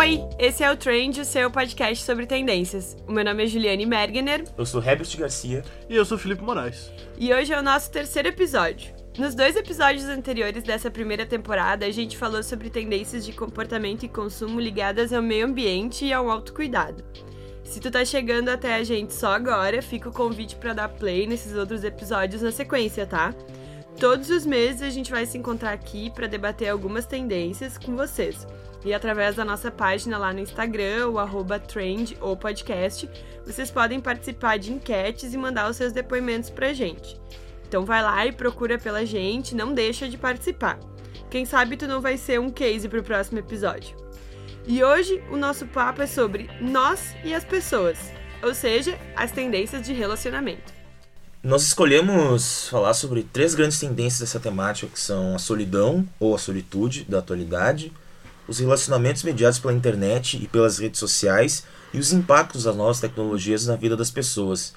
Oi, 0.00 0.18
esse 0.38 0.64
é 0.64 0.72
o 0.72 0.76
Trend, 0.78 1.20
o 1.20 1.24
seu 1.26 1.50
podcast 1.50 2.02
sobre 2.06 2.24
tendências. 2.24 2.96
O 3.06 3.12
meu 3.12 3.22
nome 3.22 3.44
é 3.44 3.46
Juliane 3.46 3.84
Mergener. 3.84 4.44
Eu 4.56 4.64
sou 4.64 4.82
Herbert 4.82 5.14
Garcia. 5.18 5.62
E 5.90 5.94
eu 5.94 6.06
sou 6.06 6.16
Felipe 6.16 6.42
Moraes. 6.42 6.90
E 7.18 7.30
hoje 7.34 7.52
é 7.52 7.60
o 7.60 7.62
nosso 7.62 7.90
terceiro 7.90 8.28
episódio. 8.28 8.94
Nos 9.18 9.34
dois 9.34 9.56
episódios 9.56 10.06
anteriores 10.06 10.62
dessa 10.62 10.90
primeira 10.90 11.26
temporada, 11.26 11.84
a 11.84 11.90
gente 11.90 12.16
falou 12.16 12.42
sobre 12.42 12.70
tendências 12.70 13.26
de 13.26 13.34
comportamento 13.34 14.02
e 14.02 14.08
consumo 14.08 14.58
ligadas 14.58 15.12
ao 15.12 15.20
meio 15.20 15.44
ambiente 15.44 16.06
e 16.06 16.14
ao 16.14 16.30
autocuidado. 16.30 17.04
Se 17.62 17.78
tu 17.78 17.90
tá 17.90 18.02
chegando 18.02 18.48
até 18.48 18.76
a 18.76 18.82
gente 18.82 19.12
só 19.12 19.34
agora, 19.34 19.82
fica 19.82 20.08
o 20.08 20.14
convite 20.14 20.56
para 20.56 20.72
dar 20.72 20.88
play 20.88 21.26
nesses 21.26 21.54
outros 21.54 21.84
episódios 21.84 22.40
na 22.40 22.50
sequência, 22.50 23.04
tá? 23.04 23.34
Todos 23.98 24.30
os 24.30 24.46
meses 24.46 24.80
a 24.80 24.88
gente 24.88 25.10
vai 25.10 25.26
se 25.26 25.36
encontrar 25.36 25.74
aqui 25.74 26.08
para 26.08 26.26
debater 26.26 26.70
algumas 26.70 27.04
tendências 27.04 27.76
com 27.76 27.94
vocês. 27.94 28.46
E 28.84 28.94
através 28.94 29.36
da 29.36 29.44
nossa 29.44 29.70
página 29.70 30.16
lá 30.16 30.32
no 30.32 30.40
Instagram, 30.40 31.08
o 31.08 31.18
arroba 31.18 31.58
trend 31.58 32.16
ou 32.20 32.36
podcast, 32.36 33.08
vocês 33.44 33.70
podem 33.70 34.00
participar 34.00 34.58
de 34.58 34.72
enquetes 34.72 35.34
e 35.34 35.38
mandar 35.38 35.68
os 35.70 35.76
seus 35.76 35.92
depoimentos 35.92 36.48
pra 36.48 36.72
gente. 36.72 37.20
Então 37.68 37.84
vai 37.84 38.02
lá 38.02 38.26
e 38.26 38.32
procura 38.32 38.78
pela 38.78 39.04
gente, 39.04 39.54
não 39.54 39.74
deixa 39.74 40.08
de 40.08 40.16
participar. 40.16 40.78
Quem 41.30 41.44
sabe 41.44 41.76
tu 41.76 41.86
não 41.86 42.00
vai 42.00 42.16
ser 42.16 42.40
um 42.40 42.50
case 42.50 42.88
pro 42.88 43.02
próximo 43.02 43.38
episódio. 43.38 43.96
E 44.66 44.82
hoje 44.82 45.22
o 45.30 45.36
nosso 45.36 45.66
papo 45.66 46.02
é 46.02 46.06
sobre 46.06 46.50
nós 46.60 47.14
e 47.22 47.34
as 47.34 47.44
pessoas, 47.44 47.98
ou 48.42 48.54
seja, 48.54 48.98
as 49.14 49.30
tendências 49.30 49.82
de 49.82 49.92
relacionamento. 49.92 50.72
Nós 51.42 51.62
escolhemos 51.62 52.68
falar 52.68 52.92
sobre 52.92 53.22
três 53.22 53.54
grandes 53.54 53.78
tendências 53.78 54.20
dessa 54.20 54.40
temática, 54.40 54.92
que 54.92 55.00
são 55.00 55.34
a 55.34 55.38
solidão 55.38 56.06
ou 56.18 56.34
a 56.34 56.38
solitude 56.38 57.04
da 57.04 57.18
atualidade, 57.18 57.92
os 58.50 58.58
relacionamentos 58.58 59.22
mediados 59.22 59.60
pela 59.60 59.72
internet 59.72 60.36
e 60.42 60.48
pelas 60.48 60.80
redes 60.80 60.98
sociais 60.98 61.64
e 61.94 61.98
os 62.00 62.12
impactos 62.12 62.64
das 62.64 62.74
novas 62.74 62.98
tecnologias 62.98 63.64
na 63.64 63.76
vida 63.76 63.96
das 63.96 64.10
pessoas. 64.10 64.74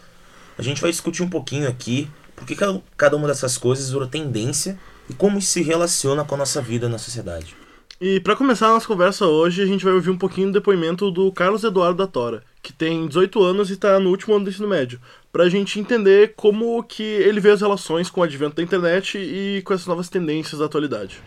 A 0.56 0.62
gente 0.62 0.80
vai 0.80 0.92
discutir 0.92 1.24
um 1.24 1.30
pouquinho 1.30 1.68
aqui 1.68 2.08
por 2.36 2.46
que 2.46 2.56
cada 2.96 3.18
uma 3.18 3.28
dessas 3.28 3.58
coisas 3.58 3.90
virou 3.90 4.08
tendência 4.08 4.78
e 5.10 5.14
como 5.16 5.40
isso 5.40 5.54
se 5.54 5.64
relaciona 5.64 6.24
com 6.24 6.36
a 6.36 6.38
nossa 6.38 6.62
vida 6.62 6.88
na 6.88 7.00
sociedade. 7.00 7.56
E 8.00 8.20
para 8.20 8.36
começar 8.36 8.68
a 8.68 8.74
nossa 8.74 8.86
conversa 8.86 9.26
hoje, 9.26 9.64
a 9.64 9.66
gente 9.66 9.84
vai 9.84 9.94
ouvir 9.94 10.12
um 10.12 10.18
pouquinho 10.20 10.48
do 10.48 10.54
depoimento 10.54 11.10
do 11.10 11.32
Carlos 11.32 11.64
Eduardo 11.64 11.98
da 11.98 12.06
Tora, 12.06 12.44
que 12.62 12.72
tem 12.72 13.08
18 13.08 13.42
anos 13.42 13.72
e 13.72 13.74
está 13.74 14.00
no 14.00 14.12
último 14.12 14.36
ano 14.36 14.46
do 14.46 14.52
ensino 14.52 14.68
médio, 14.68 15.00
para 15.32 15.46
a 15.46 15.50
gente 15.50 15.80
entender 15.80 16.34
como 16.36 16.84
que 16.84 17.02
ele 17.02 17.40
vê 17.40 17.50
as 17.50 17.62
relações 17.62 18.08
com 18.08 18.22
o 18.22 18.24
advento 18.24 18.58
da 18.58 18.64
internet 18.64 19.18
e 19.18 19.64
com 19.64 19.74
essas 19.74 19.88
novas 19.88 20.10
tendências 20.10 20.60
da 20.60 20.66
atualidade. 20.66 21.20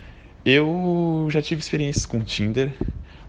Eu 0.49 1.27
já 1.29 1.41
tive 1.41 1.59
experiências 1.59 2.05
com 2.05 2.23
Tinder, 2.23 2.73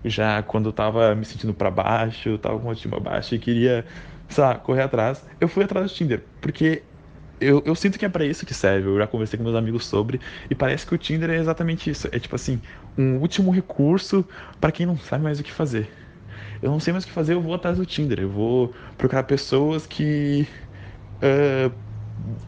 já 0.04 0.40
quando 0.42 0.68
eu 0.68 0.72
tava 0.72 1.16
me 1.16 1.24
sentindo 1.24 1.52
para 1.52 1.68
baixo, 1.70 2.38
tava 2.38 2.56
com 2.60 2.66
o 2.66 2.68
autoestima 2.68 3.00
baixa 3.00 3.34
e 3.34 3.40
queria, 3.40 3.84
sabe, 4.28 4.60
correr 4.62 4.82
atrás, 4.82 5.26
eu 5.40 5.48
fui 5.48 5.64
atrás 5.64 5.90
do 5.90 5.94
Tinder, 5.96 6.24
porque 6.40 6.84
eu, 7.40 7.60
eu 7.66 7.74
sinto 7.74 7.98
que 7.98 8.04
é 8.04 8.08
para 8.08 8.24
isso 8.24 8.46
que 8.46 8.54
serve. 8.54 8.88
Eu 8.88 8.98
já 8.98 9.06
conversei 9.08 9.36
com 9.36 9.42
meus 9.44 9.56
amigos 9.56 9.84
sobre 9.86 10.20
e 10.48 10.54
parece 10.54 10.86
que 10.86 10.94
o 10.94 10.98
Tinder 10.98 11.30
é 11.30 11.38
exatamente 11.38 11.90
isso. 11.90 12.08
É 12.12 12.20
tipo 12.20 12.36
assim, 12.36 12.62
um 12.96 13.18
último 13.18 13.50
recurso 13.50 14.24
para 14.60 14.72
quem 14.72 14.86
não 14.86 14.96
sabe 14.96 15.24
mais 15.24 15.40
o 15.40 15.42
que 15.44 15.52
fazer. 15.52 15.90
Eu 16.62 16.70
não 16.70 16.80
sei 16.80 16.92
mais 16.92 17.04
o 17.04 17.08
que 17.08 17.12
fazer, 17.12 17.34
eu 17.34 17.42
vou 17.42 17.54
atrás 17.54 17.78
do 17.78 17.86
Tinder. 17.86 18.20
Eu 18.20 18.30
vou 18.30 18.74
procurar 18.96 19.24
pessoas 19.24 19.86
que 19.86 20.46
uh, 21.22 21.74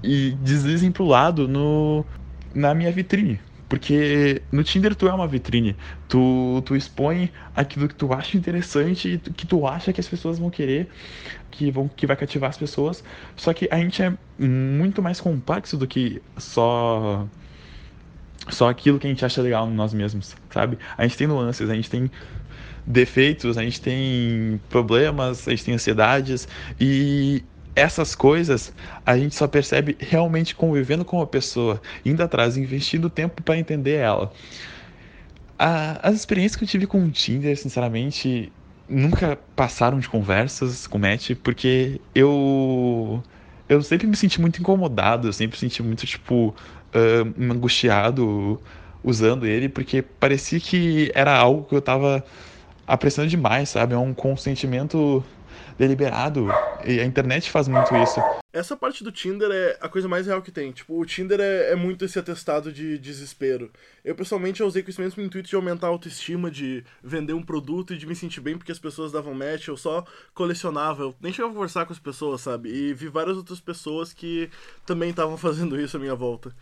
e 0.03 0.33
deslizem 0.33 0.93
pro 0.93 1.05
lado 1.07 1.49
no, 1.49 2.07
na 2.55 2.75
minha 2.75 2.93
vitrine. 2.93 3.41
Porque 3.71 4.43
no 4.51 4.65
Tinder 4.65 4.97
tu 4.97 5.07
é 5.07 5.15
uma 5.15 5.29
vitrine. 5.29 5.77
Tu, 6.09 6.61
tu 6.67 6.75
expõe 6.75 7.31
aquilo 7.55 7.87
que 7.87 7.94
tu 7.94 8.12
acha 8.12 8.37
interessante 8.37 9.15
e 9.15 9.19
que 9.19 9.47
tu 9.47 9.65
acha 9.65 9.93
que 9.93 10.00
as 10.00 10.09
pessoas 10.09 10.41
vão 10.41 10.50
querer, 10.50 10.89
que, 11.53 11.71
vão, 11.71 11.87
que 11.87 12.05
vai 12.05 12.17
cativar 12.17 12.50
as 12.50 12.59
pessoas. 12.59 13.05
Só 13.37 13.55
que 13.55 13.69
a 13.71 13.77
gente 13.77 14.03
é 14.03 14.12
muito 14.37 15.00
mais 15.00 15.21
complexo 15.21 15.77
do 15.77 15.87
que 15.87 16.21
só 16.37 17.28
só 18.49 18.69
aquilo 18.69 18.99
que 18.99 19.06
a 19.06 19.11
gente 19.11 19.25
acha 19.25 19.41
legal 19.41 19.71
em 19.71 19.75
nós 19.75 19.94
mesmos, 19.94 20.34
sabe? 20.50 20.77
A 20.99 21.05
gente 21.05 21.17
tem 21.17 21.28
nuances, 21.28 21.71
a 21.71 21.75
gente 21.75 21.89
tem 21.89 22.11
defeitos, 22.84 23.56
a 23.56 23.62
gente 23.62 23.81
tem 23.81 24.61
problemas, 24.69 25.47
a 25.47 25.53
gente 25.53 25.65
tem 25.65 25.75
ansiedades 25.75 26.49
e 26.81 27.44
essas 27.75 28.14
coisas 28.14 28.72
a 29.04 29.16
gente 29.16 29.34
só 29.34 29.47
percebe 29.47 29.97
realmente 30.00 30.54
convivendo 30.54 31.04
com 31.04 31.20
a 31.20 31.26
pessoa, 31.26 31.81
indo 32.04 32.22
atrás, 32.22 32.56
investindo 32.56 33.10
tempo 33.10 33.42
para 33.42 33.58
entender 33.58 33.97
ela. 33.97 34.32
A, 35.58 36.08
as 36.08 36.14
experiências 36.14 36.56
que 36.56 36.64
eu 36.64 36.69
tive 36.69 36.86
com 36.86 37.04
o 37.04 37.10
Tinder, 37.10 37.56
sinceramente, 37.56 38.53
nunca 38.88 39.38
passaram 39.54 39.98
de 40.00 40.08
conversas 40.08 40.86
com 40.86 40.98
o 40.98 41.00
Matt, 41.00 41.32
porque 41.42 42.00
eu 42.14 43.22
eu 43.69 43.81
sempre 43.82 44.06
me 44.06 44.16
senti 44.16 44.41
muito 44.41 44.60
incomodado, 44.60 45.28
eu 45.28 45.32
sempre 45.32 45.56
me 45.56 45.60
senti 45.60 45.82
muito 45.82 46.04
tipo 46.06 46.48
uh, 46.94 47.52
angustiado 47.52 48.60
usando 49.02 49.47
ele, 49.47 49.69
porque 49.69 50.02
parecia 50.02 50.58
que 50.60 51.10
era 51.14 51.37
algo 51.37 51.64
que 51.64 51.75
eu 51.75 51.81
tava 51.82 52.25
apreciando 52.87 53.31
demais, 53.31 53.69
sabe? 53.70 53.94
É 53.94 53.98
um 53.98 54.12
consentimento 54.14 55.25
deliberado. 55.81 56.49
E 56.85 57.01
a 57.01 57.05
internet 57.05 57.51
faz 57.51 57.67
muito 57.67 57.95
isso. 57.97 58.21
Essa 58.53 58.77
parte 58.77 59.03
do 59.03 59.11
Tinder 59.11 59.49
é 59.51 59.79
a 59.81 59.89
coisa 59.89 60.07
mais 60.07 60.27
real 60.27 60.43
que 60.43 60.51
tem. 60.51 60.73
Tipo, 60.73 61.01
o 61.01 61.07
Tinder 61.07 61.41
é, 61.41 61.71
é 61.71 61.77
muito 61.77 62.05
esse 62.05 62.19
atestado 62.19 62.71
de 62.71 62.99
desespero. 62.99 63.71
Eu, 64.05 64.15
pessoalmente, 64.15 64.63
usei 64.63 64.83
com 64.83 64.91
esse 64.91 65.01
mesmo 65.01 65.23
intuito 65.23 65.49
de 65.49 65.57
aumentar 65.57 65.87
a 65.87 65.91
autoestima, 65.91 66.51
de 66.51 66.85
vender 67.03 67.33
um 67.33 67.43
produto 67.43 67.95
e 67.95 67.97
de 67.97 68.07
me 68.07 68.15
sentir 68.15 68.41
bem 68.41 68.59
porque 68.59 68.73
as 68.73 68.79
pessoas 68.79 69.11
davam 69.11 69.33
match. 69.33 69.69
Eu 69.69 69.77
só 69.77 70.05
colecionava, 70.35 71.03
eu 71.05 71.15
nem 71.21 71.33
chegava 71.33 71.53
a 71.53 71.55
conversar 71.55 71.87
com 71.87 71.93
as 71.93 71.99
pessoas, 71.99 72.43
sabe? 72.43 72.69
E 72.69 72.93
vi 72.93 73.09
várias 73.09 73.39
outras 73.39 73.61
pessoas 73.61 74.12
que 74.12 74.51
também 74.85 75.11
estavam 75.11 75.37
fazendo 75.39 75.81
isso 75.81 75.97
à 75.97 76.01
minha 76.01 76.15
volta. 76.15 76.55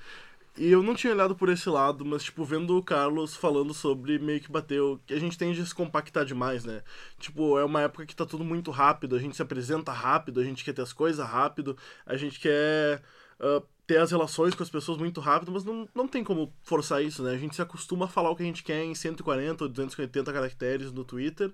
E 0.58 0.72
eu 0.72 0.82
não 0.82 0.92
tinha 0.94 1.12
olhado 1.12 1.36
por 1.36 1.48
esse 1.50 1.68
lado, 1.70 2.04
mas, 2.04 2.24
tipo, 2.24 2.44
vendo 2.44 2.76
o 2.76 2.82
Carlos 2.82 3.36
falando 3.36 3.72
sobre 3.72 4.18
meio 4.18 4.40
que 4.40 4.50
bateu. 4.50 5.00
que 5.06 5.14
a 5.14 5.20
gente 5.20 5.38
tende 5.38 5.60
a 5.60 5.64
se 5.64 5.72
compactar 5.72 6.24
demais, 6.24 6.64
né? 6.64 6.82
Tipo, 7.18 7.56
é 7.58 7.64
uma 7.64 7.82
época 7.82 8.04
que 8.04 8.16
tá 8.16 8.26
tudo 8.26 8.44
muito 8.44 8.72
rápido, 8.72 9.14
a 9.14 9.20
gente 9.20 9.36
se 9.36 9.42
apresenta 9.42 9.92
rápido, 9.92 10.40
a 10.40 10.44
gente 10.44 10.64
quer 10.64 10.72
ter 10.72 10.82
as 10.82 10.92
coisas 10.92 11.24
rápido, 11.24 11.76
a 12.04 12.16
gente 12.16 12.40
quer. 12.40 13.02
Uh, 13.38 13.64
ter 13.88 13.96
as 13.96 14.10
relações 14.10 14.54
com 14.54 14.62
as 14.62 14.68
pessoas 14.68 14.98
muito 14.98 15.18
rápido, 15.18 15.50
mas 15.50 15.64
não, 15.64 15.88
não 15.94 16.06
tem 16.06 16.22
como 16.22 16.52
forçar 16.62 17.02
isso, 17.02 17.22
né? 17.22 17.32
A 17.32 17.38
gente 17.38 17.56
se 17.56 17.62
acostuma 17.62 18.04
a 18.04 18.08
falar 18.08 18.30
o 18.30 18.36
que 18.36 18.42
a 18.42 18.46
gente 18.46 18.62
quer 18.62 18.84
em 18.84 18.94
140 18.94 19.64
ou 19.64 19.70
280 19.70 20.30
caracteres 20.30 20.92
no 20.92 21.04
Twitter. 21.04 21.50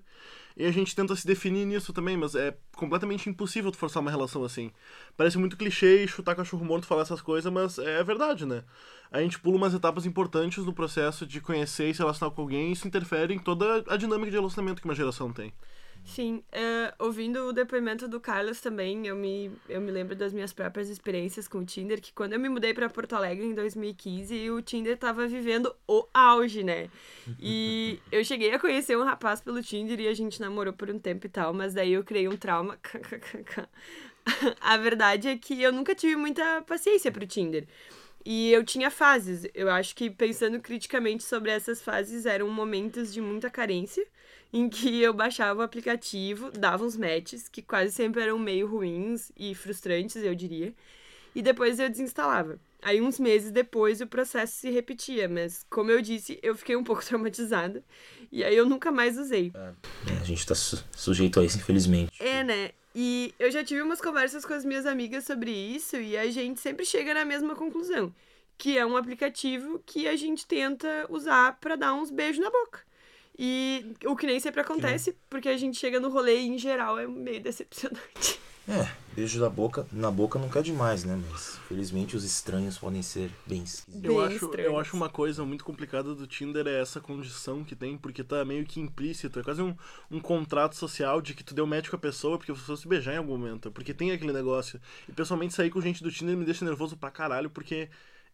E 0.57 0.65
a 0.65 0.71
gente 0.71 0.93
tenta 0.93 1.15
se 1.15 1.25
definir 1.25 1.65
nisso 1.65 1.93
também, 1.93 2.17
mas 2.17 2.35
é 2.35 2.57
completamente 2.75 3.29
impossível 3.29 3.71
tu 3.71 3.77
forçar 3.77 4.01
uma 4.01 4.11
relação 4.11 4.43
assim. 4.43 4.69
Parece 5.15 5.37
muito 5.37 5.55
clichê 5.55 6.05
chutar 6.07 6.35
cachorro 6.35 6.65
morto 6.65 6.85
falar 6.85 7.03
essas 7.03 7.21
coisas, 7.21 7.51
mas 7.51 7.79
é 7.79 8.03
verdade, 8.03 8.45
né? 8.45 8.65
A 9.09 9.21
gente 9.21 9.39
pula 9.39 9.55
umas 9.55 9.73
etapas 9.73 10.05
importantes 10.05 10.65
no 10.65 10.73
processo 10.73 11.25
de 11.25 11.39
conhecer 11.39 11.89
e 11.89 11.93
se 11.93 11.99
relacionar 11.99 12.35
com 12.35 12.41
alguém 12.41 12.67
e 12.67 12.73
isso 12.73 12.85
interfere 12.85 13.33
em 13.33 13.39
toda 13.39 13.81
a 13.87 13.95
dinâmica 13.95 14.29
de 14.29 14.35
relacionamento 14.35 14.81
que 14.81 14.87
uma 14.87 14.95
geração 14.95 15.31
tem. 15.31 15.53
Sim, 16.05 16.43
uh, 16.53 17.03
ouvindo 17.03 17.47
o 17.47 17.51
depoimento 17.51 18.07
do 18.07 18.19
Carlos 18.19 18.61
também, 18.61 19.07
eu 19.07 19.15
me, 19.15 19.51
eu 19.67 19.81
me 19.81 19.91
lembro 19.91 20.15
das 20.15 20.31
minhas 20.31 20.53
próprias 20.53 20.87
experiências 20.87 21.47
com 21.47 21.57
o 21.57 21.65
Tinder, 21.65 21.99
que 21.99 22.13
quando 22.13 22.33
eu 22.33 22.39
me 22.39 22.47
mudei 22.47 22.75
para 22.75 22.87
Porto 22.87 23.13
Alegre 23.13 23.43
em 23.43 23.55
2015, 23.55 24.51
o 24.51 24.61
Tinder 24.61 24.97
tava 24.97 25.27
vivendo 25.27 25.75
o 25.87 26.07
auge, 26.13 26.63
né? 26.63 26.89
E 27.39 27.99
eu 28.11 28.23
cheguei 28.23 28.53
a 28.53 28.59
conhecer 28.59 28.95
um 28.95 29.03
rapaz 29.03 29.41
pelo 29.41 29.63
Tinder 29.63 29.99
e 29.99 30.07
a 30.07 30.13
gente 30.13 30.39
namorou 30.39 30.73
por 30.73 30.91
um 30.91 30.99
tempo 30.99 31.25
e 31.25 31.29
tal, 31.29 31.53
mas 31.53 31.73
daí 31.73 31.93
eu 31.93 32.03
criei 32.03 32.27
um 32.27 32.37
trauma. 32.37 32.77
a 34.61 34.77
verdade 34.77 35.27
é 35.27 35.37
que 35.37 35.59
eu 35.59 35.73
nunca 35.73 35.95
tive 35.95 36.15
muita 36.15 36.61
paciência 36.61 37.11
pro 37.11 37.25
Tinder. 37.25 37.67
E 38.25 38.51
eu 38.51 38.63
tinha 38.63 38.89
fases. 38.89 39.45
Eu 39.53 39.69
acho 39.69 39.95
que 39.95 40.09
pensando 40.09 40.59
criticamente 40.59 41.23
sobre 41.23 41.51
essas 41.51 41.81
fases, 41.81 42.25
eram 42.25 42.49
momentos 42.49 43.13
de 43.13 43.21
muita 43.21 43.51
carência 43.51 44.05
em 44.51 44.67
que 44.67 45.01
eu 45.01 45.13
baixava 45.13 45.59
o 45.59 45.63
aplicativo, 45.63 46.49
dava 46.51 46.83
uns 46.83 46.97
matches, 46.97 47.47
que 47.47 47.61
quase 47.61 47.93
sempre 47.93 48.23
eram 48.23 48.39
meio 48.39 48.67
ruins 48.67 49.31
e 49.37 49.53
frustrantes, 49.53 50.15
eu 50.15 50.33
diria, 50.33 50.73
e 51.35 51.41
depois 51.41 51.79
eu 51.79 51.89
desinstalava. 51.89 52.57
Aí, 52.81 53.01
uns 53.01 53.19
meses 53.19 53.51
depois, 53.51 53.99
o 53.99 54.07
processo 54.07 54.53
se 54.53 54.69
repetia, 54.69 55.27
mas, 55.27 55.65
como 55.69 55.91
eu 55.91 56.01
disse, 56.01 56.39
eu 56.41 56.55
fiquei 56.55 56.75
um 56.75 56.83
pouco 56.85 57.05
traumatizada, 57.05 57.83
e 58.31 58.43
aí 58.43 58.55
eu 58.55 58.65
nunca 58.67 58.91
mais 58.91 59.17
usei. 59.17 59.51
É, 59.53 60.21
a 60.21 60.23
gente 60.23 60.45
tá 60.45 60.55
su 60.55 60.83
sujeito 60.95 61.39
a 61.39 61.43
isso, 61.43 61.57
infelizmente. 61.57 62.11
É, 62.23 62.43
né? 62.43 62.71
E 62.97 63.35
eu 63.37 63.51
já 63.51 63.61
tive 63.61 63.81
umas 63.81 63.99
conversas 63.99 64.45
com 64.45 64.53
as 64.53 64.63
minhas 64.63 64.85
amigas 64.85 65.25
sobre 65.25 65.51
isso, 65.51 65.97
e 65.97 66.15
a 66.17 66.31
gente 66.31 66.61
sempre 66.61 66.85
chega 66.85 67.13
na 67.13 67.25
mesma 67.25 67.53
conclusão, 67.53 68.15
que 68.57 68.77
é 68.77 68.85
um 68.85 68.95
aplicativo 68.95 69.83
que 69.85 70.07
a 70.07 70.15
gente 70.15 70.47
tenta 70.47 71.05
usar 71.09 71.59
para 71.59 71.75
dar 71.75 71.93
uns 71.93 72.09
beijos 72.09 72.41
na 72.41 72.49
boca. 72.49 72.79
E 73.37 73.93
o 74.05 74.15
que 74.15 74.25
nem 74.25 74.39
sempre 74.39 74.61
acontece, 74.61 75.13
porque 75.29 75.49
a 75.49 75.57
gente 75.57 75.77
chega 75.77 75.99
no 75.99 76.07
rolê 76.07 76.39
e, 76.39 76.47
em 76.47 76.57
geral, 76.57 76.97
é 76.97 77.05
meio 77.05 77.41
decepcionante. 77.41 78.39
É, 78.67 78.87
beijo 79.15 79.39
da 79.39 79.47
boca, 79.47 79.85
na 79.91 80.09
boca 80.09 80.39
nunca 80.39 80.57
é 80.59 80.63
demais, 80.63 81.03
né? 81.03 81.21
Mas 81.29 81.59
felizmente 81.67 82.15
os 82.15 82.23
estranhos 82.23 82.79
podem 82.79 83.03
ser 83.03 83.29
bem 83.45 83.61
esquisitos. 83.63 84.01
Bem 84.01 84.11
Eu 84.11 84.19
acho, 84.19 84.45
estranhos. 84.45 84.71
eu 84.71 84.79
acho 84.79 84.95
uma 84.95 85.07
coisa 85.07 85.45
muito 85.45 85.63
complicada 85.63 86.15
do 86.15 86.25
Tinder 86.25 86.65
é 86.65 86.81
essa 86.81 86.99
condição 86.99 87.63
que 87.63 87.75
tem, 87.75 87.95
porque 87.95 88.23
tá 88.23 88.43
meio 88.43 88.65
que 88.65 88.79
implícito. 88.79 89.39
É 89.39 89.43
quase 89.43 89.61
um, 89.61 89.75
um 90.09 90.19
contrato 90.19 90.75
social 90.75 91.21
de 91.21 91.35
que 91.35 91.43
tu 91.43 91.53
deu 91.53 91.67
com 91.91 91.95
a 91.95 91.99
pessoa 91.99 92.37
porque 92.39 92.51
você 92.51 92.75
se 92.75 92.87
beijar 92.87 93.13
em 93.13 93.17
algum 93.17 93.37
momento. 93.37 93.71
Porque 93.71 93.93
tem 93.93 94.11
aquele 94.11 94.33
negócio. 94.33 94.81
E 95.07 95.11
pessoalmente 95.11 95.53
sair 95.53 95.69
com 95.69 95.79
gente 95.79 96.01
do 96.01 96.11
Tinder 96.11 96.35
me 96.35 96.43
deixa 96.43 96.65
nervoso 96.65 96.97
pra 96.97 97.11
caralho, 97.11 97.51
porque 97.51 97.87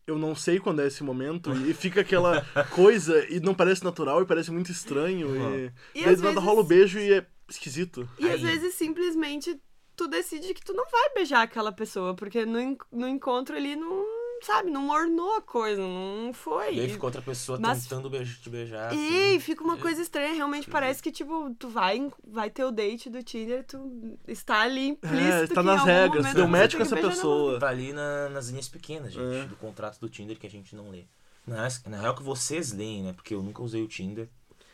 eu 0.07 0.17
não 0.17 0.33
sei 0.33 0.59
quando 0.61 0.81
é 0.81 0.87
esse 0.87 1.03
momento. 1.03 1.51
e 1.67 1.73
fica 1.73 1.99
aquela 1.99 2.41
coisa 2.69 3.25
e 3.29 3.41
não 3.41 3.53
parece 3.53 3.83
natural 3.83 4.21
e 4.21 4.25
parece 4.25 4.49
muito 4.49 4.71
estranho. 4.71 5.35
E, 5.35 5.71
E 5.99 6.03
daí 6.05 6.13
às 6.13 6.19
do 6.21 6.23
nada 6.23 6.35
vezes- 6.35 6.43
rola 6.49 6.61
o 6.61 6.63
beijo 6.63 6.99
e 6.99 7.11
é 7.15 7.25
esquisito. 7.49 8.07
E 8.17 8.25
às 8.29 8.35
Aí- 8.35 8.43
vezes 8.45 8.75
simplesmente 8.75 9.59
tu 9.95 10.07
decide 10.07 10.53
que 10.53 10.63
tu 10.63 10.73
não 10.73 10.85
vai 10.89 11.13
beijar 11.13 11.41
aquela 11.43 11.71
pessoa, 11.71 12.13
porque 12.15 12.45
no, 12.45 12.77
no 12.91 13.07
encontro 13.07 13.55
ali 13.55 13.75
não, 13.75 14.03
sabe, 14.41 14.69
não 14.71 14.89
ornou 14.89 15.35
a 15.35 15.41
coisa, 15.41 15.81
não 15.81 16.33
foi. 16.33 16.75
E 16.75 16.79
aí 16.79 16.89
fica 16.89 17.05
outra 17.05 17.21
pessoa 17.21 17.59
Mas- 17.59 17.83
tentando 17.83 18.09
beijar, 18.09 18.37
te 18.41 18.49
beijar. 18.49 18.93
E 18.93 19.27
assim. 19.29 19.39
fica 19.39 19.63
uma 19.63 19.77
coisa 19.77 20.01
estranha, 20.01 20.33
realmente 20.33 20.69
parece 20.69 21.01
que, 21.03 21.11
tipo, 21.11 21.53
tu 21.59 21.69
vai, 21.69 22.11
vai 22.23 22.49
ter 22.49 22.63
o 22.65 22.71
date 22.71 23.09
do 23.09 23.21
Tinder, 23.21 23.63
tu 23.65 24.17
está 24.27 24.61
ali 24.61 24.87
implícito 24.89 25.23
É, 25.25 25.47
tá 25.47 25.53
que 25.55 25.59
em 25.59 25.63
nas 25.63 25.83
regras. 25.83 26.33
Deu 26.33 26.47
match 26.47 26.71
tem 26.71 26.77
com 26.79 26.83
essa 26.85 26.95
pessoa. 26.97 27.59
Tá 27.59 27.67
ali 27.69 27.93
na- 27.93 28.29
nas 28.29 28.49
linhas 28.49 28.67
pequenas, 28.69 29.13
gente, 29.13 29.35
É. 29.35 29.45
do 29.45 29.55
contrato 29.55 29.99
do 29.99 30.09
Tinder 30.09 30.37
que 30.39 30.47
a 30.47 30.49
gente 30.51 30.75
não 30.75 30.89
lê. 30.89 31.03
Na 31.45 31.55
real, 31.67 31.71
na 31.87 31.97
real 32.01 32.15
que 32.15 32.23
vocês 32.23 32.71
leem, 32.71 33.03
né? 33.03 33.13
Porque 33.13 33.33
eu 33.33 33.41
nunca 33.41 33.61
usei 33.63 33.81
o 33.83 33.87
Tinder. 33.87 34.27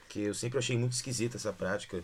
Que 0.09 0.21
eu 0.21 0.33
sempre 0.33 0.57
achei 0.59 0.77
muito 0.77 0.93
esquisita 0.93 1.35
essa 1.37 1.51
prática. 1.51 2.03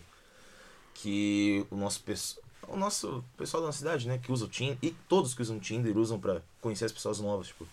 Que 0.94 1.66
o 1.70 1.76
nosso 1.76 2.02
pessoal. 2.02 2.44
O 2.68 2.76
nosso 2.76 3.24
pessoal 3.36 3.60
da 3.62 3.66
nossa 3.68 3.78
cidade, 3.78 4.06
né? 4.08 4.18
Que 4.18 4.30
usa 4.32 4.44
o 4.44 4.48
Tinder. 4.48 4.76
E 4.82 4.90
todos 5.08 5.34
que 5.34 5.42
usam 5.42 5.56
o 5.56 5.60
Tinder 5.60 5.96
usam 5.96 6.18
pra 6.18 6.40
conhecer 6.60 6.84
as 6.86 6.92
pessoas 6.92 7.20
novas, 7.20 7.48
tipo. 7.48 7.66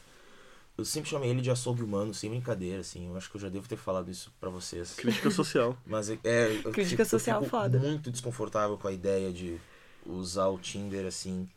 Eu 0.78 0.86
sempre 0.86 1.10
chamei 1.10 1.30
ele 1.30 1.42
de 1.42 1.52
açougue 1.52 1.84
humano, 1.84 2.14
sem 2.14 2.30
brincadeira, 2.30 2.80
assim. 2.82 3.08
Eu 3.08 3.18
acho 3.18 3.30
que 3.30 3.36
eu 3.38 3.42
já 3.42 3.50
devo 3.50 3.68
ter 3.68 3.76
falado 3.76 4.10
isso 4.10 4.32
pra 4.40 4.50
vocês. 4.50 4.94
Crítica 4.96 5.30
social. 5.30 5.78
Mas 5.86 6.10
é, 6.10 6.18
é, 6.24 6.62
eu 6.64 6.72
Crítica 6.72 7.04
fico- 7.04 7.10
social 7.10 7.40
eu 7.42 7.44
fico 7.46 7.58
foda. 7.58 7.78
muito 7.78 8.10
desconfortável 8.10 8.78
com 8.78 8.88
a 8.88 8.92
ideia 8.92 9.32
de 9.32 9.60
usar 10.06 10.48
o 10.48 10.58
Tinder 10.58 11.06
assim 11.06 11.48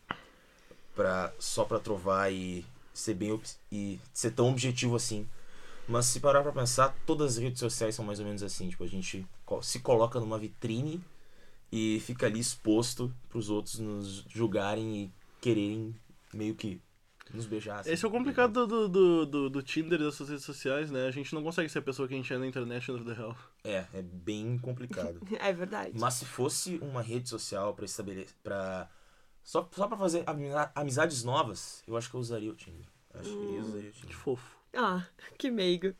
para 0.95 1.33
só 1.39 1.65
pra 1.65 1.79
trovar 1.79 2.33
e 2.33 2.65
ser 2.93 3.15
bem 3.15 3.41
e 3.73 3.99
ser 4.13 4.31
tão 4.33 4.51
objetivo 4.51 4.97
assim. 4.97 5.27
Mas 5.89 6.07
se 6.07 6.21
parar 6.21 6.43
pra 6.43 6.53
pensar, 6.53 6.95
todas 7.07 7.33
as 7.33 7.39
redes 7.43 7.61
sociais 7.61 7.95
são 7.95 8.05
mais 8.05 8.19
ou 8.19 8.25
menos 8.27 8.43
assim, 8.43 8.69
tipo, 8.69 8.85
a 8.85 8.87
gente 8.87 9.27
se 9.63 9.81
coloca 9.81 10.19
numa 10.21 10.39
vitrine 10.39 11.03
e 11.77 11.99
fica 11.99 12.27
ali 12.27 12.39
exposto 12.39 13.13
pros 13.29 13.51
outros 13.51 13.81
nos 13.81 14.25
julgarem 14.29 14.97
e 14.97 15.13
quererem 15.41 15.93
meio 16.33 16.55
que 16.55 16.81
nos 17.33 17.47
beijar. 17.47 17.81
assim. 17.81 17.91
Esse 17.91 18.05
é 18.05 18.09
o 18.09 18.11
complicado 18.13 18.65
do, 18.65 18.89
do, 18.89 19.27
do, 19.27 19.51
do 19.51 19.63
Tinder 19.63 20.01
e 20.01 20.05
dessas 20.05 20.29
redes 20.29 20.45
sociais, 20.45 20.89
né? 20.89 21.09
A 21.09 21.11
gente 21.11 21.35
não 21.35 21.43
consegue 21.43 21.69
ser 21.69 21.81
a 21.81 21.83
pessoa 21.83 22.07
que 22.07 22.15
a 22.15 22.17
gente 22.17 22.33
é 22.33 22.39
na 22.39 22.47
internet 22.47 22.93
no 22.93 23.05
the 23.05 23.13
real. 23.13 23.37
É, 23.65 23.85
é 23.93 24.03
bem 24.03 24.57
complicado. 24.59 25.21
É 25.41 25.53
verdade. 25.53 25.91
Mas 25.99 26.15
se 26.15 26.25
fosse 26.25 26.79
uma 26.81 27.03
rede 27.03 27.29
social 27.29 27.75
pra 27.75 27.85
estabelecer. 27.87 28.37
Pra, 28.43 28.89
só, 29.43 29.69
só 29.75 29.89
pra 29.89 29.97
fazer 29.97 30.23
amizades 30.77 31.25
novas, 31.25 31.83
eu 31.89 31.97
acho 31.97 32.09
que 32.09 32.15
eu 32.15 32.21
usaria 32.21 32.53
o 32.53 32.55
Tinder. 32.55 32.87
Acho 33.15 33.31
que 33.31 33.35
eu 33.35 33.63
usaria 33.63 33.91
o 33.91 33.93
Que 33.93 34.01
Tinder. 34.03 34.17
fofo. 34.17 34.57
Ah, 34.73 35.05
que 35.37 35.51
meigo. 35.51 35.93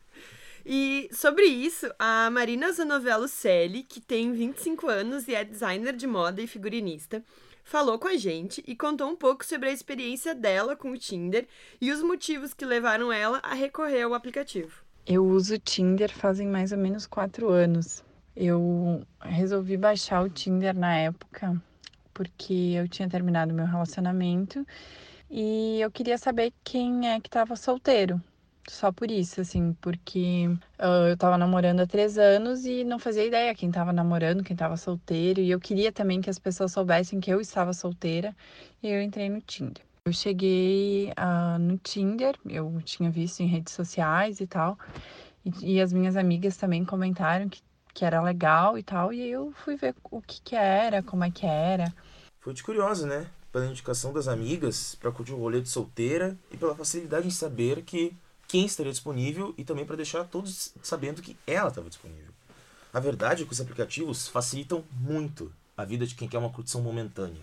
E 0.65 1.07
sobre 1.11 1.43
isso, 1.43 1.85
a 1.99 2.27
Marina 2.31 2.71
Zanovello 2.71 3.27
Selli, 3.27 3.83
que 3.83 4.01
tem 4.01 4.31
25 4.31 4.87
anos 4.87 5.27
e 5.27 5.35
é 5.35 5.43
designer 5.43 5.95
de 5.95 6.07
moda 6.07 6.41
e 6.41 6.47
figurinista, 6.47 7.23
falou 7.63 7.99
com 7.99 8.07
a 8.07 8.17
gente 8.17 8.63
e 8.65 8.75
contou 8.75 9.07
um 9.07 9.15
pouco 9.15 9.45
sobre 9.45 9.69
a 9.69 9.71
experiência 9.71 10.33
dela 10.33 10.75
com 10.75 10.91
o 10.91 10.97
Tinder 10.97 11.47
e 11.79 11.91
os 11.91 12.01
motivos 12.01 12.53
que 12.53 12.65
levaram 12.65 13.11
ela 13.11 13.39
a 13.43 13.53
recorrer 13.53 14.01
ao 14.01 14.15
aplicativo. 14.15 14.83
Eu 15.05 15.23
uso 15.23 15.53
o 15.53 15.59
Tinder 15.59 16.11
fazem 16.11 16.47
mais 16.47 16.71
ou 16.71 16.79
menos 16.79 17.05
quatro 17.05 17.49
anos. 17.49 18.03
Eu 18.35 19.05
resolvi 19.21 19.77
baixar 19.77 20.23
o 20.23 20.29
Tinder 20.29 20.75
na 20.75 20.97
época 20.97 21.61
porque 22.11 22.73
eu 22.75 22.87
tinha 22.87 23.07
terminado 23.07 23.53
meu 23.53 23.65
relacionamento 23.65 24.65
e 25.29 25.79
eu 25.79 25.91
queria 25.91 26.17
saber 26.17 26.51
quem 26.63 27.09
é 27.09 27.19
que 27.19 27.27
estava 27.27 27.55
solteiro. 27.55 28.19
Só 28.67 28.91
por 28.91 29.11
isso, 29.11 29.41
assim, 29.41 29.73
porque 29.79 30.49
ah, 30.79 31.07
eu 31.09 31.17
tava 31.17 31.37
namorando 31.37 31.81
há 31.81 31.87
três 31.87 32.17
anos 32.17 32.65
e 32.65 32.83
não 32.83 32.97
fazia 32.97 33.25
ideia 33.25 33.53
quem 33.53 33.71
tava 33.71 33.93
namorando, 33.93 34.43
quem 34.43 34.55
tava 34.55 34.75
solteiro. 34.75 35.39
E 35.39 35.51
eu 35.51 35.59
queria 35.59 35.91
também 35.91 36.19
que 36.19 36.29
as 36.29 36.39
pessoas 36.39 36.71
soubessem 36.71 37.19
que 37.19 37.31
eu 37.31 37.39
estava 37.39 37.73
solteira. 37.73 38.35
E 38.81 38.89
eu 38.89 39.01
entrei 39.01 39.29
no 39.29 39.39
Tinder. 39.41 39.83
Eu 40.05 40.13
cheguei 40.13 41.11
ah, 41.15 41.57
no 41.59 41.77
Tinder, 41.77 42.35
eu 42.47 42.81
tinha 42.83 43.09
visto 43.09 43.41
em 43.41 43.47
redes 43.47 43.73
sociais 43.73 44.39
e 44.39 44.47
tal. 44.47 44.77
E, 45.45 45.75
e 45.75 45.81
as 45.81 45.93
minhas 45.93 46.15
amigas 46.15 46.57
também 46.57 46.83
comentaram 46.83 47.47
que, 47.47 47.61
que 47.93 48.03
era 48.03 48.21
legal 48.21 48.77
e 48.77 48.83
tal. 48.83 49.13
E 49.13 49.29
eu 49.29 49.53
fui 49.63 49.75
ver 49.75 49.95
o 50.09 50.21
que 50.21 50.41
que 50.41 50.55
era, 50.55 51.03
como 51.03 51.23
é 51.23 51.29
que 51.29 51.45
era. 51.45 51.93
Foi 52.39 52.53
de 52.53 52.63
curiosa, 52.63 53.05
né? 53.05 53.27
Pela 53.51 53.67
indicação 53.67 54.11
das 54.11 54.27
amigas, 54.27 54.95
pra 54.95 55.11
curtir 55.11 55.33
o 55.33 55.37
rolê 55.37 55.61
de 55.61 55.69
solteira 55.69 56.37
e 56.51 56.57
pela 56.57 56.75
facilidade 56.75 57.27
em 57.27 57.31
saber 57.31 57.83
que 57.83 58.15
quem 58.55 58.65
estaria 58.65 58.93
disponível 58.93 59.53
e 59.57 59.65
também 59.65 59.85
pra 59.85 59.97
deixar 59.97 60.23
todos 60.23 60.73
sabendo 60.81 61.21
que 61.21 61.35
ela 61.45 61.67
estava 61.67 61.89
disponível. 61.89 62.31
A 62.93 63.01
verdade 63.01 63.43
é 63.43 63.45
que 63.45 63.51
os 63.51 63.59
aplicativos 63.59 64.29
facilitam 64.29 64.81
muito 64.93 65.51
a 65.75 65.83
vida 65.83 66.07
de 66.07 66.15
quem 66.15 66.25
quer 66.25 66.37
uma 66.37 66.49
curtição 66.49 66.81
momentânea. 66.81 67.41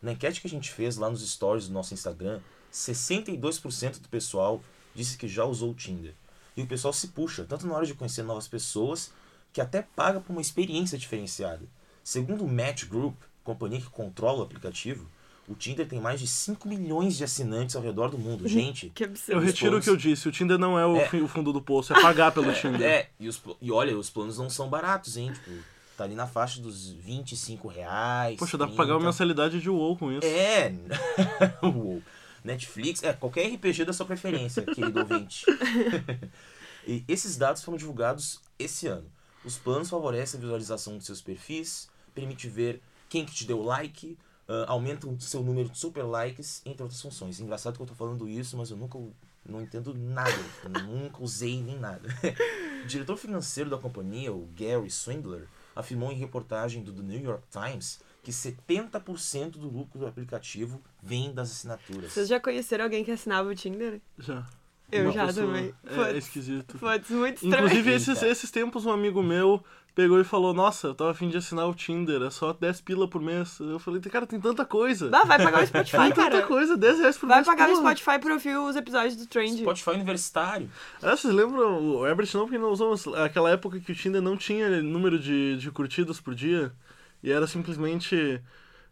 Na 0.00 0.12
enquete 0.12 0.40
que 0.40 0.46
a 0.46 0.50
gente 0.50 0.72
fez 0.72 0.96
lá 0.96 1.10
nos 1.10 1.20
stories 1.30 1.68
do 1.68 1.74
nosso 1.74 1.92
Instagram, 1.92 2.40
62% 2.72 4.00
do 4.00 4.08
pessoal 4.08 4.62
disse 4.94 5.18
que 5.18 5.28
já 5.28 5.44
usou 5.44 5.72
o 5.72 5.74
Tinder. 5.74 6.14
E 6.56 6.62
o 6.62 6.66
pessoal 6.66 6.94
se 6.94 7.08
puxa, 7.08 7.44
tanto 7.44 7.66
na 7.66 7.74
hora 7.74 7.84
de 7.84 7.92
conhecer 7.92 8.22
novas 8.22 8.48
pessoas, 8.48 9.12
que 9.52 9.60
até 9.60 9.82
paga 9.82 10.18
por 10.18 10.32
uma 10.32 10.40
experiência 10.40 10.96
diferenciada. 10.96 11.68
Segundo 12.02 12.42
o 12.42 12.48
Match 12.48 12.86
Group, 12.86 13.20
companhia 13.42 13.82
que 13.82 13.90
controla 13.90 14.38
o 14.38 14.44
aplicativo, 14.44 15.06
o 15.48 15.54
Tinder 15.54 15.86
tem 15.86 16.00
mais 16.00 16.20
de 16.20 16.26
5 16.26 16.66
milhões 16.68 17.16
de 17.16 17.24
assinantes 17.24 17.76
ao 17.76 17.82
redor 17.82 18.08
do 18.10 18.18
mundo. 18.18 18.46
Gente, 18.48 18.90
Que 18.90 19.04
Eu 19.04 19.08
absurdo. 19.08 19.38
Os 19.40 19.44
retiro 19.44 19.78
o 19.78 19.80
que 19.80 19.90
eu 19.90 19.96
disse. 19.96 20.28
O 20.28 20.32
Tinder 20.32 20.58
não 20.58 20.78
é 20.78 20.86
o, 20.86 20.96
É. 20.96 21.08
o 21.22 21.28
fundo 21.28 21.52
do 21.52 21.60
poço, 21.60 21.92
é 21.92 22.00
pagar 22.00 22.32
pelo 22.32 22.52
Tinder. 22.54 22.82
é, 22.82 23.10
e, 23.20 23.28
os, 23.28 23.40
e 23.60 23.70
olha, 23.70 23.96
os 23.98 24.08
planos 24.10 24.38
não 24.38 24.48
são 24.48 24.68
baratos, 24.68 25.16
hein? 25.16 25.32
Tipo, 25.32 25.50
tá 25.96 26.04
ali 26.04 26.14
na 26.14 26.26
faixa 26.26 26.60
dos 26.60 26.90
25 26.90 27.68
reais. 27.68 28.36
Poxa, 28.38 28.56
dá 28.58 28.66
pra 28.66 28.74
pagar 28.76 28.94
uma 28.94 29.00
30. 29.00 29.06
mensalidade 29.10 29.60
de 29.60 29.68
WoW 29.70 29.96
com 29.96 30.10
isso. 30.12 30.26
É, 30.26 30.72
Uou. 31.62 32.02
Netflix, 32.42 33.02
é, 33.02 33.12
qualquer 33.12 33.46
RPG 33.54 33.84
da 33.86 33.92
sua 33.94 34.04
preferência, 34.04 34.62
querido 34.62 35.00
ouvinte. 35.00 35.46
e 36.86 37.02
esses 37.08 37.36
dados 37.36 37.62
foram 37.62 37.78
divulgados 37.78 38.40
esse 38.58 38.86
ano. 38.86 39.06
Os 39.44 39.56
planos 39.56 39.88
favorecem 39.90 40.38
a 40.38 40.40
visualização 40.42 40.98
de 40.98 41.04
seus 41.04 41.20
perfis, 41.22 41.88
permite 42.14 42.48
ver 42.48 42.80
quem 43.08 43.24
que 43.24 43.32
te 43.32 43.46
deu 43.46 43.62
like, 43.62 44.16
ah, 44.48 44.64
aumenta 44.68 45.08
o 45.08 45.20
seu 45.20 45.42
número 45.42 45.68
de 45.68 45.78
super 45.78 46.02
likes, 46.02 46.62
entre 46.64 46.82
outras 46.82 47.00
funções. 47.00 47.40
Engraçado 47.40 47.76
que 47.76 47.82
eu 47.82 47.86
tô 47.86 47.94
falando 47.94 48.28
isso, 48.28 48.56
mas 48.56 48.70
eu 48.70 48.76
nunca 48.76 48.98
não 49.46 49.60
entendo 49.60 49.94
nada, 49.94 50.32
nunca 50.86 51.22
usei 51.22 51.62
nem 51.62 51.78
nada. 51.78 52.08
o 52.84 52.86
diretor 52.86 53.16
financeiro 53.16 53.70
da 53.70 53.78
companhia, 53.78 54.32
o 54.32 54.48
Gary 54.54 54.90
Swindler, 54.90 55.48
afirmou 55.74 56.12
em 56.12 56.16
reportagem 56.16 56.82
do 56.82 56.92
The 56.92 57.02
New 57.02 57.20
York 57.20 57.44
Times 57.50 58.00
que 58.22 58.30
70% 58.30 59.50
do 59.50 59.68
lucro 59.68 59.98
do 59.98 60.06
aplicativo 60.06 60.82
vem 61.02 61.32
das 61.32 61.50
assinaturas. 61.50 62.12
Vocês 62.12 62.26
já 62.26 62.40
conheceram 62.40 62.84
alguém 62.84 63.04
que 63.04 63.10
assinava 63.10 63.50
o 63.50 63.54
Tinder? 63.54 64.00
Já. 64.18 64.46
Eu 64.96 65.12
já 65.12 65.32
também. 65.32 65.74
É, 65.86 66.12
é 66.12 66.16
esquisito. 66.16 66.78
Foda-se, 66.78 67.12
muito 67.12 67.36
estranho. 67.36 67.54
Inclusive, 67.66 67.90
Eita. 67.90 68.02
esses, 68.10 68.22
esses 68.22 68.50
tempos, 68.50 68.86
um 68.86 68.92
amigo 68.92 69.22
meu 69.22 69.62
pegou 69.94 70.20
e 70.20 70.24
falou: 70.24 70.52
Nossa, 70.52 70.88
eu 70.88 70.94
tava 70.94 71.12
afim 71.12 71.28
de 71.28 71.36
assinar 71.36 71.68
o 71.68 71.74
Tinder, 71.74 72.22
é 72.22 72.30
só 72.30 72.52
10 72.52 72.80
pila 72.80 73.08
por 73.08 73.22
mês. 73.22 73.58
Eu 73.60 73.78
falei: 73.78 74.00
Cara, 74.00 74.26
tem 74.26 74.40
tanta 74.40 74.64
coisa. 74.64 75.08
Vai 75.08 75.38
pagar 75.42 75.62
o 75.62 75.66
Spotify, 75.66 75.96
Tem 75.96 76.12
tanta 76.12 76.30
cara. 76.30 76.46
coisa, 76.46 76.76
10 76.76 76.98
reais 76.98 77.16
por 77.16 77.28
Vai 77.28 77.38
mês. 77.38 77.46
pagar 77.46 77.70
o. 77.70 77.76
Spotify 77.76 78.18
pra 78.18 78.32
ouvir 78.34 78.56
os 78.56 78.76
episódios 78.76 79.16
do 79.16 79.26
Trend. 79.26 79.58
Spotify 79.60 79.90
universitário. 79.90 80.68
Ah, 81.02 81.16
vocês 81.16 81.32
lembram? 81.32 81.80
O 81.80 82.06
Herbert 82.06 82.28
não, 82.34 82.42
porque 82.42 82.58
não 82.58 82.70
usou 82.70 82.90
mas 82.90 83.06
aquela 83.06 83.50
época 83.50 83.78
que 83.80 83.92
o 83.92 83.94
Tinder 83.94 84.20
não 84.20 84.36
tinha 84.36 84.82
número 84.82 85.18
de, 85.18 85.56
de 85.56 85.70
curtidas 85.70 86.20
por 86.20 86.34
dia. 86.34 86.72
E 87.22 87.30
era 87.30 87.46
simplesmente. 87.46 88.40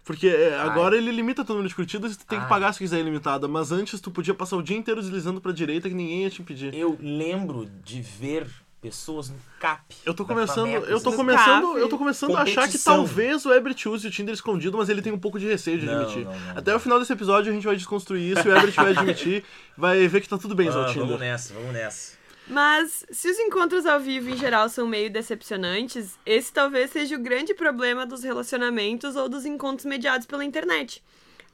Porque 0.05 0.27
é, 0.27 0.59
agora 0.59 0.97
ele 0.97 1.13
limita 1.13 1.43
o 1.43 1.45
número 1.49 1.69
de 1.69 1.75
curtidas 1.75 2.15
e 2.15 2.19
tu 2.19 2.27
tem 2.27 2.39
que 2.39 2.45
Ai. 2.45 2.49
pagar 2.49 2.73
se 2.73 2.79
quiser 2.81 2.99
ilimitada. 2.99 3.47
Mas 3.47 3.71
antes 3.71 4.01
tu 4.01 4.11
podia 4.11 4.35
passar 4.35 4.57
o 4.57 4.63
dia 4.63 4.77
inteiro 4.77 5.01
deslizando 5.01 5.41
pra 5.41 5.53
direita 5.53 5.89
que 5.89 5.95
ninguém 5.95 6.25
ia 6.25 6.31
te 6.31 6.43
impedir. 6.43 6.75
Eu 6.75 6.99
lembro 7.01 7.67
de 7.85 8.01
ver 8.03 8.49
pessoas 8.81 9.29
no 9.31 9.37
CAP. 9.61 9.95
Eu 10.05 10.13
tô 10.13 10.25
começando, 10.25 10.67
eu 10.69 11.01
tô 11.01 11.13
começando, 11.13 11.79
eu 11.79 11.89
tô 11.89 11.97
começando 11.97 12.37
a 12.37 12.43
achar 12.43 12.69
que 12.69 12.77
talvez 12.79 13.47
o 13.47 13.53
Herbert 13.55 13.77
use 13.87 14.05
o 14.09 14.11
Tinder 14.11 14.35
escondido, 14.35 14.77
mas 14.77 14.89
ele 14.89 15.01
tem 15.01 15.13
um 15.13 15.19
pouco 15.21 15.39
de 15.39 15.47
receio 15.47 15.79
de 15.79 15.87
Não, 15.87 16.01
admitir. 16.01 16.25
não, 16.25 16.33
não, 16.33 16.59
Até 16.59 16.75
o 16.75 16.81
final 16.81 16.99
desse 16.99 17.13
episódio 17.13 17.53
a 17.53 17.55
gente 17.55 17.65
vai 17.65 17.77
desconstruir 17.77 18.37
isso 18.37 18.49
e 18.49 18.51
o 18.51 18.57
Herbert 18.57 18.75
vai 18.75 18.91
admitir, 18.99 19.45
vai 19.79 20.09
ver 20.09 20.21
que 20.21 20.29
tá 20.29 20.37
tudo 20.37 20.57
bem 20.57 20.69
usar 20.69 20.81
Ah, 20.81 20.83
o 20.83 20.93
Tinder. 20.93 21.05
vamos 21.07 21.21
nessa, 21.21 21.55
vamos 21.55 21.73
nessa. 21.73 22.15
Mas, 22.53 23.03
se 23.11 23.31
os 23.31 23.39
encontros 23.39 23.87
ao 23.87 23.99
vivo 23.99 24.29
em 24.29 24.37
geral 24.37 24.69
são 24.69 24.87
meio 24.87 25.11
decepcionantes, 25.11 26.19
esse 26.27 26.53
talvez 26.53 26.91
seja 26.91 27.17
o 27.17 27.19
grande 27.19 27.55
problema 27.55 28.05
dos 28.05 28.23
relacionamentos 28.23 29.17
ou 29.17 29.27
dos 29.27 29.47
encontros 29.47 29.87
mediados 29.87 30.27
pela 30.27 30.45
internet. 30.45 31.03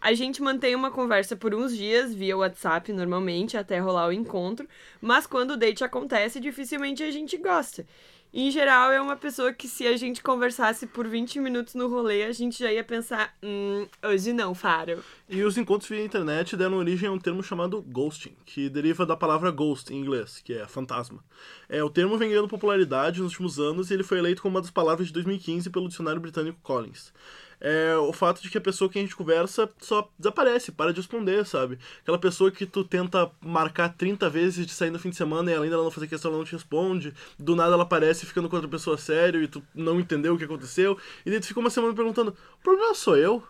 A 0.00 0.12
gente 0.12 0.43
mantém 0.43 0.75
uma 0.75 0.90
conversa 0.90 1.37
por 1.37 1.55
uns 1.55 1.76
dias 1.76 2.12
via 2.12 2.37
WhatsApp 2.37 2.93
normalmente, 2.93 3.57
até 3.57 3.78
rolar 3.78 4.09
o 4.09 4.12
encontro, 4.12 4.69
mas 5.00 5.25
quando 5.25 5.52
o 5.52 5.57
date 5.57 5.85
acontece, 5.85 6.40
dificilmente 6.40 7.05
a 7.05 7.12
gente 7.12 7.37
gosta. 7.37 7.87
Em 8.33 8.51
geral, 8.51 8.93
é 8.93 9.01
uma 9.01 9.17
pessoa 9.17 9.55
que 9.55 9.67
se 9.67 9.87
a 9.87 9.97
gente 9.97 10.23
conversasse 10.23 10.87
por 10.87 11.09
20 11.09 11.41
minutos 11.41 11.75
no 11.75 11.89
rolê, 11.89 12.25
a 12.25 12.33
gente 12.33 12.59
já 12.59 12.71
ia 12.71 12.85
pensar, 12.85 13.35
hum, 13.43 13.87
hoje 14.05 14.35
não, 14.35 14.55
Faro. 14.55 15.03
E 15.27 15.43
os 15.43 15.57
encontros 15.57 15.89
via 15.89 16.05
internet 16.05 16.55
deram 16.55 16.77
origem 16.77 17.09
a 17.09 17.13
um 17.13 17.19
termo 17.19 17.43
chamado 17.43 17.81
ghosting, 17.81 18.37
que 18.45 18.69
deriva 18.69 19.07
da 19.07 19.17
palavra 19.17 19.51
ghost 19.51 19.93
em 19.93 19.97
inglês, 19.97 20.43
que 20.45 20.53
é 20.53 20.67
fantasma. 20.67 21.25
É, 21.71 21.83
o 21.83 21.89
termo 21.89 22.19
vem 22.19 22.29
ganhando 22.29 22.49
popularidade 22.49 23.23
nos 23.23 23.33
últimos 23.33 23.59
anos 23.59 23.91
e 23.91 23.95
ele 23.95 24.03
foi 24.03 24.19
eleito 24.19 24.43
como 24.43 24.57
uma 24.57 24.63
das 24.63 24.71
palavras 24.71 25.07
de 25.07 25.13
2015 25.15 25.71
pelo 25.71 25.89
dicionário 25.89 26.21
britânico 26.21 26.59
Collins 26.63 27.13
é 27.61 27.97
o 27.97 28.12
fato 28.12 28.41
de 28.41 28.49
que 28.49 28.59
a 28.59 28.61
pessoa 28.61 28.88
que 28.88 28.99
a 28.99 29.03
gente 29.03 29.17
conversa 29.17 29.69
só 29.81 30.09
desaparece, 30.19 30.71
para 30.71 30.93
de 30.93 31.00
responder, 31.00 31.45
sabe? 31.45 31.79
Aquela 32.00 32.19
pessoa 32.19 32.50
que 32.50 32.65
tu 32.65 32.85
tenta 32.85 33.31
marcar 33.41 33.88
30 33.95 34.31
vezes 34.31 34.67
de 34.67 34.73
sair 34.73 34.91
no 34.91 34.99
fim 34.99 35.11
de 35.11 35.17
semana 35.17 35.50
e 35.50 35.55
além 35.55 35.71
dela 35.71 35.83
não 35.83 35.91
fazer 35.91 36.07
questão, 36.07 36.31
ela 36.31 36.38
não 36.38 36.45
te 36.45 36.53
responde. 36.53 37.12
Do 37.38 37.57
nada 37.57 37.75
ela 37.75 37.83
aparece 37.83 38.27
ficando 38.27 38.49
com 38.49 38.57
outra 38.57 38.71
pessoa 38.71 38.97
sério 38.97 39.43
e 39.43 39.49
tu 39.49 39.62
não 39.75 39.99
entendeu 39.99 40.35
o 40.35 40.38
que 40.38 40.45
aconteceu. 40.45 40.97
E 41.27 41.31
daí 41.31 41.41
tu 41.41 41.47
fica 41.47 41.61
uma 41.61 41.71
semana 41.71 41.95
perguntando: 41.95 42.31
o 42.31 42.62
problema 42.62 42.95
sou 42.95 43.17
eu? 43.17 43.43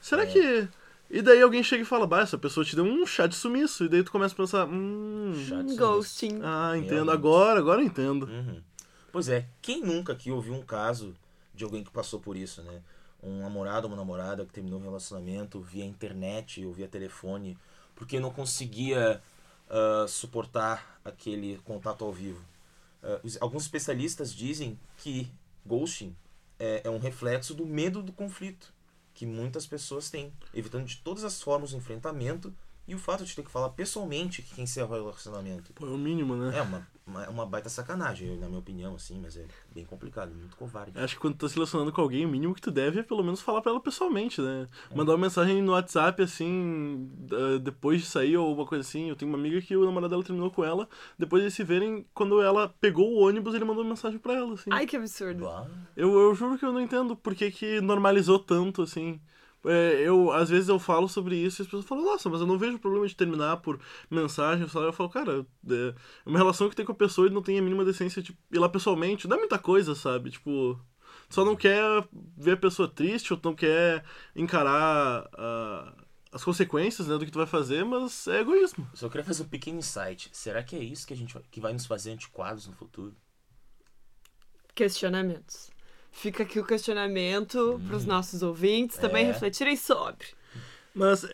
Será 0.00 0.22
é. 0.22 0.26
que. 0.26 0.68
E 1.10 1.20
daí 1.20 1.42
alguém 1.42 1.62
chega 1.62 1.82
e 1.82 1.86
fala, 1.86 2.06
bah, 2.06 2.22
essa 2.22 2.38
pessoa 2.38 2.64
te 2.64 2.74
deu 2.74 2.84
um 2.84 3.06
chá 3.06 3.26
de 3.26 3.36
sumiço. 3.36 3.84
E 3.84 3.88
daí 3.88 4.02
tu 4.02 4.10
começa 4.10 4.34
a 4.34 4.36
pensar, 4.36 4.66
hum. 4.66 5.32
Ghosting. 5.76 6.40
Ah, 6.42 6.76
entendo. 6.76 7.10
Agora, 7.10 7.60
agora 7.60 7.80
eu 7.82 7.86
entendo. 7.86 8.24
Uhum. 8.24 8.60
Pois 9.12 9.28
é, 9.28 9.46
quem 9.62 9.80
nunca 9.82 10.12
aqui 10.12 10.30
ouviu 10.30 10.54
um 10.54 10.62
caso 10.62 11.14
de 11.54 11.62
alguém 11.62 11.84
que 11.84 11.90
passou 11.90 12.18
por 12.18 12.36
isso, 12.36 12.62
né? 12.62 12.82
Um 13.24 13.40
namorado 13.40 13.86
ou 13.86 13.92
uma 13.92 13.96
namorada 13.96 14.44
que 14.44 14.52
terminou 14.52 14.78
um 14.78 14.82
relacionamento 14.82 15.60
via 15.60 15.84
internet 15.84 16.64
ou 16.64 16.72
via 16.72 16.86
telefone 16.86 17.56
porque 17.94 18.20
não 18.20 18.30
conseguia 18.30 19.22
uh, 19.68 20.08
suportar 20.08 21.00
aquele 21.04 21.58
contato 21.64 22.04
ao 22.04 22.12
vivo. 22.12 22.44
Uh, 23.02 23.20
alguns 23.40 23.62
especialistas 23.64 24.32
dizem 24.32 24.78
que 24.98 25.30
ghosting 25.66 26.14
é, 26.58 26.82
é 26.84 26.90
um 26.90 26.98
reflexo 26.98 27.54
do 27.54 27.66
medo 27.66 28.02
do 28.02 28.12
conflito 28.12 28.72
que 29.12 29.24
muitas 29.24 29.66
pessoas 29.66 30.10
têm, 30.10 30.32
evitando 30.52 30.84
de 30.84 30.96
todas 30.96 31.22
as 31.24 31.40
formas 31.40 31.72
o 31.72 31.76
enfrentamento 31.76 32.52
e 32.86 32.94
o 32.94 32.98
fato 32.98 33.24
de 33.24 33.34
ter 33.34 33.44
que 33.44 33.50
falar 33.50 33.70
pessoalmente 33.70 34.42
que 34.42 34.54
quem 34.54 34.64
encerra 34.64 34.88
o 34.88 34.92
relacionamento. 34.92 35.72
Pô, 35.72 35.86
é 35.86 35.90
o 35.90 35.96
mínimo, 35.96 36.36
né? 36.36 36.58
É 36.58 36.62
uma, 36.62 36.86
uma, 37.06 37.28
uma 37.28 37.46
baita 37.46 37.68
sacanagem, 37.68 38.36
na 38.38 38.46
minha 38.46 38.58
opinião, 38.58 38.94
assim, 38.94 39.20
mas 39.20 39.36
é 39.36 39.46
bem 39.74 39.84
complicado, 39.84 40.34
muito 40.34 40.56
covarde. 40.56 40.98
Acho 40.98 41.14
que 41.14 41.20
quando 41.20 41.34
tu 41.34 41.40
tá 41.40 41.48
se 41.48 41.54
relacionando 41.54 41.92
com 41.92 42.00
alguém, 42.00 42.24
o 42.24 42.28
mínimo 42.28 42.54
que 42.54 42.62
tu 42.62 42.70
deve 42.70 43.00
é 43.00 43.02
pelo 43.02 43.22
menos 43.22 43.40
falar 43.40 43.60
pra 43.60 43.72
ela 43.72 43.80
pessoalmente, 43.80 44.40
né? 44.40 44.66
É. 44.90 44.96
Mandar 44.96 45.12
uma 45.12 45.18
mensagem 45.18 45.60
no 45.62 45.72
WhatsApp, 45.72 46.22
assim, 46.22 47.10
depois 47.62 48.00
de 48.00 48.06
sair 48.06 48.36
ou 48.36 48.48
alguma 48.48 48.66
coisa 48.66 48.80
assim. 48.80 49.08
Eu 49.08 49.16
tenho 49.16 49.30
uma 49.30 49.38
amiga 49.38 49.60
que 49.60 49.76
o 49.76 49.84
namorado 49.84 50.10
dela 50.10 50.24
terminou 50.24 50.50
com 50.50 50.64
ela, 50.64 50.88
depois 51.18 51.42
de 51.42 51.50
se 51.50 51.62
verem, 51.62 52.06
quando 52.14 52.40
ela 52.40 52.68
pegou 52.80 53.12
o 53.12 53.26
ônibus, 53.26 53.54
ele 53.54 53.64
mandou 53.64 53.82
uma 53.84 53.90
mensagem 53.90 54.18
pra 54.18 54.32
ela, 54.32 54.54
assim. 54.54 54.70
Ai, 54.72 54.86
que 54.86 54.96
absurdo. 54.96 55.46
Eu, 55.96 56.12
eu 56.18 56.34
juro 56.34 56.58
que 56.58 56.64
eu 56.64 56.72
não 56.72 56.80
entendo 56.80 57.14
por 57.14 57.34
que, 57.34 57.50
que 57.50 57.80
normalizou 57.80 58.38
tanto, 58.38 58.82
assim. 58.82 59.20
É, 59.66 60.02
eu, 60.02 60.30
às 60.32 60.48
vezes 60.48 60.68
eu 60.68 60.78
falo 60.78 61.08
sobre 61.08 61.36
isso 61.36 61.60
e 61.60 61.62
as 61.62 61.66
pessoas 61.66 61.86
falam, 61.86 62.04
nossa, 62.04 62.28
mas 62.28 62.40
eu 62.40 62.46
não 62.46 62.58
vejo 62.58 62.78
problema 62.78 63.06
de 63.06 63.16
terminar 63.16 63.58
por 63.58 63.80
mensagem. 64.10 64.66
Eu 64.74 64.92
falo, 64.92 65.08
cara, 65.08 65.46
é 65.70 65.94
uma 66.26 66.38
relação 66.38 66.68
que 66.68 66.76
tem 66.76 66.84
com 66.84 66.92
a 66.92 66.94
pessoa 66.94 67.26
e 67.26 67.30
não 67.30 67.42
tem 67.42 67.58
a 67.58 67.62
mínima 67.62 67.84
decência 67.84 68.22
de 68.22 68.36
ir 68.52 68.58
lá 68.58 68.68
pessoalmente. 68.68 69.26
Não 69.26 69.36
é 69.36 69.40
muita 69.40 69.58
coisa, 69.58 69.94
sabe? 69.94 70.30
Tipo, 70.30 70.78
só 71.28 71.44
não 71.44 71.56
quer 71.56 71.82
ver 72.36 72.52
a 72.52 72.56
pessoa 72.56 72.88
triste 72.88 73.32
ou 73.32 73.40
não 73.42 73.54
quer 73.54 74.04
encarar 74.36 75.24
uh, 75.24 76.04
as 76.30 76.44
consequências 76.44 77.08
né, 77.08 77.16
do 77.16 77.24
que 77.24 77.30
tu 77.30 77.38
vai 77.38 77.46
fazer, 77.46 77.84
mas 77.84 78.26
é 78.26 78.40
egoísmo. 78.40 78.88
Eu 78.92 78.96
só 78.96 79.08
queria 79.08 79.24
fazer 79.24 79.44
um 79.44 79.48
pequeno 79.48 79.78
insight. 79.78 80.30
Será 80.32 80.62
que 80.62 80.76
é 80.76 80.80
isso 80.80 81.06
que 81.06 81.14
a 81.14 81.16
gente 81.16 81.32
vai, 81.32 81.42
que 81.50 81.60
vai 81.60 81.72
nos 81.72 81.86
fazer 81.86 82.10
antiquados 82.10 82.66
no 82.66 82.72
futuro? 82.72 83.14
Questionamentos. 84.74 85.70
Fica 86.14 86.44
aqui 86.44 86.58
o 86.58 86.64
questionamento 86.64 87.74
hum. 87.74 87.86
para 87.86 87.96
os 87.96 88.06
nossos 88.06 88.42
ouvintes 88.42 88.96
também 88.96 89.24
é. 89.24 89.26
refletirem 89.26 89.76
sobre. 89.76 90.26
Mas 90.94 91.26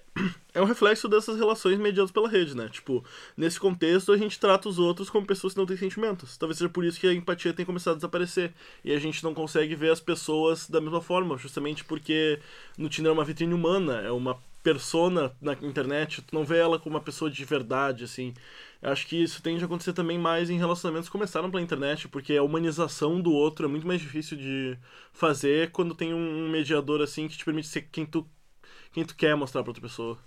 é 0.55 0.61
um 0.61 0.65
reflexo 0.65 1.07
dessas 1.07 1.37
relações 1.37 1.79
mediadas 1.79 2.11
pela 2.11 2.29
rede, 2.29 2.57
né? 2.57 2.69
Tipo, 2.71 3.05
nesse 3.37 3.61
contexto 3.61 4.11
a 4.11 4.17
gente 4.17 4.41
trata 4.41 4.71
os 4.71 4.79
outros 4.79 5.11
como 5.11 5.27
pessoas 5.27 5.53
que 5.53 5.59
não 5.59 5.67
têm 5.67 5.77
sentimentos. 5.77 6.39
Talvez 6.39 6.57
seja 6.57 6.71
por 6.71 6.83
isso 6.83 6.99
que 6.99 7.07
a 7.07 7.13
empatia 7.13 7.53
tem 7.53 7.67
começado 7.67 7.93
a 7.93 7.97
desaparecer. 7.97 8.55
E 8.83 8.91
a 8.91 8.99
gente 8.99 9.23
não 9.23 9.35
consegue 9.35 9.77
ver 9.77 9.93
as 9.93 10.01
pessoas 10.01 10.67
da 10.69 10.81
mesma 10.81 11.03
forma, 11.03 11.37
justamente 11.37 11.85
porque 11.85 12.41
no 12.79 12.89
Tinder 12.89 13.11
é 13.11 13.13
uma 13.13 13.25
vitrine 13.25 13.53
humana, 13.53 14.01
é 14.01 14.11
uma 14.11 14.41
persona 14.63 15.35
na 15.41 15.53
internet, 15.55 16.23
tu 16.23 16.35
não 16.35 16.45
vê 16.45 16.59
ela 16.59 16.79
como 16.79 16.97
uma 16.97 17.03
pessoa 17.03 17.31
de 17.31 17.45
verdade, 17.45 18.05
assim. 18.05 18.35
Eu 18.83 18.91
acho 18.91 19.07
que 19.07 19.23
isso 19.23 19.43
tende 19.43 19.63
a 19.63 19.67
acontecer 19.67 19.93
também 19.93 20.19
mais 20.19 20.51
em 20.51 20.59
relacionamentos 20.59 21.09
que 21.09 21.13
começaram 21.13 21.51
pela 21.51 21.63
internet, 21.63 22.09
porque 22.09 22.37
a 22.37 22.43
humanização 22.43 23.21
do 23.21 23.33
outro 23.33 23.67
é 23.67 23.69
muito 23.69 23.87
mais 23.87 24.01
difícil 24.01 24.37
de 24.37 24.79
fazer 25.13 25.71
quando 25.71 25.95
tem 25.95 26.15
um 26.15 26.49
mediador 26.51 27.03
assim 27.03 27.29
que 27.29 27.37
te 27.37 27.45
permite 27.45 27.69
ser 27.69 27.83
quem 27.91 28.07
tu, 28.07 28.27
quem 28.93 29.05
tu 29.05 29.15
quer 29.15 29.35
mostrar 29.35 29.63
pra 29.63 29.71
outra 29.71 29.83
pessoa. 29.83 30.19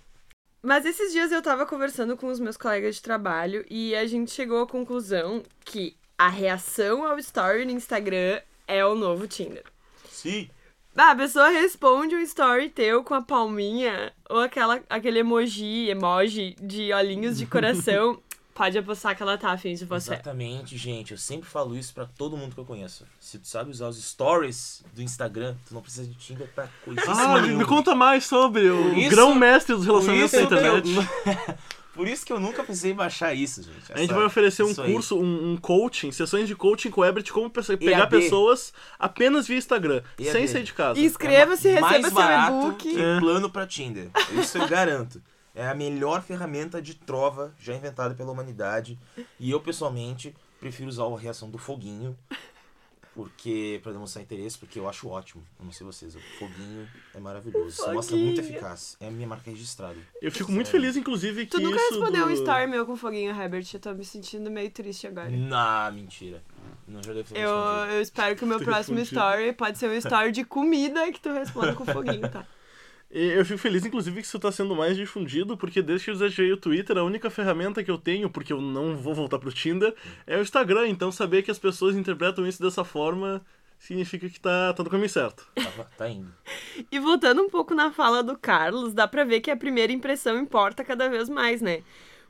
Mas 0.62 0.86
esses 0.86 1.12
dias 1.12 1.30
eu 1.30 1.42
tava 1.42 1.66
conversando 1.66 2.16
com 2.16 2.28
os 2.28 2.40
meus 2.40 2.56
colegas 2.56 2.96
de 2.96 3.02
trabalho 3.02 3.66
e 3.68 3.94
a 3.94 4.06
gente 4.06 4.30
chegou 4.30 4.62
à 4.62 4.66
conclusão 4.66 5.42
que 5.64 5.94
a 6.16 6.28
reação 6.28 7.04
ao 7.06 7.18
story 7.18 7.64
no 7.64 7.72
Instagram 7.72 8.40
é 8.66 8.84
o 8.84 8.94
novo 8.94 9.26
Tinder. 9.26 9.64
Sim. 10.08 10.48
Ah, 10.96 11.10
a 11.10 11.16
pessoa 11.16 11.48
responde 11.48 12.14
um 12.14 12.20
story 12.20 12.68
teu 12.68 13.02
com 13.02 13.14
a 13.14 13.22
palminha 13.22 14.12
ou 14.30 14.40
aquela, 14.40 14.80
aquele 14.88 15.18
emoji, 15.18 15.88
emoji 15.88 16.56
de 16.60 16.92
olhinhos 16.92 17.36
de 17.36 17.46
coração. 17.46 18.20
Pode 18.54 18.78
apostar 18.78 19.16
que 19.16 19.22
ela 19.22 19.36
tá 19.36 19.50
afim 19.50 19.74
de 19.74 19.84
você. 19.84 20.14
Exatamente, 20.14 20.76
gente. 20.76 21.10
Eu 21.10 21.18
sempre 21.18 21.48
falo 21.48 21.76
isso 21.76 21.92
para 21.92 22.06
todo 22.06 22.36
mundo 22.36 22.54
que 22.54 22.60
eu 22.60 22.64
conheço. 22.64 23.04
Se 23.18 23.36
tu 23.36 23.48
sabe 23.48 23.72
usar 23.72 23.88
os 23.88 24.00
stories 24.00 24.84
do 24.94 25.02
Instagram, 25.02 25.56
tu 25.66 25.74
não 25.74 25.82
precisa 25.82 26.06
de 26.06 26.14
Tinder 26.14 26.48
pra 26.54 26.68
coisa 26.84 27.02
Ah, 27.08 27.40
me 27.40 27.64
conta 27.64 27.96
mais 27.96 28.24
sobre 28.26 28.70
o 28.70 29.10
grão-mestre 29.10 29.74
dos 29.74 29.84
relacionamentos 29.84 30.32
na 30.32 30.42
internet. 30.42 30.88
Eu... 30.94 31.54
Por 31.94 32.08
isso 32.08 32.26
que 32.26 32.32
eu 32.32 32.40
nunca 32.40 32.64
precisei 32.64 32.92
baixar 32.92 33.32
isso, 33.34 33.62
gente. 33.62 33.84
Essa, 33.84 33.94
a 33.94 33.98
gente 33.98 34.12
vai 34.12 34.24
oferecer 34.24 34.64
um 34.64 34.74
curso, 34.74 35.16
um, 35.16 35.52
um, 35.52 35.56
coaching, 35.56 36.10
sessões 36.10 36.48
de 36.48 36.56
coaching 36.56 36.90
com 36.90 37.00
o 37.02 37.04
Ebert, 37.04 37.30
como 37.30 37.48
pegar 37.48 37.98
EAD. 38.00 38.10
pessoas 38.10 38.72
apenas 38.98 39.46
via 39.46 39.56
Instagram, 39.56 40.02
EAD. 40.18 40.32
sem 40.32 40.46
sair 40.48 40.64
de 40.64 40.72
casa. 40.72 40.98
Inscreva-se, 40.98 41.68
é 41.68 41.80
receba 41.80 42.10
seu 42.10 42.56
e-book. 42.58 42.76
Que 42.76 43.00
é. 43.00 43.20
plano 43.20 43.48
pra 43.48 43.66
Tinder. 43.66 44.10
Isso 44.32 44.58
eu 44.58 44.66
garanto. 44.66 45.22
É 45.54 45.68
a 45.68 45.74
melhor 45.74 46.20
ferramenta 46.20 46.82
de 46.82 46.94
trova 46.94 47.54
já 47.60 47.74
inventada 47.74 48.12
pela 48.14 48.32
humanidade. 48.32 48.98
E 49.38 49.52
eu, 49.52 49.60
pessoalmente, 49.60 50.34
prefiro 50.58 50.88
usar 50.88 51.04
a 51.04 51.18
reação 51.18 51.48
do 51.48 51.58
foguinho 51.58 52.18
porque 53.14 53.80
para 53.82 53.92
demonstrar 53.92 54.22
interesse, 54.22 54.58
porque 54.58 54.78
eu 54.78 54.88
acho 54.88 55.08
ótimo. 55.08 55.42
Eu 55.58 55.64
não 55.64 55.72
sei 55.72 55.86
vocês, 55.86 56.14
o 56.14 56.20
foguinho 56.38 56.88
é 57.14 57.20
maravilhoso. 57.20 57.76
Foguinho. 57.76 57.94
Mostra 57.94 58.16
muito 58.16 58.40
eficaz. 58.40 58.96
É 59.00 59.06
a 59.06 59.10
minha 59.10 59.26
marca 59.26 59.50
registrada. 59.50 59.96
Eu 60.20 60.32
fico 60.32 60.50
muito 60.50 60.68
feliz, 60.68 60.96
inclusive, 60.96 61.46
que 61.46 61.52
Tu 61.52 61.60
nunca 61.60 61.76
isso 61.76 61.94
respondeu 61.94 62.26
do... 62.26 62.30
um 62.30 62.34
story 62.34 62.66
meu 62.66 62.84
com 62.84 62.96
foguinho, 62.96 63.30
Herbert. 63.30 63.66
Eu 63.72 63.80
tô 63.80 63.94
me 63.94 64.04
sentindo 64.04 64.50
meio 64.50 64.70
triste 64.70 65.06
agora. 65.06 65.30
Não, 65.30 65.92
mentira. 65.92 66.42
Não, 66.86 67.02
já 67.02 67.12
deve 67.12 67.34
eu, 67.34 67.50
eu 67.50 68.02
espero 68.02 68.36
que 68.36 68.44
o 68.44 68.46
meu 68.46 68.60
próximo 68.60 68.98
story 69.00 69.52
pode 69.52 69.78
ser 69.78 69.88
um 69.88 69.94
story 69.94 70.32
de 70.32 70.44
comida 70.44 71.10
que 71.12 71.20
tu 71.20 71.32
responda 71.32 71.74
com 71.74 71.84
foguinho, 71.84 72.28
tá? 72.28 72.46
E 73.14 73.28
eu 73.28 73.44
fico 73.44 73.58
feliz, 73.58 73.86
inclusive, 73.86 74.20
que 74.20 74.26
isso 74.26 74.36
está 74.36 74.50
sendo 74.50 74.74
mais 74.74 74.96
difundido, 74.96 75.56
porque 75.56 75.80
desde 75.80 76.06
que 76.06 76.10
eu 76.10 76.14
usei 76.14 76.52
o 76.52 76.56
Twitter, 76.56 76.98
a 76.98 77.04
única 77.04 77.30
ferramenta 77.30 77.84
que 77.84 77.90
eu 77.90 77.96
tenho, 77.96 78.28
porque 78.28 78.52
eu 78.52 78.60
não 78.60 78.96
vou 78.96 79.14
voltar 79.14 79.38
pro 79.38 79.52
Tinder, 79.52 79.94
é 80.26 80.36
o 80.36 80.42
Instagram. 80.42 80.88
Então, 80.88 81.12
saber 81.12 81.44
que 81.44 81.50
as 81.50 81.58
pessoas 81.58 81.94
interpretam 81.94 82.44
isso 82.44 82.60
dessa 82.60 82.82
forma 82.82 83.40
significa 83.78 84.28
que 84.28 84.40
tá, 84.40 84.72
tá 84.72 84.82
no 84.82 84.90
caminho 84.90 85.08
certo. 85.08 85.46
Tá, 85.54 85.84
tá 85.96 86.08
indo. 86.08 86.32
e 86.90 86.98
voltando 86.98 87.40
um 87.40 87.48
pouco 87.48 87.72
na 87.72 87.92
fala 87.92 88.20
do 88.20 88.36
Carlos, 88.36 88.92
dá 88.92 89.06
pra 89.06 89.22
ver 89.22 89.40
que 89.40 89.50
a 89.50 89.56
primeira 89.56 89.92
impressão 89.92 90.36
importa 90.36 90.82
cada 90.82 91.08
vez 91.08 91.28
mais, 91.28 91.60
né? 91.60 91.84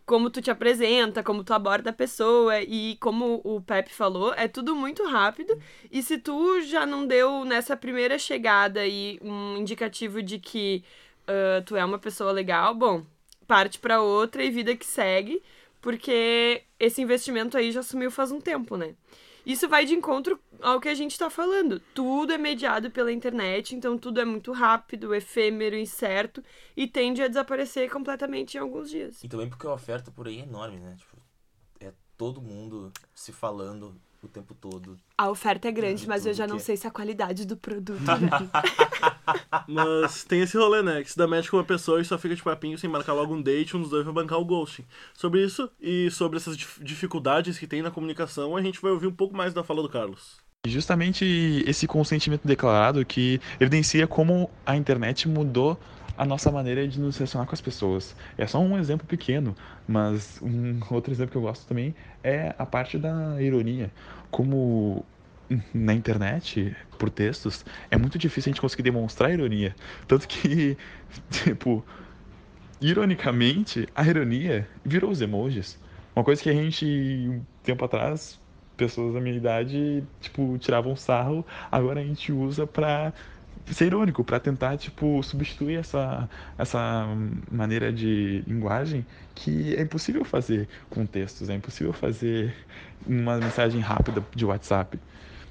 Como 0.06 0.30
tu 0.30 0.42
te 0.42 0.50
apresenta, 0.50 1.22
como 1.22 1.42
tu 1.42 1.54
aborda 1.54 1.90
a 1.90 1.92
pessoa 1.92 2.60
e 2.60 2.96
como 3.00 3.40
o 3.44 3.60
Pepe 3.60 3.92
falou, 3.92 4.34
é 4.34 4.46
tudo 4.46 4.74
muito 4.76 5.04
rápido. 5.06 5.58
E 5.90 6.02
se 6.02 6.18
tu 6.18 6.60
já 6.62 6.84
não 6.84 7.06
deu 7.06 7.44
nessa 7.44 7.76
primeira 7.76 8.18
chegada 8.18 8.80
aí 8.80 9.18
um 9.22 9.56
indicativo 9.56 10.22
de 10.22 10.38
que 10.38 10.84
uh, 11.28 11.62
tu 11.64 11.76
é 11.76 11.84
uma 11.84 11.98
pessoa 11.98 12.32
legal, 12.32 12.74
bom, 12.74 13.04
parte 13.46 13.78
para 13.78 14.00
outra 14.02 14.44
e 14.44 14.50
vida 14.50 14.76
que 14.76 14.86
segue, 14.86 15.42
porque 15.80 16.62
esse 16.78 17.00
investimento 17.00 17.56
aí 17.56 17.72
já 17.72 17.82
sumiu 17.82 18.10
faz 18.10 18.30
um 18.30 18.40
tempo, 18.40 18.76
né? 18.76 18.94
Isso 19.44 19.68
vai 19.68 19.84
de 19.84 19.94
encontro 19.94 20.40
ao 20.60 20.80
que 20.80 20.88
a 20.88 20.94
gente 20.94 21.12
está 21.12 21.28
falando. 21.28 21.80
Tudo 21.94 22.32
é 22.32 22.38
mediado 22.38 22.90
pela 22.90 23.12
internet, 23.12 23.74
então 23.74 23.98
tudo 23.98 24.20
é 24.20 24.24
muito 24.24 24.52
rápido, 24.52 25.14
efêmero, 25.14 25.76
incerto 25.76 26.42
e 26.76 26.86
tende 26.86 27.22
a 27.22 27.28
desaparecer 27.28 27.90
completamente 27.90 28.56
em 28.56 28.60
alguns 28.60 28.90
dias. 28.90 29.22
E 29.22 29.28
também 29.28 29.48
porque 29.48 29.66
a 29.66 29.72
oferta 29.72 30.10
por 30.10 30.26
aí 30.26 30.40
é 30.40 30.44
enorme, 30.44 30.78
né? 30.78 30.96
Tipo, 30.98 31.16
é 31.80 31.92
todo 32.16 32.40
mundo 32.40 32.92
se 33.14 33.32
falando 33.32 34.00
o 34.26 34.28
tempo 34.28 34.54
todo. 34.54 34.96
A 35.18 35.28
oferta 35.30 35.68
é 35.68 35.72
grande, 35.72 36.02
De 36.02 36.08
mas 36.08 36.24
eu 36.26 36.32
já 36.34 36.46
não 36.46 36.56
que 36.56 36.62
é. 36.62 36.64
sei 36.64 36.76
se 36.76 36.86
a 36.86 36.90
qualidade 36.90 37.44
do 37.46 37.56
produto, 37.56 38.00
né? 38.02 38.50
Mas 39.68 40.24
tem 40.24 40.40
esse 40.40 40.56
rolê, 40.56 40.82
né? 40.82 41.02
Que 41.02 41.10
se 41.10 41.16
dá 41.16 41.26
match 41.26 41.48
com 41.48 41.56
uma 41.56 41.64
pessoa 41.64 42.00
e 42.00 42.04
só 42.04 42.18
fica 42.18 42.34
de 42.34 42.42
papinho 42.42 42.76
sem 42.78 42.88
marcar 42.90 43.12
logo 43.12 43.34
um 43.34 43.40
date, 43.42 43.76
um 43.76 43.80
dos 43.80 43.90
dois 43.90 44.04
vai 44.04 44.14
bancar 44.14 44.38
o 44.38 44.44
ghosting. 44.44 44.84
Sobre 45.14 45.42
isso 45.44 45.70
e 45.80 46.10
sobre 46.10 46.36
essas 46.36 46.56
dif- 46.56 46.82
dificuldades 46.82 47.58
que 47.58 47.66
tem 47.66 47.82
na 47.82 47.90
comunicação, 47.90 48.56
a 48.56 48.62
gente 48.62 48.80
vai 48.80 48.90
ouvir 48.90 49.06
um 49.06 49.12
pouco 49.14 49.36
mais 49.36 49.54
da 49.54 49.62
fala 49.62 49.82
do 49.82 49.88
Carlos. 49.88 50.36
E 50.66 50.70
justamente 50.70 51.62
esse 51.66 51.86
consentimento 51.86 52.46
declarado 52.46 53.04
que 53.04 53.40
evidencia 53.60 54.06
como 54.06 54.50
a 54.64 54.74
internet 54.76 55.28
mudou 55.28 55.78
a 56.16 56.24
nossa 56.24 56.50
maneira 56.50 56.86
de 56.86 57.00
nos 57.00 57.16
relacionar 57.16 57.46
com 57.46 57.54
as 57.54 57.60
pessoas. 57.60 58.14
É 58.38 58.46
só 58.46 58.58
um 58.58 58.78
exemplo 58.78 59.06
pequeno, 59.06 59.54
mas 59.86 60.40
um 60.42 60.80
outro 60.90 61.12
exemplo 61.12 61.32
que 61.32 61.38
eu 61.38 61.42
gosto 61.42 61.66
também 61.66 61.94
é 62.22 62.54
a 62.58 62.66
parte 62.66 62.98
da 62.98 63.40
ironia. 63.40 63.90
Como 64.30 65.04
na 65.72 65.92
internet, 65.92 66.74
por 66.98 67.10
textos, 67.10 67.64
é 67.90 67.96
muito 67.96 68.18
difícil 68.18 68.50
a 68.50 68.52
gente 68.52 68.60
conseguir 68.60 68.82
demonstrar 68.82 69.32
ironia. 69.32 69.74
Tanto 70.06 70.26
que, 70.26 70.76
tipo, 71.30 71.84
ironicamente, 72.80 73.88
a 73.94 74.06
ironia 74.06 74.68
virou 74.84 75.10
os 75.10 75.20
emojis. 75.20 75.78
Uma 76.14 76.24
coisa 76.24 76.42
que 76.42 76.50
a 76.50 76.52
gente, 76.52 76.86
um 76.86 77.42
tempo 77.62 77.84
atrás, 77.84 78.40
pessoas 78.76 79.14
da 79.14 79.20
minha 79.20 79.36
idade, 79.36 80.04
tipo, 80.20 80.56
tiravam 80.58 80.96
sarro, 80.96 81.44
agora 81.70 82.00
a 82.00 82.04
gente 82.04 82.32
usa 82.32 82.66
pra 82.66 83.12
ser 83.72 83.86
irônico, 83.86 84.24
pra 84.24 84.38
tentar, 84.40 84.76
tipo, 84.76 85.22
substituir 85.22 85.78
essa, 85.78 86.28
essa 86.58 87.06
maneira 87.50 87.92
de 87.92 88.42
linguagem 88.46 89.06
que 89.34 89.74
é 89.74 89.82
impossível 89.82 90.24
fazer 90.24 90.68
com 90.90 91.06
textos, 91.06 91.48
é 91.48 91.54
impossível 91.54 91.92
fazer 91.92 92.54
uma 93.06 93.38
mensagem 93.38 93.80
rápida 93.80 94.24
de 94.34 94.44
WhatsApp. 94.44 95.00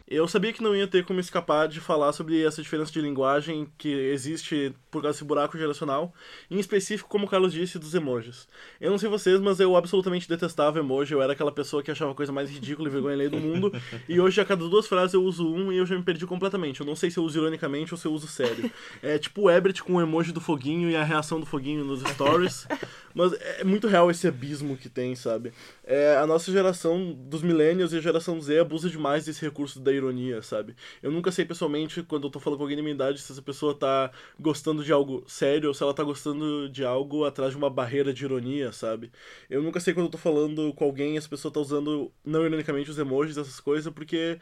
Eu 0.07 0.27
sabia 0.27 0.51
que 0.51 0.62
não 0.62 0.75
ia 0.75 0.86
ter 0.86 1.05
como 1.05 1.19
escapar 1.19 1.67
de 1.67 1.79
falar 1.79 2.12
sobre 2.12 2.43
essa 2.43 2.62
diferença 2.62 2.91
de 2.91 3.00
linguagem 3.00 3.67
que 3.77 3.88
existe 3.89 4.74
por 4.91 5.01
causa 5.01 5.15
desse 5.15 5.24
buraco 5.24 5.57
geracional, 5.57 6.13
em 6.51 6.60
específico, 6.60 7.10
como 7.10 7.25
o 7.25 7.29
Carlos 7.29 7.53
disse, 7.53 7.79
dos 7.79 7.95
emojis. 7.95 8.48
Eu 8.79 8.91
não 8.91 8.98
sei 8.98 9.10
vocês, 9.10 9.39
mas 9.39 9.60
eu 9.60 9.75
absolutamente 9.75 10.27
detestava 10.27 10.77
emoji, 10.77 11.13
eu 11.13 11.22
era 11.22 11.33
aquela 11.33 11.51
pessoa 11.51 11.81
que 11.81 11.89
achava 11.89 12.12
a 12.12 12.15
coisa 12.15 12.31
mais 12.31 12.50
ridícula 12.50 12.88
e 12.89 12.91
vergonha 12.91 13.15
alheia 13.15 13.29
do 13.29 13.39
mundo, 13.39 13.72
e 14.07 14.19
hoje 14.19 14.39
a 14.39 14.45
cada 14.45 14.67
duas 14.67 14.88
frases 14.88 15.13
eu 15.13 15.24
uso 15.24 15.48
um 15.48 15.72
e 15.72 15.77
eu 15.77 15.86
já 15.86 15.95
me 15.95 16.03
perdi 16.03 16.27
completamente. 16.27 16.81
Eu 16.81 16.86
não 16.86 16.95
sei 16.95 17.10
se 17.10 17.17
eu 17.17 17.24
uso 17.24 17.39
ironicamente 17.39 17.93
ou 17.93 17.98
se 17.98 18.05
eu 18.05 18.13
uso 18.13 18.27
sério. 18.27 18.69
É 19.01 19.17
tipo 19.17 19.43
o 19.43 19.50
Ebert 19.50 19.81
com 19.83 19.95
o 19.95 20.01
emoji 20.01 20.31
do 20.31 20.41
foguinho 20.41 20.89
e 20.89 20.95
a 20.95 21.03
reação 21.03 21.39
do 21.39 21.45
foguinho 21.45 21.83
nos 21.86 22.01
stories, 22.01 22.67
mas 23.13 23.34
é 23.34 23.63
muito 23.63 23.88
real 23.88 24.10
esse 24.10 24.27
abismo 24.27 24.77
que 24.77 24.89
tem, 24.89 25.15
sabe? 25.15 25.53
É, 25.84 26.17
a 26.17 26.25
nossa 26.25 26.51
geração 26.51 27.13
dos 27.13 27.41
millennials 27.41 27.93
e 27.93 27.98
a 27.98 28.01
geração 28.01 28.39
Z 28.41 28.60
abusa 28.60 28.89
demais 28.89 29.25
desse 29.25 29.41
recurso 29.41 29.79
da 29.79 29.91
ironia, 29.91 30.41
sabe? 30.41 30.75
Eu 31.01 31.12
nunca 31.12 31.32
sei 31.32 31.46
pessoalmente, 31.46 32.03
quando 32.03 32.27
eu 32.27 32.32
tô 32.32 32.39
falando 32.39 32.58
com 32.58 32.63
alguém 32.63 32.77
da 32.77 32.84
minha 32.84 32.96
idade, 32.96 33.22
se 33.22 33.32
essa 33.32 33.41
pessoa 33.41 33.74
tá 33.74 34.12
gostando 34.39 34.84
de 34.84 34.91
algo 34.91 35.24
sério 35.27 35.70
ou 35.70 35.74
se 35.74 35.84
ela 35.84 35.93
tá 35.93 36.03
gostando 36.03 36.70
de 36.70 36.84
algo 36.84 37.25
atrás 37.25 37.51
de 37.51 37.58
uma 37.58 37.70
barreira 37.70 38.13
de 38.13 38.24
ironia, 38.24 38.72
sabe? 38.72 39.12
Eu 39.50 39.62
nunca 39.62 39.79
sei 39.79 39.93
quando 39.93 40.08
eu 40.08 40.12
tô 40.12 40.17
falando 40.17 40.74
com 40.74 40.84
alguém 40.84 41.17
essa 41.17 41.29
pessoa 41.29 41.53
tá 41.53 41.60
usando, 41.60 42.12
não 42.25 42.46
ironicamente, 42.46 42.89
os 42.89 42.98
emojis, 42.98 43.38
essas 43.38 43.60
coisas, 43.60 43.91
porque 43.93 44.39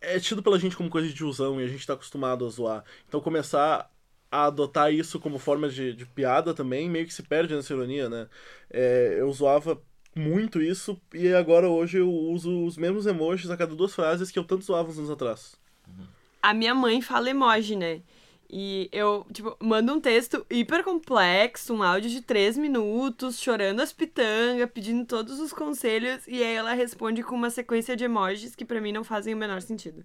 é 0.00 0.18
tido 0.20 0.42
pela 0.42 0.58
gente 0.58 0.76
como 0.76 0.90
coisa 0.90 1.08
de 1.08 1.14
tiozão 1.14 1.60
e 1.60 1.64
a 1.64 1.68
gente 1.68 1.86
tá 1.86 1.94
acostumado 1.94 2.46
a 2.46 2.48
zoar. 2.48 2.84
Então 3.08 3.20
começar 3.20 3.90
a 4.34 4.46
adotar 4.46 4.92
isso 4.92 5.20
como 5.20 5.38
forma 5.38 5.68
de, 5.68 5.94
de 5.94 6.04
piada 6.04 6.52
também 6.52 6.90
meio 6.90 7.06
que 7.06 7.14
se 7.14 7.22
perde 7.22 7.54
nessa 7.54 7.72
ironia, 7.72 8.08
né? 8.08 8.26
É, 8.68 9.16
eu 9.20 9.32
zoava 9.32 9.80
muito 10.16 10.60
isso 10.60 11.00
e 11.12 11.32
agora 11.32 11.68
hoje 11.68 11.98
eu 11.98 12.10
uso 12.10 12.64
os 12.64 12.76
mesmos 12.76 13.06
emojis 13.06 13.48
a 13.48 13.56
cada 13.56 13.76
duas 13.76 13.94
frases 13.94 14.32
que 14.32 14.38
eu 14.38 14.42
tanto 14.42 14.64
zoava 14.64 14.90
uns 14.90 14.98
anos 14.98 15.10
atrás. 15.10 15.54
A 16.42 16.52
minha 16.52 16.74
mãe 16.74 17.00
fala 17.00 17.30
emoji, 17.30 17.76
né? 17.76 18.02
E 18.50 18.88
eu, 18.92 19.24
tipo, 19.32 19.56
mando 19.60 19.92
um 19.92 20.00
texto 20.00 20.44
hiper 20.50 20.82
complexo, 20.82 21.72
um 21.72 21.82
áudio 21.82 22.10
de 22.10 22.20
três 22.20 22.58
minutos, 22.58 23.38
chorando 23.38 23.80
as 23.80 23.92
pitangas, 23.92 24.68
pedindo 24.70 25.04
todos 25.06 25.38
os 25.38 25.52
conselhos, 25.52 26.26
e 26.26 26.42
aí 26.42 26.54
ela 26.54 26.72
responde 26.72 27.22
com 27.22 27.36
uma 27.36 27.50
sequência 27.50 27.96
de 27.96 28.04
emojis 28.04 28.54
que 28.54 28.64
pra 28.64 28.80
mim 28.80 28.92
não 28.92 29.04
fazem 29.04 29.32
o 29.32 29.36
menor 29.36 29.62
sentido. 29.62 30.04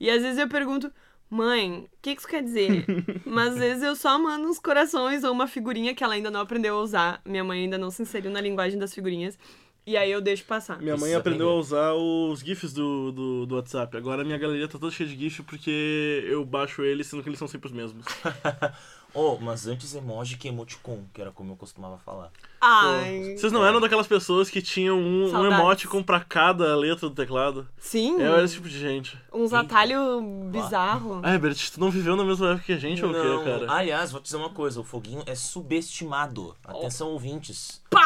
E 0.00 0.10
às 0.10 0.22
vezes 0.22 0.38
eu 0.38 0.48
pergunto, 0.48 0.90
mãe, 1.30 1.86
o 1.92 1.98
que, 2.00 2.14
que 2.14 2.20
isso 2.20 2.28
quer 2.28 2.42
dizer? 2.42 2.84
Mas 3.24 3.52
às 3.52 3.58
vezes 3.58 3.82
eu 3.82 3.94
só 3.94 4.18
mando 4.18 4.48
uns 4.48 4.58
corações 4.58 5.24
ou 5.24 5.32
uma 5.32 5.46
figurinha 5.46 5.94
que 5.94 6.02
ela 6.02 6.14
ainda 6.14 6.30
não 6.30 6.40
aprendeu 6.40 6.76
a 6.76 6.80
usar. 6.80 7.20
Minha 7.24 7.44
mãe 7.44 7.62
ainda 7.62 7.78
não 7.78 7.90
se 7.90 8.02
inseriu 8.02 8.30
na 8.30 8.40
linguagem 8.40 8.78
das 8.78 8.94
figurinhas. 8.94 9.38
E 9.86 9.96
aí 9.96 10.10
eu 10.10 10.20
deixo 10.20 10.44
passar. 10.44 10.76
Minha 10.78 10.92
mãe 10.92 11.00
Precisa 11.00 11.18
aprendeu 11.18 11.48
a 11.48 11.54
usar 11.54 11.94
os 11.94 12.40
GIFs 12.40 12.74
do, 12.74 13.10
do, 13.10 13.46
do 13.46 13.54
WhatsApp. 13.54 13.96
Agora 13.96 14.22
minha 14.22 14.36
galeria 14.36 14.68
tá 14.68 14.78
toda 14.78 14.92
cheia 14.92 15.08
de 15.08 15.16
GIF 15.16 15.42
porque 15.44 16.26
eu 16.28 16.44
baixo 16.44 16.82
eles, 16.82 17.06
sendo 17.06 17.22
que 17.22 17.28
eles 17.30 17.38
são 17.38 17.48
sempre 17.48 17.68
os 17.68 17.72
mesmos. 17.72 18.04
Oh, 19.14 19.38
mas 19.40 19.66
antes 19.66 19.94
emoji 19.94 20.36
que 20.36 20.48
emoticon, 20.48 21.02
que 21.14 21.20
era 21.20 21.30
como 21.32 21.52
eu 21.52 21.56
costumava 21.56 21.98
falar. 21.98 22.30
Ai. 22.60 23.34
Vocês 23.36 23.52
não 23.52 23.64
eram 23.64 23.80
daquelas 23.80 24.06
pessoas 24.06 24.50
que 24.50 24.60
tinham 24.60 24.98
um, 24.98 25.24
um 25.24 25.30
Saudades. 25.30 25.58
emoticon 25.58 26.02
pra 26.02 26.20
cada 26.20 26.76
letra 26.76 27.08
do 27.08 27.14
teclado? 27.14 27.66
Sim, 27.78 28.20
Eu 28.20 28.34
era 28.34 28.44
esse 28.44 28.54
tipo 28.54 28.68
de 28.68 28.78
gente. 28.78 29.18
uns 29.32 29.52
atalhos 29.52 30.22
bizarros. 30.50 31.20
Ah, 31.22 31.32
Herbert, 31.34 31.56
tu 31.72 31.80
não 31.80 31.90
viveu 31.90 32.16
na 32.16 32.24
mesma 32.24 32.50
época 32.50 32.66
que 32.66 32.72
a 32.72 32.78
gente 32.78 33.02
ou 33.04 33.10
o 33.10 33.12
Não, 33.12 33.38
quê, 33.44 33.50
cara? 33.50 33.72
Aliás, 33.72 34.12
vou 34.12 34.20
te 34.20 34.24
dizer 34.24 34.36
uma 34.36 34.50
coisa, 34.50 34.80
o 34.80 34.84
foguinho 34.84 35.22
é 35.26 35.34
subestimado. 35.34 36.54
Atenção, 36.64 37.08
ouvintes. 37.08 37.80
Pá! 37.90 38.00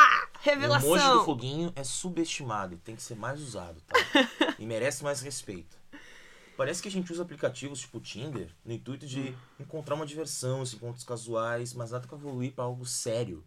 O 0.44 0.48
emoji 0.48 0.66
do 0.66 0.68
Revelação! 0.68 1.24
foguinho 1.24 1.72
é 1.76 1.84
subestimado, 1.84 2.76
tem 2.84 2.94
que 2.96 3.02
ser 3.02 3.14
mais 3.16 3.40
usado, 3.40 3.76
tá? 3.86 3.98
e 4.58 4.66
merece 4.66 5.02
mais 5.04 5.20
respeito. 5.20 5.76
Parece 6.56 6.82
que 6.82 6.88
a 6.88 6.90
gente 6.90 7.10
usa 7.12 7.22
aplicativos 7.22 7.80
tipo 7.80 8.00
Tinder 8.00 8.54
no 8.64 8.72
intuito 8.72 9.06
de 9.06 9.34
encontrar 9.58 9.94
uma 9.94 10.06
diversão, 10.06 10.62
esses 10.62 10.74
encontros 10.74 11.04
casuais, 11.04 11.72
mas 11.72 11.90
nada 11.90 12.06
que 12.06 12.14
evoluir 12.14 12.52
para 12.52 12.64
algo 12.64 12.84
sério. 12.84 13.42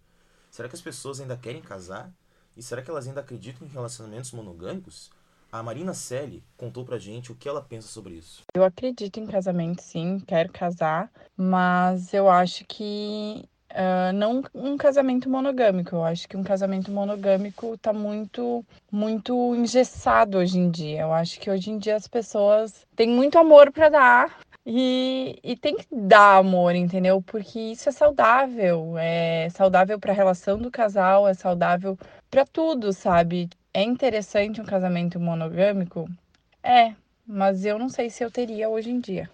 Será 0.49 0.67
que 0.67 0.75
as 0.75 0.81
pessoas 0.81 1.19
ainda 1.19 1.37
querem 1.37 1.61
casar? 1.61 2.11
E 2.57 2.63
será 2.63 2.81
que 2.81 2.89
elas 2.89 3.07
ainda 3.07 3.19
acreditam 3.19 3.67
em 3.67 3.69
relacionamentos 3.69 4.31
monogâmicos? 4.31 5.11
A 5.51 5.61
Marina 5.61 5.93
Selle 5.93 6.43
contou 6.57 6.83
pra 6.83 6.97
gente 6.97 7.31
o 7.31 7.35
que 7.35 7.47
ela 7.47 7.61
pensa 7.61 7.87
sobre 7.87 8.15
isso. 8.15 8.41
Eu 8.53 8.63
acredito 8.63 9.19
em 9.19 9.27
casamento, 9.27 9.81
sim, 9.81 10.19
quero 10.19 10.51
casar, 10.51 11.11
mas 11.37 12.13
eu 12.13 12.29
acho 12.29 12.65
que 12.65 13.47
ah, 13.77 14.13
não 14.13 14.41
um 14.53 14.77
casamento 14.77 15.29
monogâmico. 15.29 15.97
Eu 15.97 16.03
acho 16.05 16.29
que 16.29 16.37
um 16.37 16.43
casamento 16.43 16.89
monogâmico 16.89 17.77
tá 17.77 17.91
muito, 17.91 18.65
muito 18.89 19.53
engessado 19.53 20.37
hoje 20.37 20.57
em 20.57 20.71
dia. 20.71 21.01
Eu 21.01 21.13
acho 21.13 21.37
que 21.39 21.49
hoje 21.51 21.71
em 21.71 21.77
dia 21.77 21.97
as 21.97 22.07
pessoas 22.07 22.87
têm 22.95 23.09
muito 23.09 23.37
amor 23.37 23.71
para 23.73 23.89
dar. 23.89 24.39
E, 24.65 25.37
e 25.43 25.55
tem 25.55 25.77
que 25.77 25.85
dar 25.91 26.37
amor, 26.37 26.73
entendeu? 26.73 27.21
Porque 27.21 27.59
isso 27.59 27.87
é 27.89 27.91
saudável, 27.91 28.95
é 28.97 29.47
saudável 29.51 29.99
para 29.99 30.11
a 30.11 30.15
relação 30.15 30.57
do 30.57 30.71
casal, 30.71 31.27
é 31.27 31.35
saudável 31.35 31.99
para 32.31 32.45
tudo, 32.47 32.91
sabe? 32.91 33.47
É 33.73 33.83
interessante 33.83 34.59
um 34.59 34.65
casamento 34.65 35.19
monogâmico? 35.19 36.09
É, 36.63 36.95
mas 37.27 37.63
eu 37.63 37.77
não 37.77 37.89
sei 37.89 38.09
se 38.09 38.23
eu 38.23 38.31
teria 38.31 38.67
hoje 38.69 38.89
em 38.89 38.99
dia. 38.99 39.29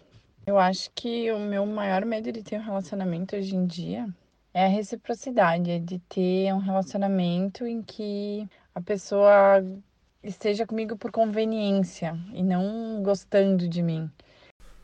Eu 0.46 0.60
acho 0.60 0.90
que 0.94 1.32
o 1.32 1.40
meu 1.40 1.66
maior 1.66 2.04
medo 2.04 2.30
de 2.32 2.44
ter 2.44 2.58
um 2.60 2.64
relacionamento 2.64 3.36
hoje 3.36 3.56
em 3.56 3.66
dia 3.66 4.10
é 4.54 4.66
a 4.66 4.70
reciprocidade, 4.70 5.72
é 5.72 5.80
de 5.80 6.00
ter 6.00 6.54
um 6.54 6.60
relacionamento 6.60 7.66
em 7.66 7.82
que 7.82 8.48
a 8.76 8.82
pessoa 8.82 9.64
esteja 10.24 10.68
comigo 10.68 10.98
por 10.98 11.12
conveniência 11.12 12.18
e 12.34 12.44
não 12.44 13.02
gostando 13.02 13.68
de 13.68 13.82
mim. 13.82 14.10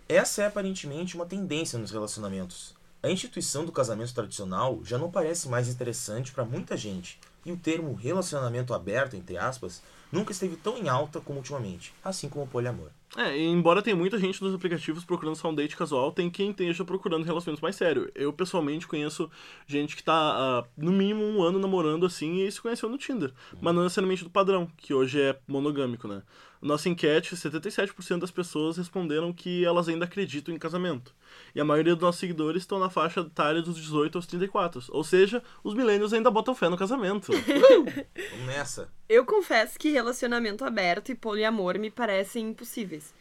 Essa 0.10 0.44
é 0.44 0.46
aparentemente 0.48 1.16
uma 1.16 1.26
tendência 1.26 1.78
nos 1.78 1.92
relacionamentos. 1.92 2.76
A 3.04 3.10
instituição 3.10 3.66
do 3.66 3.72
casamento 3.72 4.14
tradicional 4.14 4.84
já 4.84 4.98
não 4.98 5.12
parece 5.12 5.48
mais 5.48 5.68
interessante 5.68 6.32
para 6.32 6.46
muita 6.46 6.76
gente, 6.76 7.20
e 7.46 7.52
o 7.52 7.58
termo 7.58 7.94
relacionamento 7.94 8.74
aberto, 8.74 9.16
entre 9.16 9.38
aspas, 9.38 9.82
nunca 10.12 10.32
esteve 10.32 10.56
tão 10.56 10.78
em 10.78 10.90
alta 10.90 11.20
como 11.20 11.40
ultimamente, 11.40 11.94
assim 12.04 12.30
como 12.30 12.46
o 12.46 12.48
poliamor. 12.48 12.90
É, 13.16 13.38
embora 13.38 13.82
tenha 13.82 13.96
muita 13.96 14.20
gente 14.20 14.44
nos 14.44 14.54
aplicativos 14.54 15.06
procurando 15.06 15.36
só 15.36 15.50
um 15.50 15.56
date 15.56 15.78
casual, 15.78 16.12
tem 16.12 16.30
quem 16.30 16.52
esteja 16.52 16.84
procurando 16.84 17.24
relacionamentos 17.24 17.62
mais 17.62 17.76
sérios. 17.76 18.10
Eu, 18.14 18.34
pessoalmente, 18.34 18.86
conheço 18.86 19.32
gente 19.66 19.96
que 19.96 20.04
tá, 20.04 20.14
ah, 20.14 20.64
no 20.76 20.92
mínimo, 20.92 21.24
um 21.24 21.42
ano 21.42 21.58
namorando 21.58 22.06
assim 22.06 22.42
e 22.42 22.52
se 22.52 22.62
conheceu 22.62 22.90
no 22.90 22.98
Tinder. 22.98 23.32
Mas 23.62 23.74
não 23.74 23.84
necessariamente 23.84 24.24
do 24.24 24.30
padrão, 24.30 24.68
que 24.78 24.94
hoje 24.94 25.22
é 25.22 25.40
monogâmico, 25.48 26.08
né? 26.08 26.22
Nossa 26.62 26.90
enquete, 26.90 27.36
77% 27.36 28.20
das 28.20 28.32
pessoas 28.32 28.78
responderam 28.78 29.32
que 29.32 29.64
elas 29.64 29.88
ainda 29.88 30.06
acreditam 30.06 30.54
em 30.54 30.58
casamento. 30.58 31.14
E 31.54 31.62
a 31.62 31.66
maioria 31.66 31.94
dos 31.94 32.02
nossos 32.02 32.20
seguidores 32.20 32.64
estão 32.64 32.80
na 32.80 32.90
faixa 32.90 33.22
etária 33.22 33.62
dos 33.62 33.76
18 33.76 34.18
aos 34.18 34.26
34. 34.26 34.84
Ou 34.90 35.04
seja, 35.04 35.44
os 35.64 35.74
milênios 35.74 36.14
ainda 36.14 36.32
botam 36.32 36.56
fé 36.56 36.70
no 36.70 36.78
casamento. 36.78 37.32
Vamos 38.32 38.46
nessa. 38.48 38.90
Eu 39.08 39.26
confesso 39.26 39.78
que 39.78 39.90
relacionamento 39.90 40.66
aberto 40.66 41.10
e 41.12 41.16
poliamor 41.16 41.78
me 41.78 41.92
parecem 41.92 42.50
impossíveis. 42.50 43.14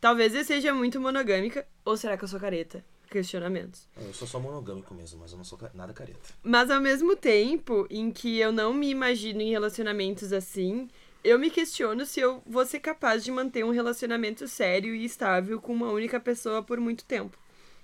Talvez 0.00 0.34
eu 0.34 0.44
seja 0.44 0.72
muito 0.72 1.00
monogâmica, 1.00 1.66
ou 1.84 1.96
será 1.96 2.16
que 2.16 2.24
eu 2.24 2.28
sou 2.28 2.38
careta? 2.38 2.84
Questionamentos. 3.10 3.88
Eu 3.96 4.12
sou 4.12 4.28
só 4.28 4.38
monogâmico 4.38 4.94
mesmo, 4.94 5.18
mas 5.20 5.32
eu 5.32 5.38
não 5.38 5.44
sou 5.44 5.58
nada 5.74 5.92
careta. 5.94 6.20
Mas 6.42 6.70
ao 6.70 6.80
mesmo 6.80 7.16
tempo 7.16 7.86
em 7.90 8.10
que 8.10 8.38
eu 8.38 8.52
não 8.52 8.72
me 8.72 8.90
imagino 8.90 9.40
em 9.40 9.50
relacionamentos 9.50 10.32
assim, 10.32 10.88
Eu 11.24 11.38
me 11.38 11.50
questiono 11.50 12.06
se 12.06 12.20
eu 12.20 12.42
vou 12.46 12.64
ser 12.64 12.80
capaz 12.80 13.24
de 13.24 13.30
manter 13.30 13.64
um 13.64 13.70
relacionamento 13.70 14.46
sério 14.46 14.94
e 14.94 15.04
estável 15.04 15.60
com 15.60 15.72
uma 15.72 15.90
única 15.90 16.20
pessoa 16.20 16.62
por 16.62 16.78
muito 16.80 17.04
tempo. 17.04 17.36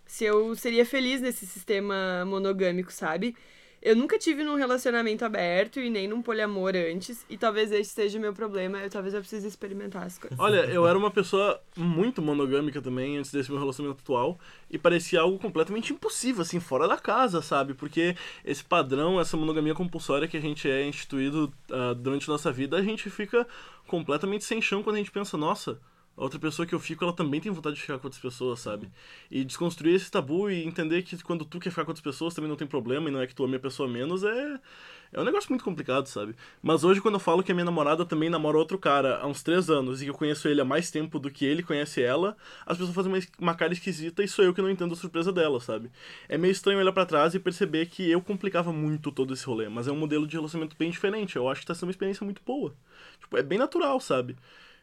Se 0.07 0.25
eu 0.25 0.55
seria 0.55 0.87
feliz 0.87 1.21
nesse 1.21 1.47
sistema 1.47 2.25
monogâmico, 2.27 2.93
sabe? 2.93 3.37
Eu 3.85 3.95
nunca 3.95 4.19
tive 4.19 4.43
num 4.43 4.55
relacionamento 4.55 5.27
aberto 5.27 5.79
e 5.79 5.91
nem 5.91 6.09
num 6.09 6.23
poliamor 6.23 6.73
antes, 6.75 7.27
e 7.29 7.37
talvez 7.37 7.71
esse 7.71 7.91
seja 7.91 8.17
o 8.17 8.21
meu 8.21 8.33
problema, 8.33 8.79
eu, 8.79 8.89
talvez 8.89 9.13
eu 9.13 9.21
precise 9.21 9.47
experimentar 9.47 10.05
as 10.05 10.17
coisas. 10.17 10.39
Olha, 10.39 10.65
eu 10.65 10.87
era 10.87 10.97
uma 10.97 11.11
pessoa 11.11 11.61
muito 11.77 12.23
monogâmica 12.23 12.81
também 12.81 13.19
antes 13.19 13.31
desse 13.31 13.51
meu 13.51 13.61
relacionamento 13.61 14.01
atual, 14.01 14.41
e 14.71 14.79
parecia 14.79 15.21
algo 15.21 15.39
completamente 15.39 15.93
impossível, 15.93 16.41
assim, 16.41 16.59
fora 16.59 16.89
da 16.89 16.97
casa, 16.97 17.43
sabe? 17.43 17.75
Porque 17.75 18.17
esse 18.43 18.65
padrão, 18.65 19.21
essa 19.21 19.37
monogamia 19.37 19.75
compulsória 19.75 20.27
que 20.27 20.39
a 20.39 20.41
gente 20.41 20.67
é 20.67 20.87
instituído 20.87 21.53
uh, 21.69 21.95
durante 21.95 22.27
nossa 22.27 22.51
vida, 22.51 22.79
a 22.79 22.83
gente 22.83 23.11
fica 23.11 23.47
completamente 23.87 24.45
sem 24.45 24.63
chão 24.63 24.83
quando 24.83 24.97
a 24.97 24.99
gente 25.01 25.11
pensa, 25.11 25.37
nossa 25.37 25.79
a 26.17 26.23
outra 26.23 26.39
pessoa 26.39 26.65
que 26.67 26.75
eu 26.75 26.79
fico, 26.79 27.03
ela 27.03 27.13
também 27.13 27.41
tem 27.41 27.51
vontade 27.51 27.75
de 27.77 27.83
ficar 27.83 27.99
com 27.99 28.07
outras 28.07 28.23
pessoas, 28.23 28.61
sabe? 28.61 28.89
E 29.31 29.45
desconstruir 29.45 29.95
esse 29.95 30.11
tabu 30.11 30.49
e 30.49 30.65
entender 30.65 31.03
que 31.03 31.21
quando 31.23 31.45
tu 31.45 31.59
quer 31.59 31.71
ficar 31.71 31.85
com 31.85 31.91
outras 31.91 32.05
pessoas 32.05 32.33
também 32.33 32.49
não 32.49 32.57
tem 32.57 32.69
problema 32.69 33.09
e 33.09 33.13
não 33.13 33.21
é 33.21 33.27
que 33.27 33.35
tu 33.35 33.45
ame 33.45 33.57
a 33.57 33.61
pessoa 33.61 33.89
menos 33.89 34.23
é. 34.23 34.61
É 35.13 35.21
um 35.21 35.25
negócio 35.25 35.49
muito 35.49 35.65
complicado, 35.65 36.07
sabe? 36.07 36.35
Mas 36.61 36.83
hoje, 36.83 37.01
quando 37.01 37.15
eu 37.15 37.21
falo 37.21 37.43
que 37.43 37.53
a 37.53 37.55
minha 37.55 37.65
namorada 37.65 38.05
também 38.05 38.29
namora 38.29 38.59
outro 38.59 38.77
cara 38.77 39.19
há 39.19 39.27
uns 39.27 39.45
três 39.45 39.71
anos 39.71 40.03
e 40.03 40.05
que 40.05 40.11
eu 40.11 40.15
conheço 40.15 40.49
ele 40.49 40.61
há 40.61 40.65
mais 40.65 40.91
tempo 40.91 41.21
do 41.21 41.31
que 41.31 41.45
ele 41.45 41.63
conhece 41.63 42.03
ela, 42.03 42.37
as 42.67 42.77
pessoas 42.77 42.95
fazem 42.95 43.13
uma, 43.39 43.55
cara 43.55 43.73
esquisita 43.73 44.25
e 44.25 44.29
sou 44.29 44.45
eu 44.45 44.53
que 44.53 44.61
não 44.61 44.71
entendo 44.71 44.93
a 44.93 44.97
surpresa 44.97 45.33
dela, 45.33 45.61
sabe? 45.61 45.91
É 46.29 46.37
meio 46.37 46.51
estranho 46.51 46.81
olhar 46.81 46.93
para 46.93 47.07
trás 47.07 47.35
e 47.35 47.39
perceber 47.39 47.87
que 47.87 48.11
eu 48.11 48.21
complicava 48.21 48.73
muito 48.73 49.13
todo 49.13 49.33
esse 49.33 49.47
rolê, 49.47 49.69
mas 49.69 49.87
é 49.87 49.93
um 49.93 49.97
modelo 49.97 50.27
de 50.27 50.37
relacionamento 50.37 50.77
bem 50.77 50.91
diferente. 50.91 51.37
Eu 51.37 51.49
acho 51.49 51.61
que 51.61 51.67
tá 51.67 51.75
sendo 51.75 51.85
uma 51.85 51.93
experiência 51.93 52.25
muito 52.25 52.43
boa. 52.45 52.75
Tipo, 53.21 53.37
é 53.37 53.43
bem 53.43 53.59
natural, 53.59 54.01
sabe? 54.01 54.37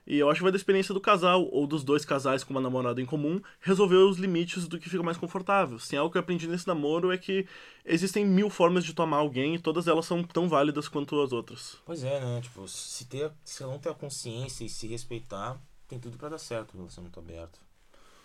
E 0.05 0.17
eu 0.17 0.29
acho 0.29 0.39
que 0.39 0.43
vai 0.43 0.51
da 0.51 0.57
experiência 0.57 0.93
do 0.93 0.99
casal, 0.99 1.47
ou 1.51 1.67
dos 1.67 1.83
dois 1.83 2.03
casais 2.03 2.43
com 2.43 2.51
uma 2.51 2.61
namorada 2.61 3.01
em 3.01 3.05
comum, 3.05 3.39
resolver 3.59 3.97
os 3.97 4.17
limites 4.17 4.67
do 4.67 4.79
que 4.79 4.89
fica 4.89 5.03
mais 5.03 5.17
confortável. 5.17 5.77
Se 5.77 5.95
algo 5.95 6.11
que 6.11 6.17
eu 6.17 6.21
aprendi 6.21 6.47
nesse 6.47 6.67
namoro 6.67 7.11
é 7.11 7.17
que 7.17 7.47
existem 7.85 8.25
mil 8.25 8.49
formas 8.49 8.83
de 8.83 8.93
tomar 8.93 9.17
alguém 9.17 9.55
e 9.55 9.59
todas 9.59 9.87
elas 9.87 10.05
são 10.05 10.23
tão 10.23 10.49
válidas 10.49 10.87
quanto 10.87 11.21
as 11.21 11.31
outras. 11.31 11.77
Pois 11.85 12.03
é, 12.03 12.19
né? 12.19 12.41
Tipo, 12.41 12.67
se, 12.67 13.05
ter, 13.05 13.31
se 13.43 13.61
não 13.63 13.77
ter 13.77 13.89
a 13.89 13.93
consciência 13.93 14.63
e 14.63 14.69
se 14.69 14.87
respeitar, 14.87 15.61
tem 15.87 15.99
tudo 15.99 16.17
para 16.17 16.29
dar 16.29 16.39
certo 16.39 16.73
o 16.73 16.77
relacionamento 16.77 17.19
aberto. 17.19 17.59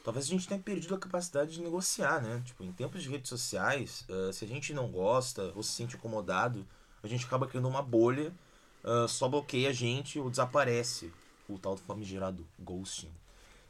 Talvez 0.02 0.24
a 0.26 0.28
gente 0.28 0.46
tenha 0.46 0.60
perdido 0.60 0.94
a 0.94 0.98
capacidade 0.98 1.52
de 1.52 1.60
negociar, 1.60 2.22
né? 2.22 2.40
Tipo, 2.44 2.62
em 2.62 2.72
tempos 2.72 3.02
de 3.02 3.08
redes 3.08 3.28
sociais, 3.28 4.06
uh, 4.08 4.32
se 4.32 4.44
a 4.44 4.48
gente 4.48 4.72
não 4.72 4.88
gosta 4.88 5.52
ou 5.54 5.62
se 5.62 5.72
sente 5.72 5.96
incomodado, 5.96 6.64
a 7.02 7.08
gente 7.08 7.26
acaba 7.26 7.46
criando 7.46 7.68
uma 7.68 7.82
bolha, 7.82 8.32
uh, 8.84 9.08
só 9.08 9.28
bloqueia 9.28 9.70
a 9.70 9.72
gente 9.72 10.18
ou 10.18 10.30
desaparece 10.30 11.12
o 11.48 11.58
tal 11.58 11.74
do 11.74 11.80
famigerado 11.80 12.46
ghosting. 12.58 13.10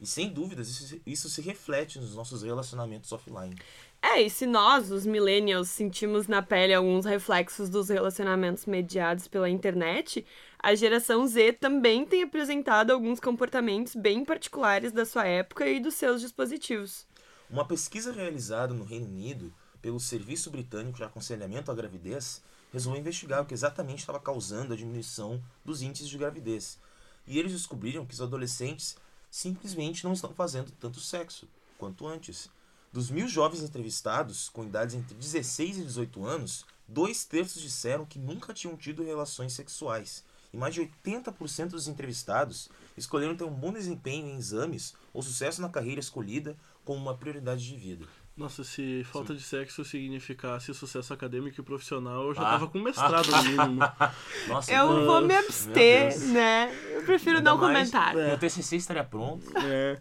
E 0.00 0.06
sem 0.06 0.28
dúvidas, 0.28 0.68
isso, 0.68 1.00
isso 1.06 1.30
se 1.30 1.40
reflete 1.40 1.98
nos 1.98 2.14
nossos 2.14 2.42
relacionamentos 2.42 3.10
offline. 3.12 3.56
É, 4.02 4.20
e 4.20 4.28
se 4.28 4.44
nós, 4.46 4.90
os 4.90 5.06
millennials, 5.06 5.70
sentimos 5.70 6.28
na 6.28 6.42
pele 6.42 6.74
alguns 6.74 7.06
reflexos 7.06 7.70
dos 7.70 7.88
relacionamentos 7.88 8.66
mediados 8.66 9.26
pela 9.26 9.48
internet, 9.48 10.24
a 10.58 10.74
geração 10.74 11.26
Z 11.26 11.54
também 11.54 12.04
tem 12.04 12.22
apresentado 12.22 12.90
alguns 12.90 13.18
comportamentos 13.18 13.94
bem 13.94 14.24
particulares 14.24 14.92
da 14.92 15.06
sua 15.06 15.26
época 15.26 15.66
e 15.66 15.80
dos 15.80 15.94
seus 15.94 16.20
dispositivos. 16.20 17.06
Uma 17.48 17.64
pesquisa 17.64 18.12
realizada 18.12 18.74
no 18.74 18.84
Reino 18.84 19.06
Unido 19.06 19.52
pelo 19.80 19.98
Serviço 19.98 20.50
Britânico 20.50 20.98
de 20.98 21.04
Aconselhamento 21.04 21.70
à 21.70 21.74
Gravidez 21.74 22.42
resolveu 22.72 23.00
investigar 23.00 23.42
o 23.42 23.46
que 23.46 23.54
exatamente 23.54 24.00
estava 24.00 24.20
causando 24.20 24.74
a 24.74 24.76
diminuição 24.76 25.42
dos 25.64 25.80
índices 25.80 26.08
de 26.08 26.18
gravidez 26.18 26.78
e 27.26 27.38
eles 27.38 27.52
descobriram 27.52 28.06
que 28.06 28.14
os 28.14 28.20
adolescentes 28.20 28.96
simplesmente 29.30 30.04
não 30.04 30.12
estão 30.12 30.32
fazendo 30.32 30.70
tanto 30.72 31.00
sexo 31.00 31.48
quanto 31.78 32.06
antes. 32.06 32.48
Dos 32.92 33.10
mil 33.10 33.28
jovens 33.28 33.62
entrevistados 33.62 34.48
com 34.48 34.64
idades 34.64 34.94
entre 34.94 35.14
16 35.14 35.78
e 35.78 35.82
18 35.84 36.24
anos, 36.24 36.64
dois 36.88 37.24
terços 37.24 37.60
disseram 37.60 38.06
que 38.06 38.18
nunca 38.18 38.54
tinham 38.54 38.76
tido 38.76 39.04
relações 39.04 39.52
sexuais. 39.52 40.24
E 40.52 40.56
mais 40.56 40.74
de 40.74 40.80
80% 40.80 41.70
dos 41.70 41.88
entrevistados 41.88 42.70
escolheram 42.96 43.36
ter 43.36 43.44
um 43.44 43.50
bom 43.50 43.72
desempenho 43.72 44.26
em 44.26 44.38
exames 44.38 44.94
ou 45.12 45.22
sucesso 45.22 45.60
na 45.60 45.68
carreira 45.68 46.00
escolhida 46.00 46.56
como 46.84 46.98
uma 46.98 47.16
prioridade 47.16 47.66
de 47.66 47.76
vida. 47.76 48.06
Nossa, 48.36 48.62
se 48.62 49.02
falta 49.04 49.32
Sim. 49.32 49.38
de 49.38 49.44
sexo 49.44 49.82
significasse 49.82 50.72
sucesso 50.74 51.12
acadêmico 51.14 51.58
e 51.58 51.64
profissional, 51.64 52.28
eu 52.28 52.34
já 52.34 52.42
ah. 52.42 52.50
tava 52.50 52.68
com 52.68 52.78
mestrado 52.78 53.30
no 53.30 53.42
mínimo. 53.44 53.80
Nossa, 54.46 54.70
eu 54.70 54.86
Nossa. 54.86 55.04
vou 55.06 55.20
me 55.22 55.34
abster, 55.34 56.18
né? 56.28 56.70
Eu 57.06 57.14
prefiro 57.14 57.38
Ainda 57.38 57.50
não 57.50 57.58
mais, 57.58 57.90
comentar. 57.90 58.16
É. 58.16 58.28
Meu 58.28 58.38
TCC 58.38 58.76
estaria 58.76 59.04
pronto. 59.04 59.46
É. 59.58 60.00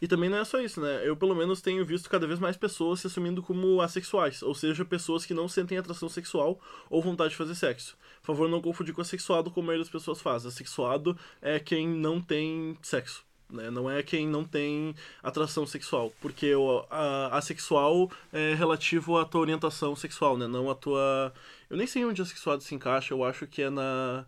E 0.00 0.06
também 0.06 0.28
não 0.28 0.38
é 0.38 0.44
só 0.44 0.60
isso, 0.60 0.80
né? 0.80 1.00
Eu, 1.04 1.16
pelo 1.16 1.34
menos, 1.34 1.60
tenho 1.60 1.84
visto 1.84 2.08
cada 2.08 2.26
vez 2.26 2.38
mais 2.38 2.56
pessoas 2.56 3.00
se 3.00 3.06
assumindo 3.06 3.42
como 3.42 3.80
assexuais, 3.80 4.42
ou 4.42 4.54
seja, 4.54 4.84
pessoas 4.84 5.24
que 5.24 5.32
não 5.32 5.48
sentem 5.48 5.78
atração 5.78 6.08
sexual 6.08 6.60
ou 6.90 7.02
vontade 7.02 7.30
de 7.30 7.36
fazer 7.36 7.54
sexo. 7.54 7.96
Por 8.20 8.26
favor, 8.26 8.48
não 8.48 8.60
confundir 8.60 8.94
com 8.94 9.00
assexuado 9.00 9.50
como 9.50 9.64
a 9.64 9.66
maioria 9.68 9.84
das 9.84 9.92
pessoas 9.92 10.20
faz. 10.20 10.44
Assexuado 10.44 11.18
é 11.40 11.58
quem 11.58 11.88
não 11.88 12.20
tem 12.20 12.76
sexo 12.82 13.26
né? 13.50 13.70
Não 13.70 13.90
é 13.90 14.02
quem 14.02 14.26
não 14.26 14.44
tem 14.44 14.94
atração 15.22 15.66
sexual, 15.66 16.12
porque 16.20 16.54
o 16.54 16.84
a, 16.90 17.36
assexual 17.38 18.10
é 18.32 18.54
relativo 18.54 19.18
à 19.18 19.24
tua 19.24 19.40
orientação 19.40 19.94
sexual, 19.94 20.36
né? 20.36 20.46
Não 20.46 20.70
a 20.70 20.74
tua... 20.74 21.32
Eu 21.70 21.76
nem 21.76 21.86
sei 21.86 22.04
onde 22.04 22.22
assexuado 22.22 22.62
se 22.62 22.74
encaixa, 22.74 23.14
eu 23.14 23.24
acho 23.24 23.46
que 23.46 23.62
é 23.62 23.70
na 23.70 24.26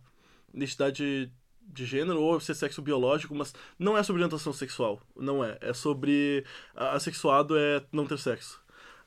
identidade 0.55 1.31
de 1.69 1.85
gênero 1.85 2.21
ou 2.21 2.41
ser 2.41 2.55
sexo 2.55 2.83
biológico, 2.83 3.35
mas 3.35 3.55
não 3.79 3.97
é 3.97 4.03
sobre 4.03 4.23
orientação 4.23 4.53
sexual, 4.53 5.01
não 5.17 5.45
é. 5.45 5.59
É 5.61 5.73
sobre... 5.73 6.45
Assexuado 6.75 7.57
é 7.57 7.83
não 7.93 8.07
ter 8.07 8.19
sexo 8.19 8.61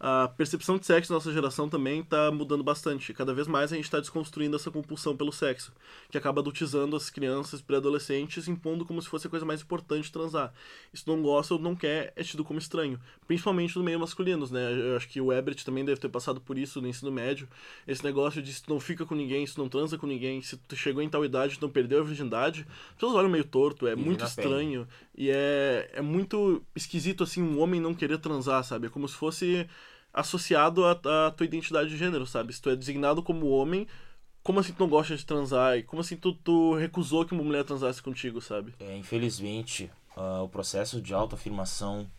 a 0.04 0.28
percepção 0.28 0.80
de 0.80 0.86
sexo 0.88 1.12
na 1.12 1.18
nossa 1.18 1.32
geração 1.32 1.70
também 1.70 2.00
está 2.00 2.32
mudando 2.32 2.64
bastante. 2.64 3.14
Cada 3.14 3.36
vez 3.36 3.48
mais 3.48 3.72
a 3.72 3.76
gente 3.76 3.86
está 3.86 4.00
desconstruindo 4.00 4.56
essa 4.56 4.72
compulsão 4.72 5.16
pelo 5.16 5.32
sexo, 5.32 5.72
que 6.10 6.18
acaba 6.18 6.42
adultizando 6.42 6.96
as 6.96 7.12
crianças 7.12 7.62
pré-adolescentes, 7.62 8.48
impondo 8.48 8.84
como 8.84 9.00
se 9.00 9.08
fosse 9.08 9.28
a 9.28 9.30
coisa 9.30 9.46
mais 9.46 9.62
importante 9.62 10.12
transar. 10.12 10.52
Se 10.92 11.06
tu 11.06 11.16
não 11.16 11.22
gosta 11.22 11.54
ou 11.54 11.60
não 11.60 11.76
quer, 11.76 12.14
é 12.16 12.24
tido 12.24 12.44
como 12.44 12.58
estranho. 12.58 13.00
Principalmente 13.28 13.78
no 13.78 13.84
meio 13.84 14.00
masculino, 14.00 14.48
né? 14.50 14.74
Eu 14.74 14.98
acho 14.98 15.08
que 15.08 15.22
o 15.22 15.32
Ebert 15.32 15.64
também 15.64 15.86
deve 15.86 16.02
ter 16.02 16.10
passado 16.10 16.42
por 16.42 16.58
isso 16.58 16.82
no 16.82 16.88
ensino 16.88 17.12
médio. 17.12 17.48
Esse 17.88 18.04
negócio 18.04 18.42
de 18.42 18.52
se 18.52 18.64
tu 18.64 18.74
não 18.74 18.80
fica 18.80 19.06
com 19.06 19.14
ninguém, 19.14 19.46
se 19.46 19.54
tu 19.54 19.62
não 19.62 19.70
transa 19.70 20.00
com 20.00 20.08
ninguém, 20.08 20.42
se 20.42 20.58
tu 20.58 20.76
chegou 20.76 21.04
em 21.04 21.10
tal 21.10 21.24
idade 21.24 21.60
tu 21.60 21.62
não 21.62 21.70
perdeu 21.70 22.02
a 22.02 22.04
virgindade, 22.04 22.66
as 22.90 22.96
pessoas 22.96 23.14
olham 23.14 23.30
meio 23.30 23.44
torto, 23.44 23.86
é 23.86 23.94
e 23.94 23.96
muito 23.96 24.26
estranho. 24.26 24.88
E 25.16 25.30
é, 25.30 25.92
é 25.94 26.02
muito 26.02 26.64
esquisito, 26.76 27.24
assim, 27.24 27.44
um 27.44 27.60
homem 27.60 27.80
não 27.80 27.94
querer 27.94 28.18
transar, 28.18 28.64
sabe? 28.64 28.88
É 28.88 28.90
como 28.90 29.08
se 29.08 29.16
fosse 29.16 29.68
associado 30.14 30.86
à, 30.86 30.96
tua 31.32 31.46
identidade 31.46 31.90
de 31.90 31.98
gênero, 31.98 32.26
sabe? 32.26 32.54
Se 32.54 32.62
tu 32.62 32.70
é 32.70 32.76
designado 32.76 33.24
como 33.24 33.50
homem, 33.50 33.88
como 34.44 34.60
assim 34.60 34.74
tu 34.74 34.80
não 34.80 34.90
gosta 34.90 35.16
de 35.16 35.26
transar? 35.26 35.78
E 35.78 35.84
como 35.84 36.02
assim 36.02 36.18
tu, 36.18 36.34
tu 36.34 36.76
recusou 36.76 37.26
que 37.26 37.34
uma 37.34 37.44
mulher 37.44 37.64
transasse 37.64 38.02
contigo, 38.02 38.42
sabe? 38.42 38.74
É, 38.80 38.98
infelizmente, 38.98 39.90
uh, 40.16 40.44
o 40.44 40.50
processo 40.50 41.02
de 41.02 41.14
autoafirmação 41.14 42.10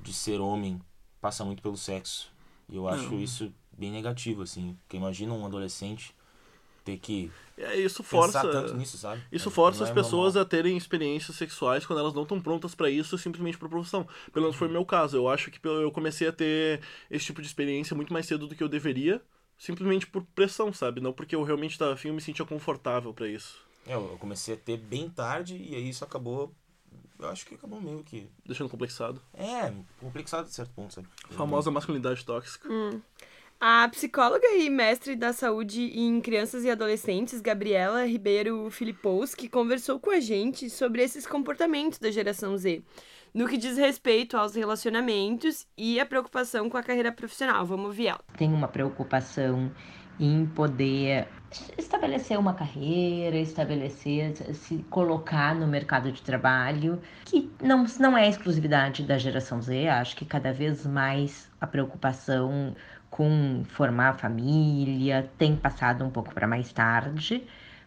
de 0.00 0.12
ser 0.12 0.40
homem 0.40 0.80
passa 1.20 1.44
muito 1.44 1.62
pelo 1.62 1.76
sexo. 1.76 2.32
E 2.68 2.76
eu 2.76 2.88
acho 2.88 3.10
não. 3.10 3.20
isso 3.20 3.52
bem 3.76 3.90
negativo, 3.90 4.42
assim. 4.42 4.76
Porque 4.80 4.96
imagina 4.96 5.32
um 5.32 5.44
adolescente 5.44 6.14
ter 6.84 6.96
que 6.98 7.30
é, 7.60 7.76
isso 7.76 8.02
força 8.02 8.40
tanto 8.40 8.74
nisso, 8.74 8.96
sabe? 8.96 9.22
Isso 9.30 9.50
é, 9.50 9.52
força 9.52 9.84
as 9.84 9.90
é 9.90 9.92
pessoas 9.92 10.34
normal. 10.34 10.42
a 10.42 10.46
terem 10.46 10.76
experiências 10.76 11.36
sexuais 11.36 11.84
quando 11.84 11.98
elas 11.98 12.14
não 12.14 12.22
estão 12.22 12.40
prontas 12.40 12.74
para 12.74 12.88
isso, 12.88 13.18
simplesmente 13.18 13.58
por 13.58 13.68
profissão. 13.68 14.08
Pelo 14.32 14.44
menos 14.44 14.56
foi 14.56 14.68
o 14.68 14.70
meu 14.70 14.84
caso. 14.84 15.16
Eu 15.16 15.28
acho 15.28 15.50
que 15.50 15.60
eu 15.66 15.92
comecei 15.92 16.26
a 16.28 16.32
ter 16.32 16.80
esse 17.10 17.26
tipo 17.26 17.42
de 17.42 17.46
experiência 17.46 17.94
muito 17.94 18.12
mais 18.12 18.24
cedo 18.26 18.46
do 18.46 18.54
que 18.54 18.62
eu 18.62 18.68
deveria, 18.68 19.22
simplesmente 19.58 20.06
por 20.06 20.24
pressão, 20.34 20.72
sabe? 20.72 21.00
Não 21.00 21.12
porque 21.12 21.36
eu 21.36 21.42
realmente 21.42 21.72
estava 21.72 21.92
afim, 21.92 22.08
eu 22.08 22.14
me 22.14 22.22
sentia 22.22 22.46
confortável 22.46 23.12
para 23.12 23.28
isso. 23.28 23.58
É, 23.86 23.94
eu 23.94 24.16
comecei 24.18 24.54
a 24.54 24.56
ter 24.56 24.78
bem 24.78 25.10
tarde 25.10 25.56
e 25.56 25.74
aí 25.74 25.88
isso 25.88 26.02
acabou 26.04 26.54
eu 27.18 27.28
acho 27.28 27.44
que 27.44 27.54
acabou 27.54 27.80
meio 27.80 28.02
que. 28.02 28.30
Deixando 28.46 28.70
complexado. 28.70 29.20
É, 29.34 29.70
complexado 30.00 30.48
de 30.48 30.54
certo 30.54 30.72
ponto, 30.72 30.94
sabe? 30.94 31.06
A 31.28 31.34
famosa 31.34 31.70
masculinidade 31.70 32.24
tóxica. 32.24 32.66
Hum. 32.72 33.02
A 33.62 33.86
psicóloga 33.88 34.46
e 34.56 34.70
mestre 34.70 35.14
da 35.14 35.34
saúde 35.34 35.82
em 35.94 36.18
crianças 36.22 36.64
e 36.64 36.70
adolescentes, 36.70 37.42
Gabriela 37.42 38.06
Ribeiro 38.06 38.70
Filipowski, 38.70 39.50
conversou 39.50 40.00
com 40.00 40.10
a 40.10 40.18
gente 40.18 40.70
sobre 40.70 41.02
esses 41.02 41.26
comportamentos 41.26 41.98
da 41.98 42.10
geração 42.10 42.56
Z, 42.56 42.82
no 43.34 43.46
que 43.46 43.58
diz 43.58 43.76
respeito 43.76 44.34
aos 44.34 44.54
relacionamentos 44.54 45.66
e 45.76 46.00
a 46.00 46.06
preocupação 46.06 46.70
com 46.70 46.78
a 46.78 46.82
carreira 46.82 47.12
profissional. 47.12 47.66
Vamos 47.66 47.84
ouvir 47.88 48.06
ela. 48.06 48.20
Tem 48.38 48.50
uma 48.50 48.66
preocupação 48.66 49.70
em 50.18 50.46
poder 50.46 51.28
estabelecer 51.76 52.38
uma 52.38 52.54
carreira, 52.54 53.36
estabelecer, 53.36 54.36
se 54.54 54.84
colocar 54.88 55.54
no 55.54 55.66
mercado 55.66 56.10
de 56.10 56.22
trabalho, 56.22 57.00
que 57.26 57.50
não, 57.62 57.84
não 57.98 58.16
é 58.16 58.26
exclusividade 58.26 59.02
da 59.02 59.18
geração 59.18 59.60
Z, 59.60 59.88
acho 59.88 60.16
que 60.16 60.24
cada 60.24 60.50
vez 60.50 60.86
mais 60.86 61.50
a 61.60 61.66
preocupação 61.66 62.74
com 63.10 63.64
formar 63.68 64.14
família, 64.14 65.28
tem 65.36 65.56
passado 65.56 66.04
um 66.04 66.10
pouco 66.10 66.32
para 66.32 66.46
mais 66.46 66.72
tarde, 66.72 67.42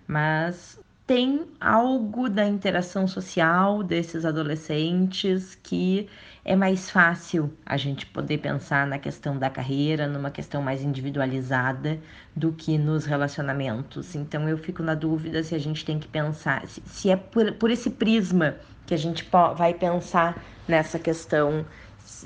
mas 0.07 0.79
tem 1.05 1.45
algo 1.59 2.29
da 2.29 2.45
interação 2.45 3.07
social 3.07 3.83
desses 3.83 4.25
adolescentes 4.25 5.55
que 5.62 6.07
é 6.45 6.55
mais 6.55 6.89
fácil 6.89 7.51
a 7.65 7.77
gente 7.77 8.05
poder 8.05 8.38
pensar 8.38 8.88
na 8.88 8.97
questão 8.97 9.38
da 9.38 9.49
carreira, 9.49 10.07
numa 10.07 10.31
questão 10.31 10.62
mais 10.62 10.81
individualizada 10.81 11.99
do 12.36 12.51
que 12.51 12.77
nos 12.77 13.05
relacionamentos. 13.05 14.15
Então 14.15 14.47
eu 14.47 14.57
fico 14.57 14.83
na 14.83 14.95
dúvida 14.95 15.43
se 15.43 15.55
a 15.55 15.59
gente 15.59 15.86
tem 15.86 15.99
que 15.99 16.07
pensar, 16.07 16.65
se, 16.67 17.09
é 17.09 17.15
por, 17.15 17.51
por 17.53 17.71
esse 17.71 17.89
prisma 17.89 18.55
que 18.86 18.93
a 18.93 18.97
gente 18.97 19.27
vai 19.55 19.73
pensar 19.73 20.41
nessa 20.67 20.99
questão 20.99 21.65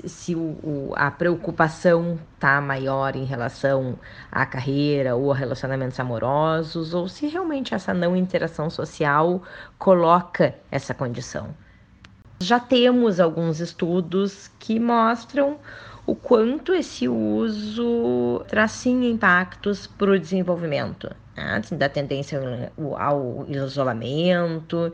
se 0.04 0.34
o, 0.34 0.58
o, 0.62 0.92
a 0.96 1.10
preocupação 1.10 2.18
tá 2.38 2.60
maior 2.60 3.16
em 3.16 3.24
relação 3.24 3.98
à 4.30 4.44
carreira 4.46 5.16
ou 5.16 5.32
a 5.32 5.34
relacionamentos 5.34 5.98
amorosos, 5.98 6.94
ou 6.94 7.08
se 7.08 7.26
realmente 7.26 7.74
essa 7.74 7.92
não 7.94 8.16
interação 8.16 8.70
social 8.70 9.42
coloca 9.78 10.54
essa 10.70 10.94
condição. 10.94 11.54
Já 12.40 12.60
temos 12.60 13.18
alguns 13.18 13.58
estudos 13.58 14.48
que 14.58 14.78
mostram 14.78 15.58
o 16.08 16.14
quanto 16.14 16.72
esse 16.72 17.06
uso 17.06 18.42
traz 18.48 18.70
sim 18.70 19.10
impactos 19.10 19.86
para 19.86 20.12
o 20.12 20.18
desenvolvimento, 20.18 21.14
né? 21.36 21.60
da 21.72 21.86
tendência 21.86 22.40
ao 22.96 23.44
isolamento, 23.46 24.90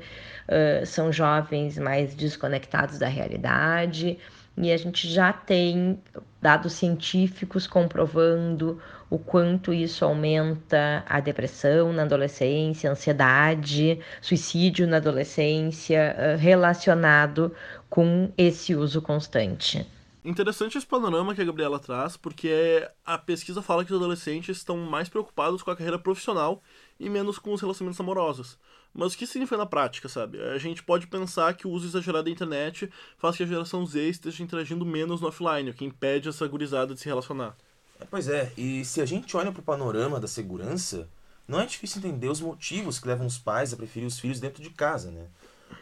são 0.85 1.13
jovens 1.13 1.79
mais 1.79 2.17
desconectados 2.17 2.99
da 2.99 3.07
realidade, 3.07 4.19
e 4.57 4.71
a 4.73 4.77
gente 4.77 5.09
já 5.09 5.33
tem 5.33 6.01
dados 6.41 6.75
científicos 6.75 7.67
comprovando 7.67 8.81
o 9.11 9.19
quanto 9.19 9.73
isso 9.73 10.05
aumenta 10.05 11.05
a 11.09 11.21
depressão 11.21 11.93
na 11.93 12.03
adolescência, 12.03 12.91
ansiedade, 12.91 13.99
suicídio 14.21 14.87
na 14.87 14.99
adolescência, 14.99 16.15
eh, 16.19 16.37
relacionado 16.37 17.55
com 17.89 18.33
esse 18.37 18.75
uso 18.75 19.01
constante. 19.03 19.87
Interessante 20.25 20.79
esse 20.79 20.87
panorama 20.87 21.35
que 21.35 21.43
a 21.43 21.45
Gabriela 21.45 21.79
traz, 21.79 22.17
porque 22.17 22.89
a 23.05 23.19
pesquisa 23.19 23.61
fala 23.61 23.85
que 23.85 23.93
os 23.93 23.99
adolescentes 23.99 24.57
estão 24.57 24.77
mais 24.79 25.09
preocupados 25.09 25.63
com 25.63 25.71
a 25.71 25.77
carreira 25.77 25.99
profissional 25.99 26.63
e 26.99 27.11
menos 27.11 27.39
com 27.39 27.53
os 27.53 27.61
relacionamentos 27.61 28.01
amorosos. 28.01 28.59
Mas 28.95 29.13
o 29.13 29.19
que 29.19 29.27
significa 29.27 29.57
na 29.57 29.67
prática, 29.67 30.09
sabe? 30.09 30.41
A 30.41 30.57
gente 30.57 30.83
pode 30.83 31.09
pensar 31.09 31.53
que 31.55 31.67
o 31.67 31.71
uso 31.71 31.89
exagerado 31.89 32.25
da 32.25 32.31
internet 32.31 32.89
faz 33.19 33.37
que 33.37 33.43
a 33.43 33.47
geração 33.47 33.85
Z 33.85 34.09
esteja 34.09 34.43
interagindo 34.43 34.87
menos 34.87 35.21
no 35.21 35.27
offline, 35.27 35.71
o 35.71 35.75
que 35.75 35.85
impede 35.85 36.29
essa 36.29 36.47
gurizada 36.47 36.95
de 36.95 37.01
se 37.01 37.07
relacionar. 37.07 37.57
É, 37.99 38.05
pois 38.05 38.29
é, 38.29 38.53
e 38.57 38.85
se 38.85 39.01
a 39.01 39.05
gente 39.05 39.37
olha 39.37 39.51
para 39.51 39.61
o 39.61 39.65
panorama 39.65 40.21
da 40.21 40.29
segurança, 40.29 41.09
não 41.49 41.61
é 41.61 41.67
difícil 41.67 41.99
entender 41.99 42.29
os 42.29 42.41
motivos 42.41 43.01
que 43.01 43.09
levam 43.09 43.27
os 43.27 43.37
pais 43.37 43.73
a 43.73 43.77
preferir 43.77 44.07
os 44.07 44.21
filhos 44.21 44.39
dentro 44.39 44.63
de 44.63 44.71
casa, 44.71 45.11
né? 45.11 45.27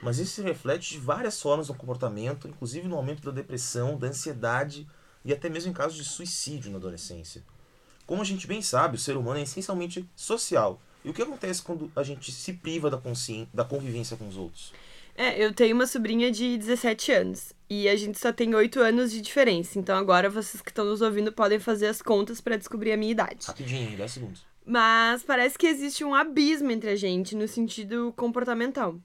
Mas 0.02 0.18
isso 0.18 0.36
se 0.36 0.42
reflete 0.42 0.94
de 0.94 0.98
várias 0.98 1.40
formas 1.40 1.68
no 1.68 1.74
comportamento, 1.74 2.48
inclusive 2.48 2.88
no 2.88 2.96
aumento 2.96 3.22
da 3.22 3.30
depressão, 3.30 3.98
da 3.98 4.06
ansiedade 4.06 4.86
e 5.22 5.34
até 5.34 5.50
mesmo 5.50 5.70
em 5.70 5.74
casos 5.74 5.96
de 5.96 6.04
suicídio 6.04 6.70
na 6.70 6.78
adolescência. 6.78 7.44
Como 8.06 8.22
a 8.22 8.24
gente 8.24 8.46
bem 8.46 8.62
sabe, 8.62 8.96
o 8.96 9.00
ser 9.00 9.16
humano 9.16 9.38
é 9.38 9.42
essencialmente 9.42 10.08
social 10.16 10.80
e 11.04 11.10
o 11.10 11.14
que 11.14 11.22
acontece 11.22 11.62
quando 11.62 11.90
a 11.96 12.02
gente 12.02 12.30
se 12.30 12.52
priva 12.52 12.90
da, 12.90 12.96
consciência, 12.96 13.48
da 13.52 13.64
convivência 13.64 14.16
com 14.16 14.28
os 14.28 14.36
outros? 14.36 14.72
É, 15.14 15.44
eu 15.44 15.52
tenho 15.52 15.74
uma 15.74 15.86
sobrinha 15.86 16.30
de 16.30 16.56
17 16.56 17.12
anos 17.12 17.52
e 17.68 17.88
a 17.88 17.96
gente 17.96 18.18
só 18.18 18.32
tem 18.32 18.54
8 18.54 18.80
anos 18.80 19.10
de 19.10 19.20
diferença. 19.20 19.78
Então 19.78 19.96
agora 19.96 20.30
vocês 20.30 20.62
que 20.62 20.70
estão 20.70 20.84
nos 20.84 21.02
ouvindo 21.02 21.32
podem 21.32 21.58
fazer 21.58 21.86
as 21.86 22.00
contas 22.00 22.40
para 22.40 22.56
descobrir 22.56 22.92
a 22.92 22.96
minha 22.96 23.12
idade. 23.12 23.46
Rapidinho, 23.46 23.96
10 23.96 24.10
segundos. 24.10 24.46
Mas 24.64 25.22
parece 25.22 25.58
que 25.58 25.66
existe 25.66 26.04
um 26.04 26.14
abismo 26.14 26.70
entre 26.70 26.90
a 26.90 26.96
gente 26.96 27.34
no 27.34 27.48
sentido 27.48 28.12
comportamental. 28.16 28.96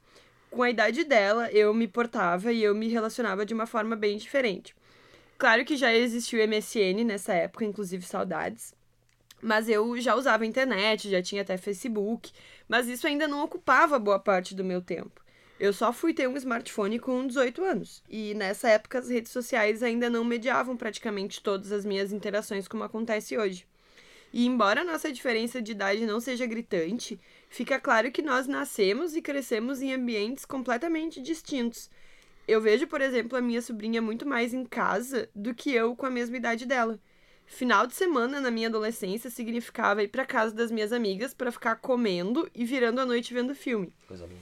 Com 0.50 0.64
a 0.64 0.70
idade 0.70 1.04
dela, 1.04 1.52
eu 1.52 1.74
me 1.74 1.88
portava 1.88 2.54
e 2.54 2.64
eu 2.64 2.74
me 2.74 2.88
relacionava 2.88 3.46
de 3.46 3.54
uma 3.54 3.66
forma 3.66 3.96
bem 3.96 4.18
diferente. 4.18 4.76
Claro 5.38 5.66
que 5.66 5.76
já 5.76 5.94
existiu 5.94 6.40
MSN 6.48 7.04
nessa 7.06 7.34
época, 7.34 7.66
inclusive 7.66 8.06
saudades. 8.06 8.74
Mas 9.42 9.70
eu 9.70 10.00
já 10.00 10.16
usava 10.16 10.46
internet, 10.46 11.10
já 11.10 11.22
tinha 11.22 11.42
até 11.42 11.58
Facebook, 11.58 12.32
mas 12.68 12.88
isso 12.88 13.06
ainda 13.06 13.28
não 13.28 13.44
ocupava 13.44 14.00
boa 14.00 14.20
parte 14.20 14.56
do 14.56 14.64
meu 14.64 14.82
tempo. 14.82 15.22
Eu 15.60 15.74
só 15.74 15.92
fui 15.92 16.14
ter 16.14 16.28
um 16.28 16.38
smartphone 16.38 17.00
com 17.00 17.26
18 17.26 17.64
anos. 17.64 18.04
E 18.08 18.34
nessa 18.36 18.70
época 18.70 19.00
as 19.00 19.10
redes 19.10 19.32
sociais 19.32 19.82
ainda 19.82 20.10
não 20.10 20.24
mediavam 20.24 20.78
praticamente 20.78 21.42
todas 21.42 21.72
as 21.72 21.84
minhas 21.84 22.12
interações 22.12 22.68
como 22.68 22.84
acontece 22.84 23.38
hoje. 23.38 23.66
E 24.32 24.46
embora 24.46 24.82
a 24.82 24.84
nossa 24.84 25.12
diferença 25.12 25.62
de 25.62 25.72
idade 25.72 26.06
não 26.06 26.20
seja 26.20 26.46
gritante, 26.46 27.20
fica 27.50 27.80
claro 27.80 28.12
que 28.12 28.22
nós 28.22 28.46
nascemos 28.46 29.16
e 29.16 29.22
crescemos 29.22 29.82
em 29.82 29.94
ambientes 29.94 30.46
completamente 30.46 31.22
distintos. 31.22 31.90
Eu 32.48 32.62
vejo, 32.62 32.88
por 32.88 33.02
exemplo, 33.02 33.38
a 33.38 33.42
minha 33.42 33.62
sobrinha 33.62 34.02
muito 34.02 34.28
mais 34.28 34.54
em 34.54 34.64
casa 34.64 35.30
do 35.34 35.56
que 35.56 35.72
eu 35.72 35.96
com 35.96 36.06
a 36.06 36.10
mesma 36.12 36.38
idade 36.38 36.66
dela. 36.66 37.00
Final 37.48 37.88
de 37.88 37.96
semana 37.96 38.42
na 38.42 38.52
minha 38.52 38.68
adolescência 38.68 39.30
significava 39.30 40.04
ir 40.04 40.10
para 40.10 40.26
casa 40.26 40.54
das 40.54 40.70
minhas 40.70 40.92
amigas 40.92 41.34
para 41.34 41.52
ficar 41.52 41.78
comendo 41.78 42.48
e 42.54 42.66
virando 42.66 43.00
a 43.00 43.06
noite 43.06 43.34
vendo 43.34 43.56
filme. 43.56 43.92
Coisa 44.06 44.28
boa. 44.28 44.40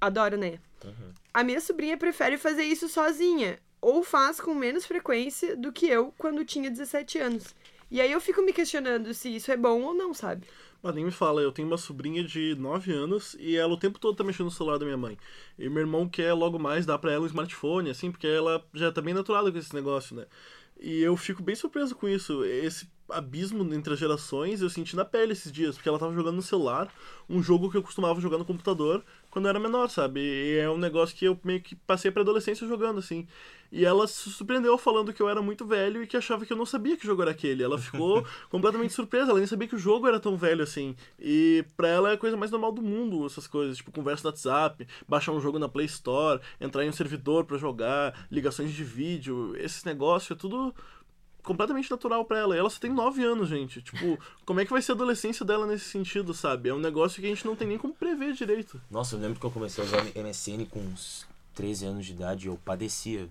Adoro, 0.00 0.38
né? 0.38 0.58
Uhum. 0.82 1.12
A 1.34 1.44
minha 1.44 1.60
sobrinha 1.60 1.98
prefere 1.98 2.38
fazer 2.38 2.64
isso 2.64 2.88
sozinha, 2.88 3.58
ou 3.80 4.02
faz 4.02 4.40
com 4.40 4.54
menos 4.54 4.86
frequência 4.86 5.54
do 5.54 5.70
que 5.70 5.86
eu 5.86 6.14
quando 6.16 6.44
tinha 6.44 6.70
17 6.70 7.18
anos. 7.18 7.54
E 7.90 8.00
aí 8.00 8.10
eu 8.10 8.20
fico 8.20 8.40
me 8.40 8.54
questionando 8.54 9.12
se 9.12 9.28
isso 9.36 9.52
é 9.52 9.56
bom 9.56 9.82
ou 9.82 9.92
não, 9.92 10.14
sabe? 10.14 10.46
Mas 10.82 10.94
nem 10.94 11.04
me 11.04 11.10
fala, 11.10 11.42
eu 11.42 11.52
tenho 11.52 11.68
uma 11.68 11.76
sobrinha 11.76 12.24
de 12.24 12.54
9 12.54 12.90
anos 12.90 13.36
e 13.38 13.54
ela 13.54 13.74
o 13.74 13.76
tempo 13.76 13.98
todo 13.98 14.16
tá 14.16 14.24
mexendo 14.24 14.46
no 14.46 14.50
celular 14.50 14.78
da 14.78 14.86
minha 14.86 14.96
mãe. 14.96 15.18
E 15.58 15.68
meu 15.68 15.80
irmão 15.80 16.08
quer 16.08 16.32
logo 16.32 16.58
mais 16.58 16.86
dar 16.86 16.98
para 16.98 17.12
ela 17.12 17.24
um 17.24 17.26
smartphone, 17.26 17.90
assim, 17.90 18.10
porque 18.10 18.26
ela 18.26 18.64
já 18.72 18.90
tá 18.90 19.02
bem 19.02 19.12
naturada 19.12 19.52
com 19.52 19.58
esse 19.58 19.74
negócio, 19.74 20.16
né? 20.16 20.26
E 20.80 21.00
eu 21.02 21.16
fico 21.16 21.42
bem 21.42 21.54
surpreso 21.54 21.94
com 21.94 22.08
isso. 22.08 22.44
Esse 22.44 22.88
abismo 23.10 23.74
entre 23.74 23.92
as 23.92 23.98
gerações 23.98 24.62
eu 24.62 24.70
senti 24.70 24.96
na 24.96 25.04
pele 25.04 25.32
esses 25.32 25.52
dias, 25.52 25.74
porque 25.74 25.88
ela 25.88 25.98
tava 25.98 26.14
jogando 26.14 26.36
no 26.36 26.42
celular, 26.42 26.92
um 27.28 27.42
jogo 27.42 27.70
que 27.70 27.76
eu 27.76 27.82
costumava 27.82 28.20
jogar 28.20 28.38
no 28.38 28.44
computador 28.44 29.04
quando 29.30 29.46
eu 29.46 29.50
era 29.50 29.60
menor, 29.60 29.88
sabe? 29.88 30.20
E 30.20 30.58
é 30.58 30.68
um 30.68 30.76
negócio 30.76 31.16
que 31.16 31.24
eu 31.24 31.38
meio 31.44 31.60
que 31.60 31.74
passei 31.74 32.10
pra 32.10 32.22
adolescência 32.22 32.66
jogando, 32.66 32.98
assim. 32.98 33.26
E 33.72 33.84
ela 33.84 34.06
se 34.08 34.28
surpreendeu 34.30 34.76
falando 34.76 35.12
que 35.12 35.22
eu 35.22 35.28
era 35.28 35.40
muito 35.40 35.64
velho 35.64 36.02
e 36.02 36.06
que 36.06 36.16
achava 36.16 36.44
que 36.44 36.52
eu 36.52 36.56
não 36.56 36.66
sabia 36.66 36.96
que 36.96 37.06
jogo 37.06 37.22
era 37.22 37.30
aquele. 37.30 37.62
Ela 37.62 37.78
ficou 37.78 38.26
completamente 38.50 38.92
surpresa, 38.92 39.30
ela 39.30 39.38
nem 39.38 39.46
sabia 39.46 39.68
que 39.68 39.76
o 39.76 39.78
jogo 39.78 40.08
era 40.08 40.18
tão 40.18 40.36
velho 40.36 40.62
assim. 40.62 40.96
E 41.18 41.64
pra 41.76 41.86
ela 41.86 42.10
é 42.10 42.14
a 42.14 42.18
coisa 42.18 42.36
mais 42.36 42.50
normal 42.50 42.72
do 42.72 42.82
mundo, 42.82 43.24
essas 43.24 43.46
coisas, 43.46 43.76
tipo 43.76 43.92
conversa 43.92 44.24
no 44.24 44.30
WhatsApp, 44.30 44.86
baixar 45.08 45.32
um 45.32 45.40
jogo 45.40 45.58
na 45.58 45.68
Play 45.68 45.86
Store, 45.86 46.40
entrar 46.60 46.84
em 46.84 46.88
um 46.88 46.92
servidor 46.92 47.44
para 47.44 47.58
jogar, 47.58 48.26
ligações 48.30 48.72
de 48.72 48.82
vídeo, 48.82 49.54
esses 49.56 49.84
negócios, 49.84 50.32
é 50.32 50.34
tudo 50.34 50.74
completamente 51.50 51.90
natural 51.90 52.24
para 52.24 52.38
ela. 52.38 52.54
E 52.54 52.58
ela 52.58 52.70
só 52.70 52.78
tem 52.78 52.92
9 52.92 53.24
anos, 53.24 53.48
gente. 53.48 53.82
Tipo, 53.82 54.18
como 54.46 54.60
é 54.60 54.64
que 54.64 54.70
vai 54.70 54.80
ser 54.80 54.92
a 54.92 54.94
adolescência 54.94 55.44
dela 55.44 55.66
nesse 55.66 55.86
sentido, 55.86 56.32
sabe? 56.32 56.68
É 56.68 56.74
um 56.74 56.78
negócio 56.78 57.20
que 57.20 57.26
a 57.26 57.30
gente 57.30 57.44
não 57.44 57.56
tem 57.56 57.66
nem 57.66 57.78
como 57.78 57.92
prever 57.92 58.32
direito. 58.34 58.80
Nossa, 58.90 59.16
eu 59.16 59.20
lembro 59.20 59.40
que 59.40 59.44
eu 59.46 59.50
comecei 59.50 59.82
a 59.82 59.86
usar 59.86 60.04
MSN 60.14 60.64
com 60.70 60.78
uns 60.78 61.26
13 61.54 61.86
anos 61.86 62.06
de 62.06 62.12
idade 62.12 62.46
e 62.46 62.48
eu 62.48 62.58
padecia. 62.64 63.28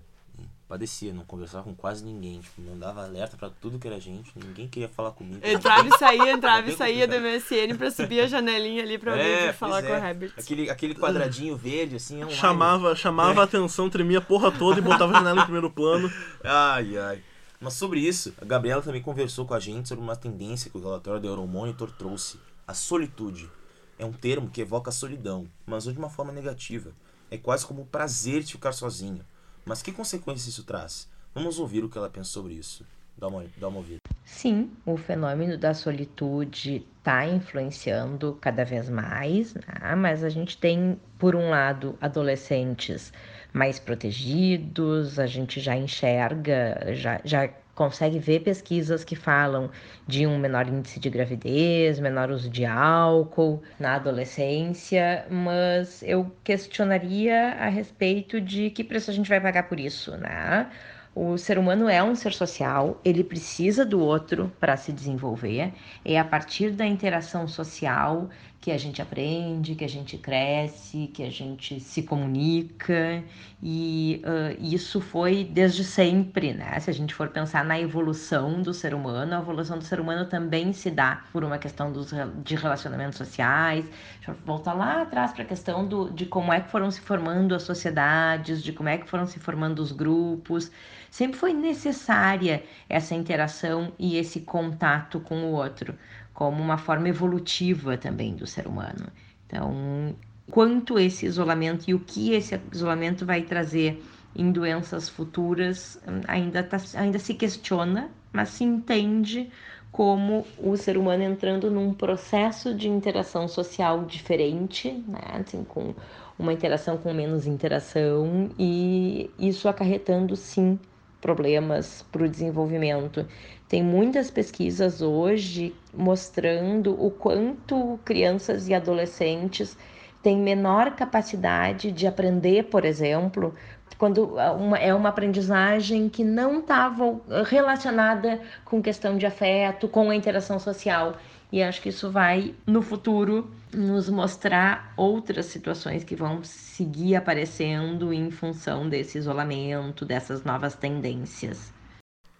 Padecia, 0.68 1.12
não 1.12 1.24
conversava 1.24 1.64
com 1.64 1.74
quase 1.74 2.04
ninguém. 2.04 2.40
Tipo, 2.40 2.62
mandava 2.62 3.02
alerta 3.02 3.36
para 3.36 3.50
tudo 3.50 3.76
que 3.78 3.88
era 3.88 3.98
gente, 3.98 4.30
ninguém 4.36 4.68
queria 4.68 4.88
falar 4.88 5.10
comigo. 5.10 5.40
Entrava 5.42 5.88
e 5.88 5.98
saía, 5.98 6.30
entrava 6.30 6.70
e 6.70 6.76
saía 6.76 7.08
do 7.08 7.16
MSN 7.20 7.76
pra 7.76 7.90
subir 7.90 8.20
a 8.20 8.26
janelinha 8.28 8.82
ali 8.84 8.96
pra 8.96 9.12
alguém 9.12 9.26
É, 9.26 9.52
falar 9.52 9.82
pois 9.82 9.86
com 9.88 9.94
é. 9.94 10.00
o 10.00 10.04
Herbert. 10.06 10.32
Aquele, 10.38 10.70
aquele 10.70 10.94
quadradinho 10.94 11.56
verde, 11.56 11.96
assim, 11.96 12.22
é 12.22 12.26
um 12.26 12.30
Chamava, 12.30 12.94
chamava 12.94 13.40
a 13.40 13.44
atenção, 13.44 13.90
tremia 13.90 14.18
a 14.18 14.20
porra 14.22 14.52
toda 14.52 14.78
e 14.78 14.82
botava 14.82 15.10
a 15.12 15.16
janela 15.16 15.40
em 15.40 15.44
primeiro 15.44 15.70
plano. 15.70 16.08
Ai, 16.44 16.96
ai. 16.96 17.22
Mas 17.60 17.74
sobre 17.74 18.00
isso, 18.00 18.32
a 18.40 18.44
Gabriela 18.46 18.80
também 18.80 19.02
conversou 19.02 19.44
com 19.44 19.52
a 19.52 19.60
gente 19.60 19.90
sobre 19.90 20.02
uma 20.02 20.16
tendência 20.16 20.70
que 20.70 20.78
o 20.78 20.80
relatório 20.80 21.20
da 21.20 21.28
Euromonitor 21.28 21.92
trouxe. 21.92 22.40
A 22.66 22.72
solitude. 22.72 23.50
É 23.98 24.04
um 24.04 24.14
termo 24.14 24.48
que 24.48 24.62
evoca 24.62 24.88
a 24.88 24.92
solidão, 24.92 25.46
mas 25.66 25.84
não 25.84 25.92
de 25.92 25.98
uma 25.98 26.08
forma 26.08 26.32
negativa. 26.32 26.90
É 27.30 27.36
quase 27.36 27.66
como 27.66 27.82
o 27.82 27.86
prazer 27.86 28.42
de 28.42 28.52
ficar 28.52 28.72
sozinho. 28.72 29.20
Mas 29.62 29.82
que 29.82 29.92
consequências 29.92 30.48
isso 30.48 30.64
traz? 30.64 31.06
Vamos 31.34 31.58
ouvir 31.58 31.84
o 31.84 31.90
que 31.90 31.98
ela 31.98 32.08
pensa 32.08 32.30
sobre 32.30 32.54
isso. 32.54 32.82
Dá 33.18 33.28
uma, 33.28 33.44
dá 33.58 33.68
uma 33.68 33.76
ouvida. 33.76 34.00
Sim, 34.24 34.70
o 34.86 34.96
fenômeno 34.96 35.58
da 35.58 35.74
solitude 35.74 36.86
está 36.96 37.26
influenciando 37.26 38.38
cada 38.40 38.64
vez 38.64 38.88
mais, 38.88 39.52
né? 39.52 39.94
mas 39.96 40.24
a 40.24 40.30
gente 40.30 40.56
tem, 40.56 40.98
por 41.18 41.36
um 41.36 41.50
lado, 41.50 41.98
adolescentes 42.00 43.12
mais 43.52 43.78
protegidos, 43.78 45.18
a 45.18 45.26
gente 45.26 45.60
já 45.60 45.76
enxerga, 45.76 46.94
já, 46.94 47.20
já 47.24 47.48
consegue 47.74 48.18
ver 48.18 48.40
pesquisas 48.40 49.02
que 49.04 49.16
falam 49.16 49.70
de 50.06 50.26
um 50.26 50.38
menor 50.38 50.68
índice 50.68 51.00
de 51.00 51.08
gravidez, 51.08 51.98
menor 51.98 52.30
uso 52.30 52.50
de 52.50 52.66
álcool 52.66 53.62
na 53.78 53.94
adolescência, 53.94 55.24
mas 55.30 56.02
eu 56.02 56.30
questionaria 56.44 57.54
a 57.58 57.68
respeito 57.68 58.38
de 58.38 58.68
que 58.70 58.84
preço 58.84 59.10
a 59.10 59.14
gente 59.14 59.30
vai 59.30 59.40
pagar 59.40 59.62
por 59.62 59.80
isso, 59.80 60.14
né? 60.18 60.70
O 61.14 61.36
ser 61.36 61.58
humano 61.58 61.88
é 61.88 62.00
um 62.02 62.14
ser 62.14 62.32
social, 62.32 63.00
ele 63.04 63.24
precisa 63.24 63.84
do 63.84 63.98
outro 63.98 64.52
para 64.60 64.76
se 64.76 64.92
desenvolver. 64.92 65.72
É 66.04 66.18
a 66.18 66.24
partir 66.24 66.70
da 66.70 66.86
interação 66.86 67.48
social 67.48 68.28
que 68.60 68.70
a 68.70 68.76
gente 68.76 69.00
aprende, 69.00 69.74
que 69.74 69.84
a 69.84 69.88
gente 69.88 70.18
cresce, 70.18 71.10
que 71.14 71.22
a 71.22 71.30
gente 71.30 71.80
se 71.80 72.02
comunica 72.02 73.24
e 73.62 74.22
uh, 74.22 74.62
isso 74.62 75.00
foi 75.00 75.44
desde 75.44 75.82
sempre, 75.82 76.52
né? 76.52 76.78
Se 76.78 76.90
a 76.90 76.92
gente 76.92 77.14
for 77.14 77.28
pensar 77.28 77.64
na 77.64 77.80
evolução 77.80 78.60
do 78.60 78.74
ser 78.74 78.92
humano, 78.92 79.34
a 79.34 79.38
evolução 79.38 79.78
do 79.78 79.84
ser 79.84 79.98
humano 79.98 80.26
também 80.26 80.74
se 80.74 80.90
dá 80.90 81.22
por 81.32 81.42
uma 81.42 81.56
questão 81.56 81.90
dos, 81.90 82.10
de 82.44 82.54
relacionamentos 82.54 83.16
sociais. 83.16 83.86
Deixa 84.16 84.32
eu 84.32 84.36
voltar 84.44 84.74
lá 84.74 85.02
atrás 85.02 85.32
para 85.32 85.42
a 85.42 85.46
questão 85.46 85.86
do, 85.86 86.10
de 86.10 86.26
como 86.26 86.52
é 86.52 86.60
que 86.60 86.70
foram 86.70 86.90
se 86.90 87.00
formando 87.00 87.54
as 87.54 87.62
sociedades, 87.62 88.62
de 88.62 88.72
como 88.74 88.90
é 88.90 88.98
que 88.98 89.08
foram 89.08 89.26
se 89.26 89.38
formando 89.38 89.78
os 89.80 89.90
grupos. 89.90 90.70
Sempre 91.10 91.38
foi 91.38 91.54
necessária 91.54 92.62
essa 92.88 93.14
interação 93.14 93.92
e 93.98 94.16
esse 94.16 94.40
contato 94.40 95.18
com 95.20 95.44
o 95.44 95.52
outro 95.52 95.94
como 96.40 96.62
uma 96.62 96.78
forma 96.78 97.06
evolutiva 97.06 97.98
também 97.98 98.34
do 98.34 98.46
ser 98.46 98.66
humano. 98.66 99.08
Então, 99.46 100.16
quanto 100.50 100.98
esse 100.98 101.26
isolamento 101.26 101.84
e 101.90 101.92
o 101.92 102.00
que 102.00 102.32
esse 102.32 102.58
isolamento 102.72 103.26
vai 103.26 103.42
trazer 103.42 104.02
em 104.34 104.50
doenças 104.50 105.06
futuras 105.06 106.00
ainda, 106.26 106.62
tá, 106.62 106.78
ainda 106.94 107.18
se 107.18 107.34
questiona, 107.34 108.08
mas 108.32 108.48
se 108.48 108.64
entende 108.64 109.50
como 109.92 110.46
o 110.56 110.78
ser 110.78 110.96
humano 110.96 111.22
entrando 111.22 111.70
num 111.70 111.92
processo 111.92 112.74
de 112.74 112.88
interação 112.88 113.46
social 113.46 114.06
diferente, 114.06 114.92
né? 115.06 115.20
assim, 115.44 115.62
com 115.62 115.94
uma 116.38 116.54
interação 116.54 116.96
com 116.96 117.12
menos 117.12 117.46
interação, 117.46 118.48
e 118.58 119.30
isso 119.38 119.68
acarretando 119.68 120.34
sim 120.36 120.78
problemas 121.20 122.04
para 122.10 122.24
o 122.24 122.28
desenvolvimento. 122.28 123.26
Tem 123.68 123.82
muitas 123.82 124.30
pesquisas 124.30 125.02
hoje 125.02 125.74
mostrando 125.92 126.92
o 127.00 127.10
quanto 127.10 127.98
crianças 128.04 128.68
e 128.68 128.74
adolescentes 128.74 129.76
têm 130.22 130.38
menor 130.38 130.94
capacidade 130.96 131.90
de 131.92 132.06
aprender, 132.06 132.64
por 132.64 132.84
exemplo, 132.84 133.54
quando 133.98 134.34
uma, 134.34 134.78
é 134.78 134.94
uma 134.94 135.10
aprendizagem 135.10 136.08
que 136.08 136.24
não 136.24 136.60
estava 136.60 137.20
relacionada 137.44 138.40
com 138.64 138.82
questão 138.82 139.16
de 139.18 139.26
afeto, 139.26 139.88
com 139.88 140.10
a 140.10 140.16
interação 140.16 140.58
social. 140.58 141.16
E 141.52 141.62
acho 141.62 141.82
que 141.82 141.88
isso 141.88 142.10
vai, 142.10 142.54
no 142.66 142.80
futuro, 142.80 143.50
nos 143.72 144.08
mostrar 144.08 144.92
outras 144.96 145.46
situações 145.46 146.04
que 146.04 146.14
vão 146.14 146.44
seguir 146.44 147.16
aparecendo 147.16 148.12
em 148.12 148.30
função 148.30 148.88
desse 148.88 149.18
isolamento, 149.18 150.04
dessas 150.04 150.44
novas 150.44 150.74
tendências. 150.76 151.72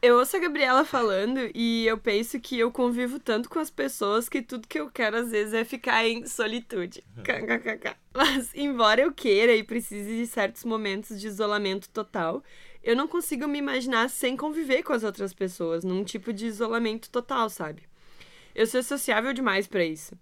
Eu 0.03 0.17
ouço 0.17 0.35
a 0.35 0.41
Gabriela 0.41 0.83
falando 0.83 1.51
e 1.55 1.87
eu 1.87 1.99
penso 1.99 2.41
que 2.41 2.59
eu 2.59 2.73
convivo 2.73 3.19
tanto 3.19 3.51
com 3.51 3.59
as 3.59 3.69
pessoas 3.69 4.31
que 4.31 4.41
tudo 4.41 4.67
que 4.67 4.81
eu 4.81 4.91
quero 4.91 5.19
às 5.19 5.31
vezes 5.31 5.53
é 5.53 5.63
ficar 5.63 6.07
em 6.09 6.27
solitude. 6.27 7.05
KKKK. 7.23 7.97
Mas, 8.15 8.51
embora 8.55 9.03
eu 9.03 9.13
queira 9.13 9.55
e 9.55 9.63
precise 9.63 10.17
de 10.17 10.27
certos 10.27 10.65
momentos 10.65 11.21
de 11.21 11.27
isolamento 11.27 11.87
total, 11.91 12.43
eu 12.83 12.97
não 12.97 13.07
consigo 13.07 13.47
me 13.47 13.59
imaginar 13.59 14.09
sem 14.09 14.39
conviver 14.39 14.83
com 14.83 14.95
as 14.95 15.05
outras 15.05 15.35
pessoas, 15.35 15.85
num 15.85 16.03
tipo 16.03 16.33
de 16.33 16.47
isolamento 16.47 17.11
total, 17.11 17.51
sabe? 17.51 17.90
Eu 18.55 18.67
sou 18.67 18.83
sociável 18.83 19.33
demais 19.33 19.67
para 19.67 19.85
isso. 19.85 20.15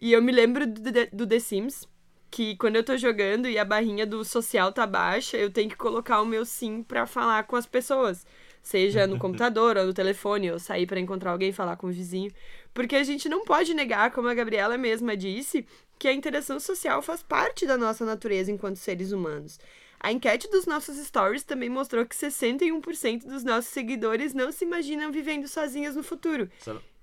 E 0.00 0.12
eu 0.12 0.22
me 0.22 0.32
lembro 0.32 0.66
do, 0.66 0.80
do 1.12 1.26
The 1.26 1.38
Sims, 1.38 1.88
que 2.30 2.56
quando 2.56 2.76
eu 2.76 2.84
tô 2.84 2.96
jogando 2.96 3.48
e 3.48 3.58
a 3.58 3.64
barrinha 3.64 4.06
do 4.06 4.24
social 4.24 4.72
tá 4.72 4.86
baixa, 4.86 5.36
eu 5.36 5.50
tenho 5.50 5.68
que 5.68 5.76
colocar 5.76 6.20
o 6.20 6.26
meu 6.26 6.44
sim 6.44 6.82
para 6.82 7.06
falar 7.06 7.44
com 7.44 7.56
as 7.56 7.66
pessoas 7.66 8.24
seja 8.62 9.06
no 9.06 9.18
computador 9.18 9.76
ou 9.76 9.86
no 9.86 9.94
telefone, 9.94 10.50
ou 10.50 10.58
sair 10.58 10.86
para 10.86 11.00
encontrar 11.00 11.32
alguém, 11.32 11.52
falar 11.52 11.76
com 11.76 11.88
o 11.88 11.92
vizinho. 11.92 12.30
Porque 12.74 12.96
a 12.96 13.02
gente 13.02 13.28
não 13.28 13.44
pode 13.44 13.74
negar, 13.74 14.10
como 14.12 14.28
a 14.28 14.34
Gabriela 14.34 14.76
mesma 14.76 15.16
disse, 15.16 15.66
que 15.98 16.06
a 16.06 16.12
interação 16.12 16.60
social 16.60 17.02
faz 17.02 17.22
parte 17.22 17.66
da 17.66 17.76
nossa 17.76 18.04
natureza 18.04 18.52
enquanto 18.52 18.76
seres 18.76 19.10
humanos. 19.10 19.58
A 20.00 20.12
enquete 20.12 20.48
dos 20.48 20.64
nossos 20.64 20.96
stories 20.96 21.42
também 21.42 21.68
mostrou 21.68 22.06
que 22.06 22.14
61% 22.14 23.26
dos 23.26 23.42
nossos 23.42 23.72
seguidores 23.72 24.32
não 24.32 24.52
se 24.52 24.64
imaginam 24.64 25.10
vivendo 25.10 25.48
sozinhas 25.48 25.96
no 25.96 26.04
futuro. 26.04 26.48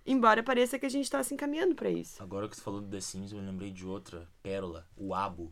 Embora 0.06 0.44
pareça 0.44 0.78
que 0.78 0.86
a 0.86 0.90
gente 0.90 1.06
está 1.06 1.24
se 1.24 1.34
encaminhando 1.34 1.74
para 1.74 1.90
isso. 1.90 2.22
Agora 2.22 2.48
que 2.48 2.56
você 2.56 2.62
falou 2.62 2.80
do 2.80 2.88
The 2.88 3.02
Sims, 3.02 3.32
eu 3.32 3.40
me 3.40 3.46
lembrei 3.46 3.72
de 3.72 3.86
outra 3.86 4.28
pérola, 4.44 4.86
o 4.96 5.16
Abo. 5.16 5.52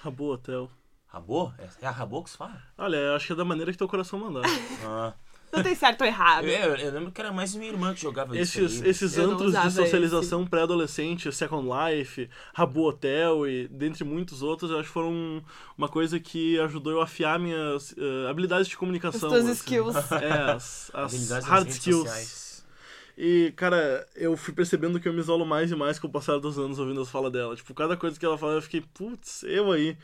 Rabo 0.00 0.32
Hotel. 0.32 0.70
Rabo? 1.06 1.54
É 1.80 1.86
a 1.86 1.90
Rabo 1.90 2.22
que 2.22 2.30
se 2.30 2.36
fala? 2.36 2.62
Olha, 2.76 3.14
acho 3.14 3.26
que 3.26 3.32
é 3.32 3.36
da 3.36 3.44
maneira 3.44 3.72
que 3.72 3.78
teu 3.78 3.88
coração 3.88 4.18
mandar. 4.18 4.42
ah. 4.84 5.14
Não 5.50 5.62
tem 5.62 5.74
certo 5.74 6.02
ou 6.02 6.06
errado. 6.06 6.44
Eu, 6.44 6.76
eu, 6.76 6.92
lembro 6.92 7.10
que 7.10 7.20
era 7.20 7.32
mais 7.32 7.54
minha 7.54 7.70
irmã 7.70 7.94
que 7.94 8.02
jogava 8.02 8.36
esses, 8.36 8.72
isso. 8.72 8.84
Aí. 8.84 8.90
Esses 8.90 9.16
antros 9.16 9.52
de 9.52 9.70
socialização 9.70 10.44
pré-adolescente, 10.44 11.32
Second 11.32 11.66
Life, 11.66 12.28
Rabu 12.52 12.82
Hotel 12.82 13.48
e 13.48 13.68
dentre 13.68 14.04
muitos 14.04 14.42
outros, 14.42 14.70
eu 14.70 14.78
acho 14.78 14.88
que 14.88 14.92
foram 14.92 15.42
uma 15.78 15.88
coisa 15.88 16.20
que 16.20 16.58
ajudou 16.60 16.92
eu 16.92 17.00
a 17.00 17.04
afiar 17.04 17.38
minhas 17.38 17.92
uh, 17.92 18.28
habilidades 18.28 18.68
de 18.68 18.76
comunicação. 18.76 19.32
As 19.32 19.44
assim. 19.44 19.52
skills. 19.52 19.96
É, 20.20 20.52
as, 20.52 20.90
as 20.92 21.44
hard 21.44 21.68
skills. 21.68 22.08
Sociais. 22.08 22.45
E, 23.16 23.52
cara, 23.56 24.06
eu 24.14 24.36
fui 24.36 24.52
percebendo 24.52 25.00
que 25.00 25.08
eu 25.08 25.12
me 25.12 25.20
isolo 25.20 25.46
mais 25.46 25.70
e 25.70 25.76
mais 25.76 25.98
com 25.98 26.06
o 26.06 26.10
passar 26.10 26.38
dos 26.38 26.58
anos 26.58 26.78
ouvindo 26.78 27.00
as 27.00 27.08
falas 27.10 27.32
dela. 27.32 27.56
Tipo, 27.56 27.72
cada 27.74 27.96
coisa 27.96 28.18
que 28.18 28.26
ela 28.26 28.36
fala, 28.36 28.54
eu 28.54 28.62
fiquei, 28.62 28.82
putz, 28.82 29.42
eu 29.44 29.72
aí. 29.72 29.96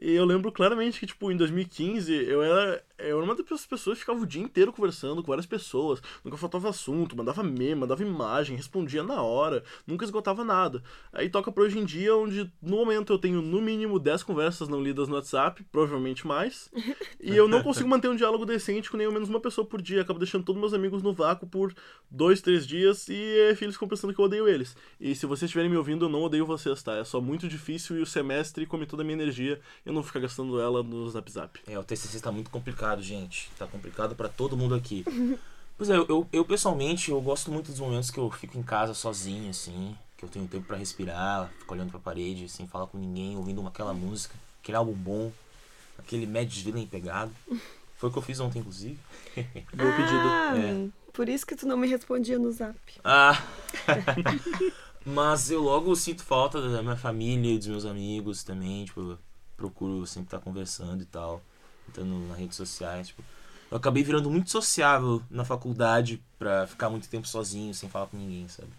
E 0.00 0.12
eu 0.12 0.24
lembro 0.24 0.50
claramente 0.50 0.98
que, 0.98 1.06
tipo, 1.06 1.30
em 1.30 1.36
2015, 1.36 2.10
eu 2.14 2.42
era, 2.42 2.82
eu 2.98 3.18
era 3.18 3.24
uma 3.24 3.34
das 3.34 3.66
pessoas 3.66 3.98
que 3.98 4.00
ficava 4.00 4.18
o 4.18 4.26
dia 4.26 4.42
inteiro 4.42 4.72
conversando 4.72 5.22
com 5.22 5.28
várias 5.28 5.44
pessoas. 5.44 6.00
Nunca 6.24 6.38
faltava 6.38 6.70
assunto, 6.70 7.14
mandava 7.14 7.42
meme, 7.42 7.74
mandava 7.74 8.02
imagem, 8.02 8.56
respondia 8.56 9.02
na 9.02 9.20
hora, 9.22 9.62
nunca 9.86 10.06
esgotava 10.06 10.42
nada. 10.42 10.82
Aí 11.12 11.28
toca 11.28 11.52
pra 11.52 11.64
hoje 11.64 11.78
em 11.78 11.84
dia, 11.84 12.16
onde 12.16 12.50
no 12.62 12.76
momento 12.76 13.12
eu 13.12 13.18
tenho 13.18 13.42
no 13.42 13.60
mínimo 13.60 13.98
10 13.98 14.22
conversas 14.22 14.68
não 14.68 14.82
lidas 14.82 15.06
no 15.06 15.16
WhatsApp, 15.16 15.62
provavelmente 15.70 16.26
mais. 16.26 16.70
E 17.22 17.36
eu 17.36 17.46
não 17.46 17.62
consigo 17.62 17.88
manter 17.88 18.08
um 18.08 18.16
diálogo 18.16 18.46
decente 18.46 18.90
com 18.90 18.96
nem 18.96 19.06
ao 19.06 19.12
menos 19.12 19.28
uma 19.28 19.40
pessoa 19.40 19.66
por 19.66 19.82
dia. 19.82 20.00
Acabo 20.00 20.18
deixando 20.18 20.42
todos 20.42 20.58
meus 20.58 20.72
amigos 20.72 21.02
no 21.02 21.12
vácuo 21.12 21.46
por 21.46 21.74
dois, 22.10 22.40
três 22.40 22.66
dias 22.66 23.08
e 23.08 23.14
eles 23.14 23.74
ficam 23.74 23.86
pensando 23.86 24.14
que 24.14 24.20
eu 24.20 24.24
odeio 24.24 24.48
eles. 24.48 24.74
E 24.98 25.14
se 25.14 25.26
vocês 25.26 25.48
estiverem 25.48 25.70
me 25.70 25.76
ouvindo, 25.76 26.06
eu 26.06 26.08
não 26.08 26.22
odeio 26.22 26.46
vocês, 26.46 26.82
tá? 26.82 26.96
É 26.96 27.04
só 27.04 27.20
muito 27.20 27.46
difícil 27.46 27.98
e 27.98 28.00
o 28.00 28.06
semestre 28.06 28.64
come 28.64 28.86
toda 28.86 29.02
a 29.02 29.04
minha 29.04 29.22
energia 29.22 29.60
eu 29.90 29.94
não 29.94 30.02
ficar 30.02 30.20
gastando 30.20 30.60
ela 30.60 30.82
no 30.82 31.08
Zap 31.10 31.30
Zap. 31.30 31.60
É, 31.66 31.78
o 31.78 31.84
TCC 31.84 32.20
tá 32.20 32.30
muito 32.32 32.50
complicado, 32.50 33.02
gente. 33.02 33.50
Tá 33.58 33.66
complicado 33.66 34.14
para 34.14 34.28
todo 34.28 34.56
mundo 34.56 34.74
aqui. 34.74 35.04
pois 35.76 35.90
é, 35.90 35.96
eu, 35.96 36.06
eu, 36.08 36.28
eu, 36.32 36.44
pessoalmente, 36.44 37.10
eu 37.10 37.20
gosto 37.20 37.50
muito 37.50 37.70
dos 37.70 37.80
momentos 37.80 38.10
que 38.10 38.18
eu 38.18 38.30
fico 38.30 38.58
em 38.58 38.62
casa 38.62 38.94
sozinho, 38.94 39.50
assim. 39.50 39.96
Que 40.16 40.24
eu 40.24 40.28
tenho 40.28 40.46
tempo 40.46 40.66
para 40.66 40.76
respirar, 40.76 41.50
fico 41.58 41.74
olhando 41.74 41.90
pra 41.90 41.98
parede, 41.98 42.48
sem 42.48 42.66
falar 42.66 42.86
com 42.86 42.98
ninguém, 42.98 43.36
ouvindo 43.36 43.60
uma, 43.60 43.70
aquela 43.70 43.94
música, 43.94 44.34
aquele 44.62 44.76
álbum 44.76 44.92
bom, 44.92 45.32
aquele 45.98 46.26
Mad 46.26 46.52
Villain 46.52 46.86
pegado. 46.86 47.32
Foi 47.96 48.08
o 48.08 48.12
que 48.12 48.18
eu 48.18 48.22
fiz 48.22 48.40
ontem, 48.40 48.60
inclusive. 48.60 48.98
Bom 49.36 49.92
pedido. 49.96 50.28
Ah, 50.28 50.54
é. 50.56 50.88
Por 51.12 51.28
isso 51.28 51.46
que 51.46 51.54
tu 51.54 51.66
não 51.66 51.76
me 51.76 51.86
respondia 51.86 52.38
no 52.38 52.50
zap. 52.50 52.78
Ah! 53.04 53.42
Mas 55.04 55.50
eu 55.50 55.62
logo 55.62 55.94
sinto 55.96 56.22
falta 56.22 56.60
da 56.60 56.82
minha 56.82 56.96
família 56.96 57.54
e 57.54 57.58
dos 57.58 57.66
meus 57.66 57.84
amigos 57.84 58.42
também, 58.42 58.84
tipo, 58.84 59.18
procuro 59.60 60.06
sempre 60.06 60.28
estar 60.28 60.38
conversando 60.38 61.02
e 61.02 61.04
tal, 61.04 61.42
entrando 61.86 62.18
nas 62.28 62.38
redes 62.38 62.56
sociais, 62.56 63.08
tipo, 63.08 63.22
eu 63.70 63.76
acabei 63.76 64.02
virando 64.02 64.30
muito 64.30 64.50
sociável 64.50 65.22
na 65.30 65.44
faculdade 65.44 66.20
pra 66.38 66.66
ficar 66.66 66.88
muito 66.88 67.08
tempo 67.08 67.28
sozinho, 67.28 67.74
sem 67.74 67.88
falar 67.88 68.06
com 68.06 68.16
ninguém, 68.16 68.48
sabe? 68.48 68.70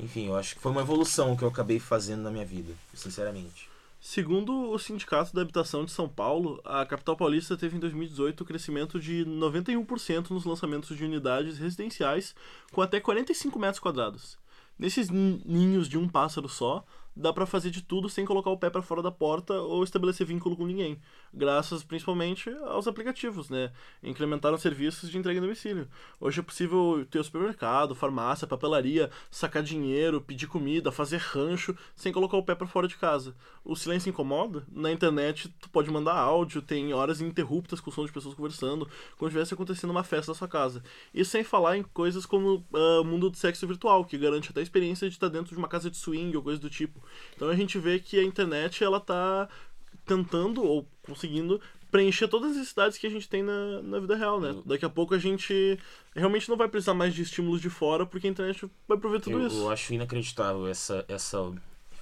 Enfim, 0.00 0.26
eu 0.26 0.36
acho 0.36 0.56
que 0.56 0.60
foi 0.60 0.72
uma 0.72 0.80
evolução 0.80 1.36
que 1.36 1.44
eu 1.44 1.48
acabei 1.48 1.78
fazendo 1.78 2.22
na 2.22 2.30
minha 2.30 2.44
vida, 2.44 2.72
sinceramente. 2.94 3.68
Segundo 4.00 4.70
o 4.70 4.78
Sindicato 4.78 5.34
da 5.34 5.42
Habitação 5.42 5.84
de 5.84 5.90
São 5.90 6.08
Paulo, 6.08 6.60
a 6.64 6.84
capital 6.86 7.16
paulista 7.16 7.56
teve 7.56 7.76
em 7.76 7.80
2018 7.80 8.42
um 8.42 8.46
crescimento 8.46 9.00
de 9.00 9.24
91% 9.26 10.30
nos 10.30 10.44
lançamentos 10.44 10.96
de 10.96 11.04
unidades 11.04 11.58
residenciais 11.58 12.34
com 12.72 12.82
até 12.82 13.00
45 13.00 13.58
metros 13.58 13.80
quadrados. 13.80 14.38
Nesses 14.78 15.08
ninhos 15.08 15.88
de 15.88 15.96
um 15.96 16.08
pássaro 16.08 16.48
só, 16.48 16.84
dá 17.16 17.32
para 17.32 17.46
fazer 17.46 17.70
de 17.70 17.82
tudo 17.82 18.10
sem 18.10 18.26
colocar 18.26 18.50
o 18.50 18.58
pé 18.58 18.68
para 18.68 18.82
fora 18.82 19.02
da 19.02 19.10
porta 19.10 19.54
ou 19.54 19.82
estabelecer 19.82 20.26
vínculo 20.26 20.54
com 20.54 20.66
ninguém, 20.66 21.00
graças 21.32 21.82
principalmente 21.82 22.50
aos 22.66 22.86
aplicativos, 22.86 23.48
né? 23.48 23.72
Incrementaram 24.02 24.58
serviços 24.58 25.10
de 25.10 25.16
entrega 25.16 25.38
em 25.38 25.42
domicílio. 25.42 25.88
Hoje 26.20 26.40
é 26.40 26.42
possível 26.42 27.06
ter 27.10 27.24
supermercado, 27.24 27.94
farmácia, 27.94 28.46
papelaria, 28.46 29.10
sacar 29.30 29.62
dinheiro, 29.62 30.20
pedir 30.20 30.46
comida, 30.46 30.92
fazer 30.92 31.16
rancho 31.18 31.74
sem 31.94 32.12
colocar 32.12 32.36
o 32.36 32.42
pé 32.42 32.54
para 32.54 32.66
fora 32.66 32.86
de 32.86 32.96
casa. 32.96 33.34
O 33.64 33.74
silêncio 33.74 34.10
incomoda? 34.10 34.66
Na 34.70 34.92
internet 34.92 35.48
tu 35.60 35.70
pode 35.70 35.90
mandar 35.90 36.14
áudio, 36.14 36.60
tem 36.60 36.92
horas 36.92 37.20
ininterruptas 37.20 37.80
com 37.80 37.90
o 37.90 37.92
som 37.92 38.04
de 38.04 38.12
pessoas 38.12 38.34
conversando, 38.34 38.88
como 39.16 39.28
estivesse 39.28 39.54
acontecendo 39.54 39.90
uma 39.90 40.04
festa 40.04 40.32
na 40.32 40.36
sua 40.36 40.48
casa. 40.48 40.82
E 41.14 41.24
sem 41.24 41.42
falar 41.42 41.78
em 41.78 41.82
coisas 41.82 42.26
como 42.26 42.64
o 42.70 43.00
uh, 43.00 43.04
mundo 43.04 43.30
do 43.30 43.36
sexo 43.36 43.66
virtual, 43.66 44.04
que 44.04 44.18
garante 44.18 44.50
até 44.50 44.60
a 44.60 44.62
experiência 44.62 45.08
de 45.08 45.14
estar 45.14 45.28
dentro 45.28 45.52
de 45.52 45.58
uma 45.58 45.68
casa 45.68 45.90
de 45.90 45.96
swing 45.96 46.36
ou 46.36 46.42
coisa 46.42 46.60
do 46.60 46.68
tipo. 46.68 47.05
Então 47.34 47.48
a 47.48 47.56
gente 47.56 47.78
vê 47.78 47.98
que 47.98 48.18
a 48.18 48.22
internet 48.22 48.82
ela 48.82 49.00
tá 49.00 49.48
tentando 50.04 50.62
ou 50.62 50.86
conseguindo 51.02 51.60
preencher 51.90 52.28
todas 52.28 52.50
as 52.50 52.56
necessidades 52.58 52.98
que 52.98 53.06
a 53.06 53.10
gente 53.10 53.28
tem 53.28 53.42
na, 53.42 53.82
na 53.82 53.98
vida 54.00 54.16
real, 54.16 54.40
né? 54.40 54.54
Daqui 54.64 54.84
a 54.84 54.90
pouco 54.90 55.14
a 55.14 55.18
gente 55.18 55.78
realmente 56.14 56.48
não 56.48 56.56
vai 56.56 56.68
precisar 56.68 56.94
mais 56.94 57.14
de 57.14 57.22
estímulos 57.22 57.60
de 57.60 57.70
fora, 57.70 58.04
porque 58.04 58.26
a 58.26 58.30
internet 58.30 58.68
vai 58.86 58.98
prover 58.98 59.20
tudo 59.20 59.38
eu, 59.40 59.46
isso. 59.46 59.56
Eu 59.56 59.70
acho 59.70 59.94
inacreditável 59.94 60.66
essa, 60.66 61.04
essa 61.08 61.52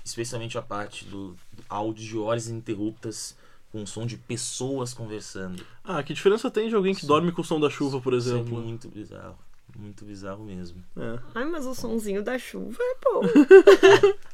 especialmente 0.04 0.58
a 0.58 0.62
parte 0.62 1.04
do, 1.04 1.36
áudio 1.68 2.04
de 2.04 2.18
horas 2.18 2.48
ininterruptas 2.48 3.36
com 3.70 3.82
o 3.82 3.86
som 3.86 4.06
de 4.06 4.16
pessoas 4.16 4.94
conversando. 4.94 5.64
Ah, 5.82 6.02
que 6.02 6.14
diferença 6.14 6.50
tem 6.50 6.68
de 6.68 6.74
alguém 6.74 6.94
que 6.94 7.00
Sim. 7.02 7.06
dorme 7.06 7.32
com 7.32 7.42
o 7.42 7.44
som 7.44 7.58
da 7.58 7.68
chuva, 7.68 8.00
por 8.00 8.12
Isso 8.14 8.28
é 8.28 8.34
exemplo? 8.34 8.60
muito 8.60 8.88
bizarro. 8.88 9.38
Muito 9.76 10.04
bizarro 10.04 10.44
mesmo. 10.44 10.82
É. 10.96 11.18
Ai, 11.34 11.44
mas 11.44 11.66
o 11.66 11.74
sonzinho 11.74 12.22
da 12.22 12.38
chuva 12.38 12.78
é 12.80 12.96
bom. 13.04 13.22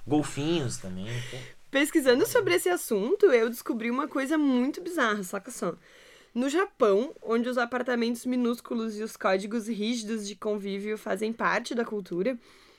Golfinhos 0.06 0.76
também. 0.76 1.06
pô. 1.30 1.36
Pesquisando 1.70 2.26
sobre 2.26 2.54
esse 2.54 2.68
assunto, 2.68 3.26
eu 3.26 3.48
descobri 3.48 3.90
uma 3.90 4.08
coisa 4.08 4.36
muito 4.36 4.80
bizarra, 4.80 5.22
saca 5.22 5.50
só. 5.50 5.74
No 6.34 6.48
Japão, 6.48 7.14
onde 7.22 7.48
os 7.48 7.58
apartamentos 7.58 8.26
minúsculos 8.26 8.98
e 8.98 9.02
os 9.02 9.16
códigos 9.16 9.68
rígidos 9.68 10.26
de 10.26 10.36
convívio 10.36 10.98
fazem 10.98 11.32
parte 11.32 11.74
da 11.74 11.84
cultura, 11.84 12.38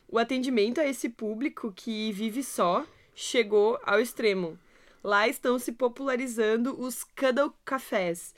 o 0.09 0.19
atendimento 0.19 0.79
a 0.79 0.85
esse 0.85 1.09
público 1.09 1.71
que 1.75 2.11
vive 2.11 2.43
só 2.43 2.85
chegou 3.15 3.79
ao 3.83 3.99
extremo. 3.99 4.57
Lá 5.03 5.27
estão 5.27 5.57
se 5.57 5.71
popularizando 5.71 6.79
os 6.79 7.03
cuddle 7.03 7.53
cafés, 7.65 8.35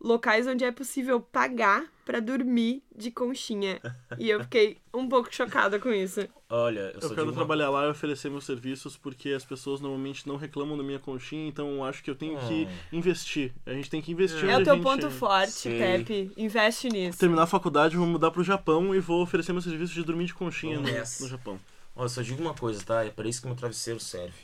locais 0.00 0.46
onde 0.46 0.64
é 0.64 0.70
possível 0.70 1.20
pagar 1.20 1.84
para 2.04 2.20
dormir 2.20 2.82
de 2.94 3.10
conchinha. 3.10 3.80
E 4.18 4.30
eu 4.30 4.40
fiquei 4.44 4.76
um 4.94 5.08
pouco 5.08 5.34
chocada 5.34 5.78
com 5.80 5.90
isso. 5.92 6.20
Olha, 6.48 6.80
eu, 6.80 7.00
Eu 7.00 7.00
só 7.02 7.08
quero 7.08 7.24
uma- 7.24 7.32
trabalhar 7.32 7.68
lá 7.70 7.86
e 7.86 7.90
oferecer 7.90 8.30
meus 8.30 8.44
serviços 8.44 8.96
porque 8.96 9.30
as 9.30 9.44
pessoas 9.44 9.80
normalmente 9.80 10.26
não 10.28 10.36
reclamam 10.36 10.76
da 10.78 10.84
minha 10.84 11.00
conchinha, 11.00 11.48
então 11.48 11.68
eu 11.74 11.84
acho 11.84 12.04
que 12.04 12.10
eu 12.10 12.14
tenho 12.14 12.38
que 12.38 12.68
investir. 12.92 13.52
A 13.66 13.72
gente 13.72 13.90
tem 13.90 14.00
que 14.00 14.12
investir. 14.12 14.48
É 14.48 14.56
o 14.56 14.62
teu 14.62 14.74
gente- 14.74 14.84
ponto 14.84 15.10
forte, 15.10 15.50
Sei. 15.50 15.78
Pepe. 15.78 16.30
Investe 16.36 16.88
nisso. 16.88 17.18
Terminar 17.18 17.42
a 17.42 17.46
faculdade, 17.48 17.96
vou 17.96 18.06
mudar 18.06 18.30
pro 18.30 18.44
Japão 18.44 18.94
e 18.94 19.00
vou 19.00 19.22
oferecer 19.22 19.52
meus 19.52 19.64
serviços 19.64 19.94
de 19.94 20.04
dormir 20.04 20.26
de 20.26 20.34
conchinha 20.34 20.78
no, 20.78 20.82
no 20.88 21.28
Japão. 21.28 21.58
Eu 21.96 22.08
só 22.08 22.22
digo 22.22 22.40
uma 22.42 22.54
coisa, 22.54 22.84
tá? 22.84 23.04
É 23.04 23.10
para 23.10 23.26
isso 23.28 23.40
que 23.40 23.46
meu 23.48 23.56
travesseiro 23.56 23.98
serve. 23.98 24.36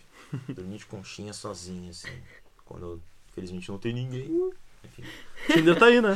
Dormir 0.48 0.78
de 0.78 0.86
conchinha 0.86 1.32
sozinho, 1.34 1.90
assim. 1.90 2.08
Quando, 2.64 3.00
felizmente, 3.34 3.68
não 3.70 3.78
tem 3.78 3.92
ninguém. 3.92 4.50
Enfim. 4.84 5.04
Tinder 5.52 5.78
tá 5.78 5.86
aí, 5.86 6.00
né? 6.00 6.14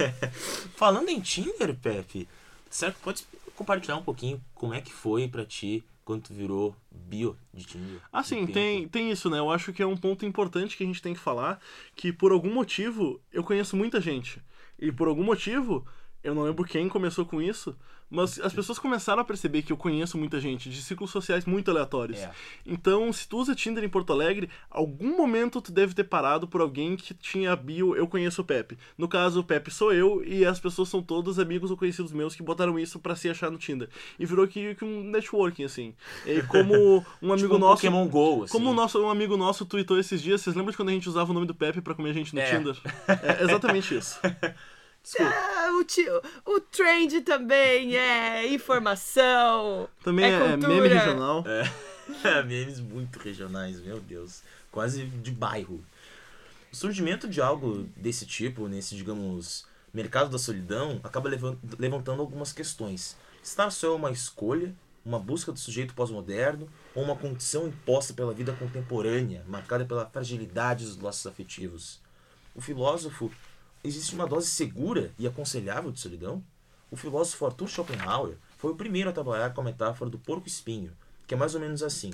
Falando 0.76 1.08
em 1.08 1.20
Tinder, 1.20 1.74
Pepe, 1.74 2.28
certo? 2.70 2.96
Pode 3.02 3.24
compartilhar 3.54 3.96
um 3.96 4.02
pouquinho 4.02 4.40
como 4.54 4.74
é 4.74 4.80
que 4.80 4.92
foi 4.92 5.28
pra 5.28 5.44
ti 5.44 5.84
quando 6.04 6.22
tu 6.22 6.32
virou 6.32 6.74
bio 6.90 7.36
de 7.52 7.64
Tinder? 7.64 8.00
Ah, 8.12 8.22
sim, 8.22 8.46
tem, 8.46 8.80
tempo. 8.80 8.88
tem 8.90 9.10
isso, 9.10 9.28
né? 9.28 9.38
Eu 9.38 9.50
acho 9.50 9.72
que 9.72 9.82
é 9.82 9.86
um 9.86 9.96
ponto 9.96 10.24
importante 10.24 10.76
que 10.76 10.82
a 10.82 10.86
gente 10.86 11.02
tem 11.02 11.12
que 11.12 11.20
falar, 11.20 11.60
que 11.94 12.12
por 12.12 12.32
algum 12.32 12.52
motivo 12.52 13.20
eu 13.32 13.44
conheço 13.44 13.76
muita 13.76 14.00
gente. 14.00 14.40
E 14.78 14.90
por 14.90 15.08
algum 15.08 15.24
motivo, 15.24 15.86
eu 16.28 16.34
não 16.34 16.42
lembro 16.42 16.64
quem 16.64 16.88
começou 16.88 17.24
com 17.24 17.40
isso, 17.40 17.76
mas 18.10 18.40
as 18.40 18.52
pessoas 18.52 18.78
começaram 18.78 19.20
a 19.20 19.24
perceber 19.24 19.62
que 19.62 19.72
eu 19.72 19.76
conheço 19.76 20.16
muita 20.16 20.40
gente, 20.40 20.70
de 20.70 20.80
ciclos 20.82 21.10
sociais 21.10 21.44
muito 21.44 21.70
aleatórios. 21.70 22.18
É. 22.18 22.30
Então, 22.64 23.12
se 23.12 23.28
tu 23.28 23.38
usa 23.38 23.54
Tinder 23.54 23.84
em 23.84 23.88
Porto 23.88 24.12
Alegre, 24.12 24.48
algum 24.70 25.16
momento 25.16 25.60
tu 25.60 25.70
deve 25.70 25.94
ter 25.94 26.04
parado 26.04 26.48
por 26.48 26.60
alguém 26.60 26.96
que 26.96 27.12
tinha 27.12 27.52
a 27.52 27.56
bio 27.56 27.94
Eu 27.94 28.06
Conheço 28.06 28.40
o 28.40 28.44
Pepe. 28.44 28.78
No 28.96 29.06
caso, 29.08 29.40
o 29.40 29.44
Pepe 29.44 29.70
sou 29.70 29.92
eu 29.92 30.24
e 30.24 30.44
as 30.44 30.58
pessoas 30.58 30.88
são 30.88 31.02
todos 31.02 31.38
amigos 31.38 31.70
ou 31.70 31.76
conhecidos 31.76 32.12
meus 32.12 32.34
que 32.34 32.42
botaram 32.42 32.78
isso 32.78 32.98
pra 32.98 33.14
se 33.14 33.28
achar 33.28 33.50
no 33.50 33.58
Tinder. 33.58 33.88
E 34.18 34.24
virou 34.24 34.48
que, 34.48 34.74
que 34.74 34.84
um 34.84 35.04
networking, 35.04 35.64
assim. 35.64 35.94
E 36.24 36.42
como 36.42 36.74
um 37.20 37.32
amigo 37.32 37.48
Tipo 37.48 37.56
um 37.56 37.58
nosso. 37.58 37.82
Pokémon 37.82 38.08
GO, 38.08 38.44
assim. 38.44 38.52
Como 38.52 38.70
o 38.70 38.74
nosso, 38.74 38.98
um 39.02 39.10
amigo 39.10 39.36
nosso 39.36 39.66
tweetou 39.66 39.98
esses 39.98 40.22
dias, 40.22 40.40
vocês 40.40 40.56
lembram 40.56 40.70
de 40.70 40.76
quando 40.76 40.88
a 40.88 40.92
gente 40.92 41.08
usava 41.08 41.30
o 41.30 41.34
nome 41.34 41.46
do 41.46 41.54
Pepe 41.54 41.82
pra 41.82 41.94
comer 41.94 42.14
gente 42.14 42.34
no 42.34 42.40
É. 42.40 42.56
Tinder? 42.56 42.76
É 43.06 43.44
exatamente 43.44 43.94
isso. 43.94 44.18
Ah, 45.20 45.70
o, 45.80 45.84
ti- 45.84 46.06
o 46.44 46.60
trend 46.60 47.20
também 47.22 47.96
é 47.96 48.46
informação. 48.52 49.88
Também 50.02 50.26
É 50.26 50.28
é, 50.30 50.52
é 50.52 50.56
meme 50.56 50.88
regional. 50.88 51.44
Memes 52.46 52.80
muito 52.80 53.18
regionais, 53.18 53.80
meu 53.80 54.00
Deus. 54.00 54.42
Quase 54.70 55.04
de 55.04 55.30
bairro. 55.30 55.84
O 56.72 56.76
surgimento 56.76 57.28
de 57.28 57.40
algo 57.40 57.88
desse 57.96 58.26
tipo, 58.26 58.68
nesse, 58.68 58.94
digamos, 58.96 59.66
mercado 59.92 60.30
da 60.30 60.38
solidão, 60.38 61.00
acaba 61.02 61.28
levan- 61.28 61.58
levantando 61.78 62.20
algumas 62.20 62.52
questões. 62.52 63.16
Estar 63.42 63.70
só 63.70 63.88
é 63.88 63.90
uma 63.94 64.10
escolha, 64.10 64.74
uma 65.04 65.18
busca 65.18 65.50
do 65.52 65.58
sujeito 65.58 65.94
pós-moderno, 65.94 66.68
ou 66.94 67.02
uma 67.04 67.16
condição 67.16 67.66
imposta 67.68 68.12
pela 68.12 68.34
vida 68.34 68.52
contemporânea, 68.52 69.44
marcada 69.46 69.84
pela 69.84 70.06
fragilidade 70.06 70.84
dos 70.84 70.98
laços 70.98 71.26
afetivos? 71.26 72.00
O 72.54 72.60
filósofo, 72.60 73.30
existe 73.82 74.14
uma 74.14 74.26
dose 74.26 74.48
segura 74.48 75.12
e 75.18 75.26
aconselhável 75.26 75.90
de 75.90 76.00
solidão? 76.00 76.42
O 76.90 76.96
filósofo 76.96 77.46
Arthur 77.46 77.68
Schopenhauer 77.68 78.36
foi 78.56 78.72
o 78.72 78.76
primeiro 78.76 79.10
a 79.10 79.12
trabalhar 79.12 79.52
com 79.52 79.60
a 79.60 79.64
metáfora 79.64 80.10
do 80.10 80.18
porco-espinho, 80.18 80.96
que 81.26 81.34
é 81.34 81.36
mais 81.36 81.54
ou 81.54 81.60
menos 81.60 81.82
assim. 81.82 82.12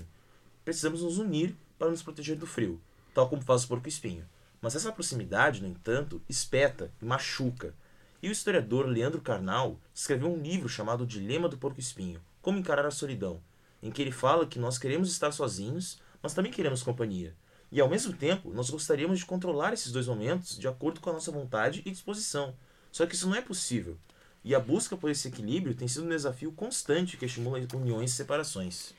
Precisamos 0.64 1.02
nos 1.02 1.18
unir 1.18 1.54
para 1.78 1.90
nos 1.90 2.02
proteger 2.02 2.36
do 2.36 2.46
frio, 2.46 2.80
tal 3.14 3.28
como 3.28 3.42
faz 3.42 3.64
o 3.64 3.68
porco-espinho. 3.68 4.26
Mas 4.60 4.74
essa 4.74 4.90
proximidade, 4.90 5.62
no 5.62 5.68
entanto, 5.68 6.20
espeta 6.28 6.90
e 7.00 7.04
machuca. 7.04 7.74
E 8.22 8.28
o 8.28 8.32
historiador 8.32 8.86
Leandro 8.86 9.20
Carnal 9.20 9.78
escreveu 9.94 10.32
um 10.32 10.40
livro 10.40 10.68
chamado 10.68 11.06
Dilema 11.06 11.48
do 11.48 11.58
Porco-Espinho, 11.58 12.20
Como 12.40 12.58
Encarar 12.58 12.86
a 12.86 12.90
Solidão, 12.90 13.42
em 13.82 13.90
que 13.90 14.00
ele 14.00 14.10
fala 14.10 14.46
que 14.46 14.58
nós 14.58 14.78
queremos 14.78 15.10
estar 15.10 15.30
sozinhos, 15.32 16.00
mas 16.22 16.32
também 16.32 16.50
queremos 16.50 16.82
companhia. 16.82 17.34
E 17.74 17.80
ao 17.80 17.88
mesmo 17.88 18.12
tempo, 18.12 18.52
nós 18.54 18.70
gostaríamos 18.70 19.18
de 19.18 19.26
controlar 19.26 19.72
esses 19.72 19.90
dois 19.90 20.06
momentos 20.06 20.56
de 20.56 20.68
acordo 20.68 21.00
com 21.00 21.10
a 21.10 21.12
nossa 21.14 21.32
vontade 21.32 21.82
e 21.84 21.90
disposição. 21.90 22.54
Só 22.92 23.04
que 23.04 23.16
isso 23.16 23.28
não 23.28 23.34
é 23.34 23.40
possível. 23.40 23.98
E 24.44 24.54
a 24.54 24.60
busca 24.60 24.96
por 24.96 25.10
esse 25.10 25.26
equilíbrio 25.26 25.74
tem 25.74 25.88
sido 25.88 26.04
um 26.04 26.08
desafio 26.08 26.52
constante 26.52 27.16
que 27.16 27.24
estimula 27.24 27.58
uniões 27.74 28.12
e 28.12 28.14
separações. 28.14 28.94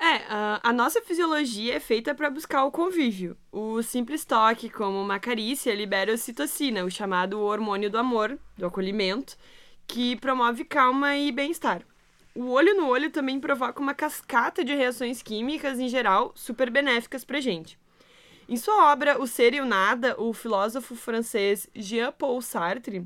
É, 0.00 0.16
a, 0.28 0.60
a 0.64 0.72
nossa 0.72 1.00
fisiologia 1.00 1.76
é 1.76 1.78
feita 1.78 2.12
para 2.12 2.28
buscar 2.28 2.64
o 2.64 2.72
convívio. 2.72 3.36
O 3.52 3.80
simples 3.84 4.24
toque, 4.24 4.68
como 4.68 5.00
uma 5.00 5.20
carícia, 5.20 5.72
libera 5.72 6.12
ocitocina, 6.12 6.84
o 6.84 6.90
chamado 6.90 7.38
hormônio 7.38 7.88
do 7.88 7.98
amor, 7.98 8.36
do 8.58 8.66
acolhimento, 8.66 9.36
que 9.86 10.16
promove 10.16 10.64
calma 10.64 11.16
e 11.16 11.30
bem-estar. 11.30 11.82
O 12.36 12.50
olho 12.50 12.76
no 12.76 12.88
olho 12.88 13.10
também 13.10 13.40
provoca 13.40 13.80
uma 13.80 13.94
cascata 13.94 14.64
de 14.64 14.74
reações 14.74 15.22
químicas, 15.22 15.78
em 15.80 15.88
geral, 15.88 16.32
super 16.34 16.70
benéficas 16.70 17.24
pra 17.24 17.40
gente. 17.40 17.78
Em 18.48 18.56
sua 18.56 18.92
obra 18.92 19.20
O 19.20 19.26
Ser 19.26 19.54
e 19.54 19.60
o 19.60 19.66
Nada, 19.66 20.14
o 20.20 20.32
filósofo 20.32 20.94
francês 20.94 21.68
Jean-Paul 21.74 22.40
Sartre, 22.42 23.04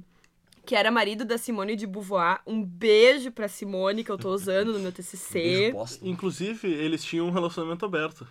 que 0.66 0.74
era 0.74 0.90
marido 0.90 1.24
da 1.24 1.38
Simone 1.38 1.74
de 1.76 1.86
Beauvoir, 1.86 2.40
um 2.46 2.62
beijo 2.62 3.30
pra 3.32 3.48
Simone, 3.48 4.04
que 4.04 4.10
eu 4.10 4.18
tô 4.18 4.30
usando 4.30 4.72
no 4.72 4.78
meu 4.78 4.92
TCC. 4.92 5.72
Inclusive, 6.02 6.68
eles 6.70 7.02
tinham 7.02 7.26
um 7.26 7.30
relacionamento 7.30 7.84
aberto. 7.86 8.26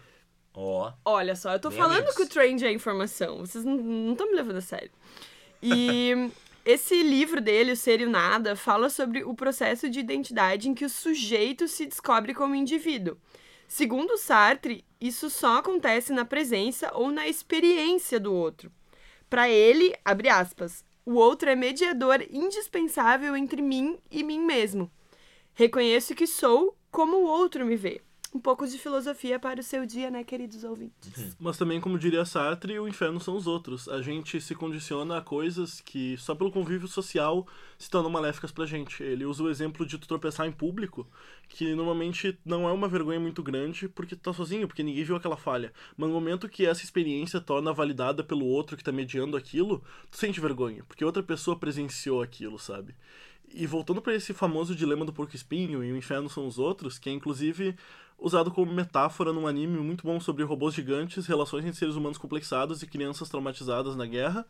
Ó, 0.53 0.91
Olha 1.05 1.35
só, 1.35 1.53
eu 1.53 1.59
tô 1.59 1.69
Bem 1.69 1.77
falando 1.79 1.97
amigos. 1.97 2.15
que 2.15 2.23
o 2.23 2.27
trend 2.29 2.63
é 2.65 2.71
informação. 2.71 3.39
Vocês 3.39 3.63
não 3.65 4.11
estão 4.11 4.27
me 4.29 4.35
levando 4.35 4.57
a 4.57 4.61
sério. 4.61 4.91
E 5.63 6.29
esse 6.69 7.01
livro 7.01 7.41
dele, 7.41 7.71
O 7.71 7.75
Ser 7.75 7.99
e 7.99 8.05
o 8.05 8.09
Nada, 8.09 8.55
fala 8.55 8.89
sobre 8.89 9.23
o 9.23 9.33
processo 9.33 9.89
de 9.89 9.99
identidade 9.99 10.69
em 10.69 10.75
que 10.75 10.85
o 10.85 10.89
sujeito 10.89 11.67
se 11.67 11.85
descobre 11.85 12.31
como 12.33 12.53
indivíduo. 12.53 13.17
Segundo 13.67 14.17
Sartre, 14.17 14.85
isso 15.01 15.31
só 15.31 15.57
acontece 15.57 16.13
na 16.13 16.25
presença 16.25 16.91
ou 16.93 17.09
na 17.09 17.27
experiência 17.27 18.19
do 18.19 18.31
outro. 18.31 18.71
Para 19.27 19.49
ele, 19.49 19.95
abre 20.05 20.29
aspas, 20.29 20.85
o 21.03 21.15
outro 21.15 21.49
é 21.49 21.55
mediador 21.55 22.23
indispensável 22.29 23.35
entre 23.35 23.63
mim 23.63 23.97
e 24.11 24.23
mim 24.23 24.39
mesmo. 24.39 24.91
Reconheço 25.55 26.13
que 26.13 26.27
sou 26.27 26.77
como 26.91 27.17
o 27.17 27.25
outro 27.25 27.65
me 27.65 27.75
vê. 27.75 27.99
Um 28.31 28.39
pouco 28.39 28.67
de 28.67 28.77
filosofia 28.77 29.39
para 29.39 29.59
o 29.59 29.63
seu 29.63 29.87
dia, 29.87 30.11
né, 30.11 30.23
queridos 30.23 30.63
ouvintes? 30.63 31.35
Mas 31.39 31.57
também, 31.57 31.81
como 31.81 31.97
diria 31.97 32.23
Sartre, 32.23 32.79
o 32.79 32.87
inferno 32.87 33.19
são 33.19 33.35
os 33.35 33.47
outros. 33.47 33.89
A 33.89 34.03
gente 34.03 34.39
se 34.39 34.53
condiciona 34.53 35.17
a 35.17 35.21
coisas 35.21 35.81
que 35.81 36.15
só 36.17 36.35
pelo 36.35 36.51
convívio 36.51 36.87
social 36.87 37.47
se 37.77 37.89
tornam 37.89 38.11
maléficas 38.11 38.51
pra 38.51 38.67
gente. 38.67 39.01
Ele 39.01 39.25
usa 39.25 39.41
o 39.41 39.49
exemplo 39.49 39.83
de 39.83 39.97
tu 39.97 40.07
tropeçar 40.07 40.45
em 40.45 40.51
público, 40.51 41.07
que 41.47 41.73
normalmente 41.73 42.37
não 42.45 42.69
é 42.69 42.71
uma 42.71 42.87
vergonha 42.87 43.19
muito 43.19 43.41
grande 43.41 43.89
porque 43.89 44.15
tu 44.15 44.21
tá 44.21 44.31
sozinho, 44.31 44.67
porque 44.67 44.83
ninguém 44.83 45.03
viu 45.03 45.15
aquela 45.15 45.37
falha. 45.37 45.73
Mas 45.97 46.07
no 46.07 46.13
momento 46.13 46.47
que 46.47 46.67
essa 46.67 46.83
experiência 46.83 47.41
torna 47.41 47.73
validada 47.73 48.23
pelo 48.23 48.45
outro 48.45 48.77
que 48.77 48.83
tá 48.83 48.91
mediando 48.91 49.35
aquilo, 49.35 49.83
tu 50.11 50.17
sente 50.17 50.39
vergonha, 50.39 50.83
porque 50.83 51.03
outra 51.03 51.23
pessoa 51.23 51.57
presenciou 51.57 52.21
aquilo, 52.21 52.59
sabe? 52.59 52.93
E 53.51 53.65
voltando 53.65 54.01
pra 54.01 54.13
esse 54.13 54.31
famoso 54.31 54.75
dilema 54.75 55.03
do 55.03 55.11
porco 55.11 55.35
espinho 55.35 55.83
e 55.83 55.91
o 55.91 55.97
inferno 55.97 56.29
são 56.29 56.45
os 56.45 56.59
outros, 56.59 56.99
que 56.99 57.09
é 57.09 57.13
inclusive 57.13 57.75
usado 58.19 58.51
como 58.51 58.71
metáfora 58.71 59.31
num 59.31 59.47
anime 59.47 59.79
muito 59.79 60.03
bom 60.03 60.19
sobre 60.19 60.43
robôs 60.43 60.73
gigantes, 60.73 61.25
relações 61.25 61.65
entre 61.65 61.77
seres 61.77 61.95
humanos 61.95 62.17
complexados 62.17 62.83
e 62.83 62.87
crianças 62.87 63.29
traumatizadas 63.29 63.95
na 63.95 64.05
guerra. 64.05 64.45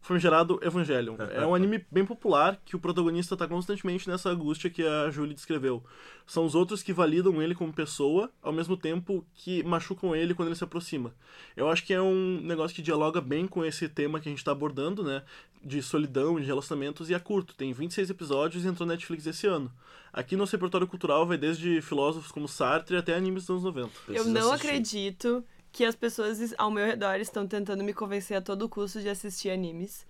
Famigerado 0.00 0.58
Evangelion. 0.62 1.16
É 1.30 1.46
um 1.46 1.54
anime 1.54 1.84
bem 1.90 2.04
popular 2.04 2.60
que 2.64 2.74
o 2.74 2.78
protagonista 2.78 3.36
tá 3.36 3.46
constantemente 3.46 4.08
nessa 4.08 4.30
angústia 4.30 4.70
que 4.70 4.84
a 4.84 5.10
Julie 5.10 5.34
descreveu. 5.34 5.82
São 6.26 6.44
os 6.44 6.54
outros 6.54 6.82
que 6.82 6.92
validam 6.92 7.40
ele 7.42 7.54
como 7.54 7.72
pessoa, 7.72 8.30
ao 8.42 8.52
mesmo 8.52 8.76
tempo 8.76 9.24
que 9.34 9.62
machucam 9.62 10.14
ele 10.14 10.34
quando 10.34 10.48
ele 10.48 10.56
se 10.56 10.64
aproxima. 10.64 11.14
Eu 11.56 11.68
acho 11.68 11.84
que 11.84 11.94
é 11.94 12.00
um 12.00 12.40
negócio 12.42 12.74
que 12.74 12.82
dialoga 12.82 13.20
bem 13.20 13.46
com 13.46 13.64
esse 13.64 13.88
tema 13.88 14.20
que 14.20 14.28
a 14.28 14.32
gente 14.32 14.44
tá 14.44 14.52
abordando, 14.52 15.02
né? 15.02 15.22
De 15.62 15.82
solidão, 15.82 16.38
de 16.38 16.46
relacionamentos, 16.46 17.10
e 17.10 17.14
é 17.14 17.18
curto. 17.18 17.54
Tem 17.54 17.72
26 17.72 18.10
episódios 18.10 18.64
e 18.64 18.68
entrou 18.68 18.86
na 18.86 18.94
Netflix 18.94 19.26
esse 19.26 19.46
ano. 19.46 19.72
Aqui 20.12 20.36
no 20.36 20.44
repertório 20.44 20.86
cultural 20.86 21.26
vai 21.26 21.36
desde 21.36 21.80
filósofos 21.82 22.32
como 22.32 22.48
Sartre 22.48 22.96
até 22.96 23.14
animes 23.14 23.42
dos 23.46 23.50
anos 23.50 23.64
90. 23.64 23.90
Eu 24.08 24.24
não 24.24 24.52
assistir. 24.52 24.68
acredito 24.68 25.44
que 25.72 25.84
as 25.84 25.94
pessoas 25.94 26.54
ao 26.56 26.70
meu 26.70 26.84
redor 26.86 27.16
estão 27.20 27.46
tentando 27.46 27.84
me 27.84 27.92
convencer 27.92 28.36
a 28.36 28.40
todo 28.40 28.68
custo 28.68 29.00
de 29.00 29.08
assistir 29.08 29.50
animes. 29.50 30.06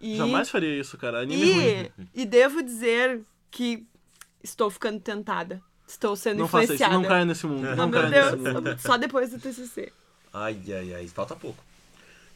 E, 0.00 0.16
Jamais 0.16 0.50
faria 0.50 0.78
isso, 0.80 0.96
cara. 0.98 1.20
Anime 1.20 1.52
ruim. 1.52 1.64
e, 1.64 1.92
e 2.22 2.26
devo 2.26 2.62
dizer 2.62 3.22
que 3.50 3.86
estou 4.42 4.70
ficando 4.70 4.98
tentada. 5.00 5.62
Estou 5.86 6.16
sendo 6.16 6.38
Não 6.38 6.48
faça 6.48 6.64
isso, 6.64 6.72
influenciada. 6.74 6.94
não 7.02 7.08
caia 7.08 7.24
nesse 7.24 7.46
mundo. 7.46 7.68
Oh, 7.70 7.76
Não 7.76 7.88
meu 7.88 8.00
caia 8.00 8.30
nesse 8.32 8.36
mundo. 8.36 8.60
Deus, 8.62 8.80
só 8.82 8.96
depois 8.96 9.30
do 9.30 9.38
TCC. 9.38 9.92
Ai, 10.32 10.58
ai, 10.68 10.94
ai, 10.94 11.06
falta 11.08 11.36
pouco. 11.36 11.62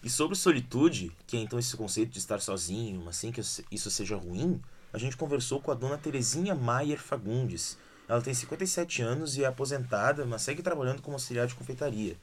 E 0.05 0.11
sobre 0.11 0.37
solitude, 0.37 1.11
que 1.27 1.37
é 1.37 1.41
então 1.41 1.59
esse 1.59 1.77
conceito 1.77 2.11
de 2.12 2.18
estar 2.18 2.41
sozinho, 2.41 3.03
mas 3.05 3.16
sem 3.16 3.33
que 3.33 3.41
isso 3.41 3.91
seja 3.91 4.14
ruim, 4.14 4.61
a 4.93 4.99
gente 4.99 5.16
conversou 5.16 5.61
com 5.61 5.70
a 5.70 5.74
dona 5.74 5.97
Terezinha 5.97 6.55
Maier 6.55 6.99
Fagundes. 7.01 7.79
Ela 8.09 8.20
tem 8.22 8.33
57 8.33 9.03
anos 9.03 9.37
e 9.37 9.43
é 9.43 9.47
aposentada, 9.47 10.24
mas 10.24 10.43
segue 10.43 10.62
trabalhando 10.62 11.03
como 11.03 11.16
auxiliar 11.16 11.47
de 11.47 11.55
confeitaria. 11.55 12.16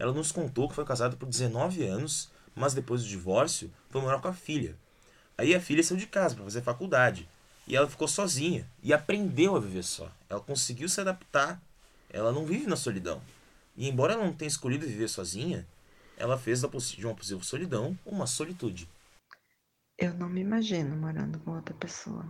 Ela 0.00 0.14
nos 0.14 0.32
contou 0.32 0.66
que 0.66 0.74
foi 0.74 0.86
casada 0.86 1.14
por 1.14 1.28
19 1.28 1.84
anos, 1.84 2.30
mas 2.54 2.72
depois 2.72 3.02
do 3.02 3.08
divórcio 3.08 3.70
foi 3.90 4.00
morar 4.00 4.18
com 4.18 4.28
a 4.28 4.32
filha. 4.32 4.74
Aí 5.36 5.54
a 5.54 5.60
filha 5.60 5.82
saiu 5.82 5.98
de 5.98 6.06
casa 6.06 6.34
para 6.34 6.44
fazer 6.44 6.62
faculdade. 6.62 7.28
E 7.68 7.76
ela 7.76 7.86
ficou 7.86 8.08
sozinha 8.08 8.66
e 8.82 8.94
aprendeu 8.94 9.54
a 9.54 9.60
viver 9.60 9.84
só. 9.84 10.10
Ela 10.26 10.40
conseguiu 10.40 10.88
se 10.88 11.02
adaptar. 11.02 11.60
Ela 12.08 12.32
não 12.32 12.46
vive 12.46 12.66
na 12.66 12.76
solidão. 12.76 13.20
E 13.76 13.90
embora 13.90 14.14
ela 14.14 14.24
não 14.24 14.32
tenha 14.32 14.48
escolhido 14.48 14.86
viver 14.86 15.06
sozinha, 15.06 15.68
ela 16.16 16.38
fez 16.38 16.60
de 16.60 17.06
uma 17.06 17.14
possível 17.14 17.42
solidão 17.42 17.96
uma 18.06 18.26
solitude. 18.26 18.88
Eu 19.98 20.14
não 20.14 20.30
me 20.30 20.40
imagino 20.40 20.96
morando 20.96 21.38
com 21.40 21.50
outra 21.50 21.74
pessoa. 21.74 22.24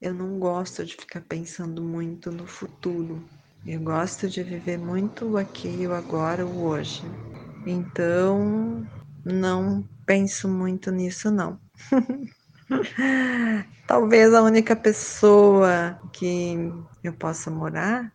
Eu 0.00 0.14
não 0.14 0.38
gosto 0.38 0.82
de 0.82 0.94
ficar 0.94 1.20
pensando 1.20 1.82
muito 1.82 2.32
no 2.32 2.46
futuro. 2.46 3.22
Eu 3.66 3.80
gosto 3.80 4.28
de 4.28 4.42
viver 4.42 4.78
muito 4.78 5.32
o 5.32 5.36
aqui, 5.36 5.86
o 5.86 5.92
agora, 5.92 6.46
o 6.46 6.66
hoje. 6.66 7.02
Então, 7.66 8.86
não 9.24 9.84
penso 10.06 10.48
muito 10.48 10.92
nisso, 10.92 11.30
não. 11.30 11.58
Talvez 13.86 14.32
a 14.34 14.42
única 14.42 14.76
pessoa 14.76 16.00
que 16.12 16.56
eu 17.02 17.12
possa 17.12 17.50
morar 17.50 18.12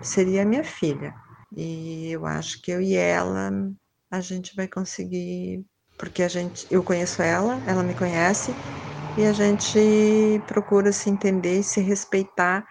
seria 0.00 0.42
a 0.42 0.46
minha 0.46 0.64
filha. 0.64 1.14
E 1.54 2.10
eu 2.10 2.24
acho 2.24 2.62
que 2.62 2.70
eu 2.70 2.80
e 2.80 2.94
ela 2.94 3.50
a 4.10 4.20
gente 4.20 4.56
vai 4.56 4.66
conseguir 4.66 5.64
porque 5.98 6.22
a 6.22 6.28
gente, 6.28 6.66
eu 6.70 6.82
conheço 6.82 7.20
ela, 7.20 7.62
ela 7.66 7.82
me 7.82 7.94
conhece 7.94 8.56
e 9.18 9.24
a 9.26 9.34
gente 9.34 10.42
procura 10.46 10.92
se 10.92 11.10
entender 11.10 11.60
e 11.60 11.62
se 11.62 11.80
respeitar. 11.82 12.66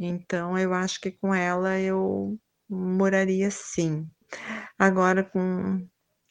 Então 0.00 0.58
eu 0.58 0.72
acho 0.72 0.98
que 1.00 1.10
com 1.10 1.34
ela 1.34 1.78
eu 1.78 2.38
moraria 2.68 3.50
sim. 3.50 4.08
Agora 4.78 5.22
com, 5.22 5.86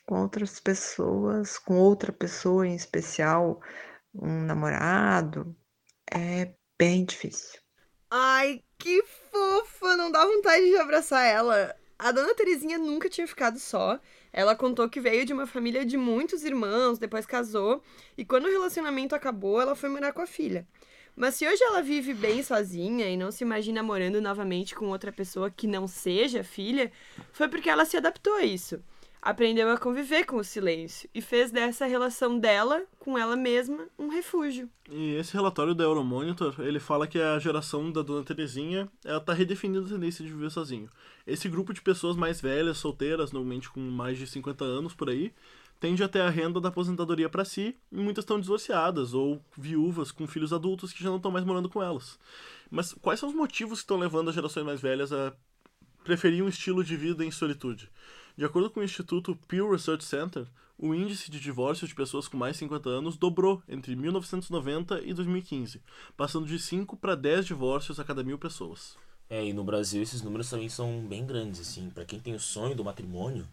com 0.07 0.21
outras 0.21 0.59
pessoas, 0.59 1.59
com 1.59 1.77
outra 1.77 2.11
pessoa 2.11 2.65
em 2.65 2.75
especial, 2.75 3.61
um 4.13 4.41
namorado, 4.45 5.55
é 6.11 6.53
bem 6.79 7.05
difícil. 7.05 7.59
Ai, 8.09 8.63
que 8.79 9.03
fofa! 9.31 9.95
Não 9.95 10.11
dá 10.11 10.25
vontade 10.25 10.65
de 10.65 10.77
abraçar 10.77 11.23
ela. 11.25 11.75
A 11.99 12.11
dona 12.11 12.33
Terezinha 12.33 12.77
nunca 12.79 13.09
tinha 13.09 13.27
ficado 13.27 13.59
só. 13.59 13.99
Ela 14.33 14.55
contou 14.55 14.89
que 14.89 14.99
veio 14.99 15.25
de 15.25 15.33
uma 15.33 15.45
família 15.45 15.85
de 15.85 15.97
muitos 15.97 16.43
irmãos, 16.43 16.97
depois 16.97 17.25
casou, 17.25 17.83
e 18.17 18.25
quando 18.25 18.45
o 18.45 18.51
relacionamento 18.51 19.13
acabou, 19.13 19.61
ela 19.61 19.75
foi 19.75 19.89
morar 19.89 20.13
com 20.13 20.21
a 20.21 20.27
filha. 20.27 20.67
Mas 21.19 21.35
se 21.35 21.45
hoje 21.45 21.61
ela 21.61 21.81
vive 21.81 22.13
bem 22.13 22.41
sozinha 22.41 23.09
e 23.09 23.17
não 23.17 23.29
se 23.29 23.43
imagina 23.43 23.83
morando 23.83 24.21
novamente 24.21 24.73
com 24.73 24.87
outra 24.87 25.11
pessoa 25.11 25.51
que 25.51 25.67
não 25.67 25.85
seja 25.85 26.45
filha, 26.45 26.93
foi 27.33 27.49
porque 27.49 27.69
ela 27.69 27.83
se 27.83 27.97
adaptou 27.97 28.35
a 28.35 28.45
isso. 28.45 28.81
Aprendeu 29.21 29.69
a 29.69 29.77
conviver 29.77 30.23
com 30.23 30.37
o 30.37 30.43
silêncio 30.45 31.09
e 31.13 31.21
fez 31.21 31.51
dessa 31.51 31.85
relação 31.85 32.39
dela 32.39 32.83
com 32.97 33.17
ela 33.17 33.35
mesma 33.35 33.89
um 33.99 34.07
refúgio. 34.07 34.69
E 34.89 35.15
esse 35.15 35.33
relatório 35.33 35.75
da 35.75 35.83
Euromonitor, 35.83 36.55
ele 36.59 36.79
fala 36.79 37.05
que 37.05 37.19
a 37.19 37.37
geração 37.37 37.91
da 37.91 38.01
Dona 38.01 38.23
Terezinha, 38.23 38.87
ela 39.03 39.19
tá 39.19 39.33
redefinindo 39.33 39.87
a 39.87 39.89
tendência 39.89 40.23
de 40.23 40.31
viver 40.31 40.49
sozinho. 40.49 40.89
Esse 41.27 41.49
grupo 41.49 41.73
de 41.73 41.81
pessoas 41.81 42.15
mais 42.15 42.39
velhas, 42.39 42.77
solteiras, 42.77 43.33
normalmente 43.33 43.69
com 43.69 43.81
mais 43.81 44.17
de 44.17 44.25
50 44.25 44.63
anos 44.63 44.93
por 44.93 45.09
aí, 45.09 45.33
tende 45.79 46.03
a 46.03 46.09
ter 46.09 46.21
a 46.21 46.29
renda 46.29 46.59
da 46.59 46.69
aposentadoria 46.69 47.29
para 47.29 47.45
si, 47.45 47.75
e 47.91 47.95
muitas 47.95 48.23
estão 48.23 48.39
divorciadas 48.39 49.13
ou 49.13 49.41
viúvas 49.57 50.11
com 50.11 50.27
filhos 50.27 50.51
adultos 50.51 50.91
que 50.91 51.03
já 51.03 51.09
não 51.09 51.17
estão 51.17 51.31
mais 51.31 51.45
morando 51.45 51.69
com 51.69 51.81
elas. 51.81 52.19
Mas 52.69 52.93
quais 52.93 53.19
são 53.19 53.29
os 53.29 53.35
motivos 53.35 53.79
que 53.79 53.83
estão 53.83 53.97
levando 53.97 54.29
as 54.29 54.35
gerações 54.35 54.65
mais 54.65 54.81
velhas 54.81 55.11
a 55.13 55.33
preferir 56.03 56.43
um 56.43 56.49
estilo 56.49 56.83
de 56.83 56.97
vida 56.97 57.23
em 57.23 57.31
solitude? 57.31 57.89
De 58.35 58.45
acordo 58.45 58.69
com 58.69 58.79
o 58.79 58.83
Instituto 58.83 59.37
Pew 59.47 59.71
Research 59.71 60.03
Center, 60.03 60.47
o 60.77 60.93
índice 60.93 61.29
de 61.29 61.39
divórcio 61.39 61.87
de 61.87 61.93
pessoas 61.93 62.27
com 62.27 62.37
mais 62.37 62.53
de 62.53 62.59
50 62.59 62.89
anos 62.89 63.17
dobrou 63.17 63.61
entre 63.67 63.95
1990 63.95 65.01
e 65.01 65.13
2015, 65.13 65.81
passando 66.15 66.47
de 66.47 66.57
5 66.57 66.95
para 66.95 67.15
10 67.15 67.45
divórcios 67.45 67.99
a 67.99 68.03
cada 68.03 68.23
mil 68.23 68.37
pessoas. 68.37 68.97
É, 69.29 69.45
e 69.45 69.53
no 69.53 69.63
Brasil 69.63 70.01
esses 70.01 70.21
números 70.21 70.49
também 70.49 70.69
são 70.69 71.05
bem 71.05 71.25
grandes, 71.25 71.59
assim. 71.59 71.89
Pra 71.89 72.05
quem 72.05 72.19
tem 72.19 72.33
o 72.33 72.39
sonho 72.39 72.75
do 72.75 72.83
matrimônio, 72.83 73.47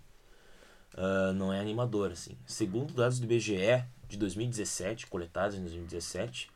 ah, 0.95 1.33
não 1.33 1.53
é 1.53 1.61
animador, 1.61 2.11
assim. 2.13 2.37
Segundo 2.47 2.95
dados 2.95 3.19
do 3.19 3.25
IBGE 3.25 3.85
de 4.09 4.17
2017, 4.17 5.07
coletados 5.07 5.57
em 5.57 5.61
2017, 5.61 6.51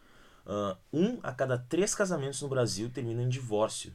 ah, 0.46 0.76
um 0.92 1.18
a 1.22 1.32
cada 1.32 1.58
três 1.58 1.94
casamentos 1.94 2.40
no 2.42 2.48
Brasil 2.48 2.90
terminam 2.90 3.22
em 3.22 3.28
divórcio. 3.28 3.92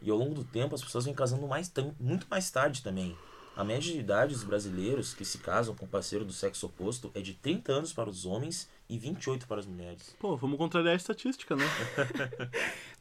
E 0.00 0.10
ao 0.10 0.16
longo 0.16 0.34
do 0.34 0.44
tempo 0.44 0.74
as 0.74 0.82
pessoas 0.82 1.04
vêm 1.04 1.14
casando 1.14 1.46
mais, 1.46 1.72
muito 1.98 2.26
mais 2.28 2.50
tarde 2.50 2.82
também. 2.82 3.16
A 3.54 3.62
média 3.62 3.92
de 3.92 3.98
idade 3.98 4.32
dos 4.32 4.44
brasileiros 4.44 5.12
que 5.12 5.24
se 5.24 5.38
casam 5.38 5.74
com 5.74 5.86
parceiro 5.86 6.24
do 6.24 6.32
sexo 6.32 6.66
oposto 6.66 7.10
é 7.14 7.20
de 7.20 7.34
30 7.34 7.72
anos 7.72 7.92
para 7.92 8.08
os 8.08 8.24
homens 8.24 8.68
e 8.88 8.98
28 8.98 9.46
para 9.46 9.60
as 9.60 9.66
mulheres. 9.66 10.14
Pô, 10.18 10.36
vamos 10.36 10.58
contrariar 10.58 10.92
a 10.92 10.96
estatística, 10.96 11.56
né? 11.56 11.64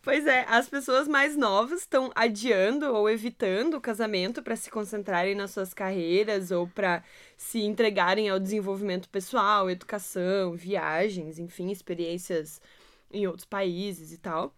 Pois 0.04 0.26
é, 0.26 0.48
as 0.50 0.68
pessoas 0.68 1.08
mais 1.08 1.38
novas 1.38 1.82
estão 1.82 2.12
adiando 2.16 2.92
ou 2.92 3.08
evitando 3.08 3.76
o 3.76 3.82
casamento 3.82 4.42
para 4.42 4.56
se 4.56 4.72
concentrarem 4.72 5.36
nas 5.36 5.52
suas 5.52 5.76
carreiras 5.76 6.50
ou 6.50 6.68
para 6.68 7.04
se 7.38 7.62
entregarem 7.62 8.28
ao 8.28 8.40
desenvolvimento 8.40 9.08
pessoal, 9.10 9.70
educação, 9.70 10.54
viagens, 10.54 11.38
enfim, 11.38 11.70
experiências 11.70 12.60
em 13.12 13.28
outros 13.28 13.46
países 13.46 14.12
e 14.12 14.18
tal. 14.18 14.56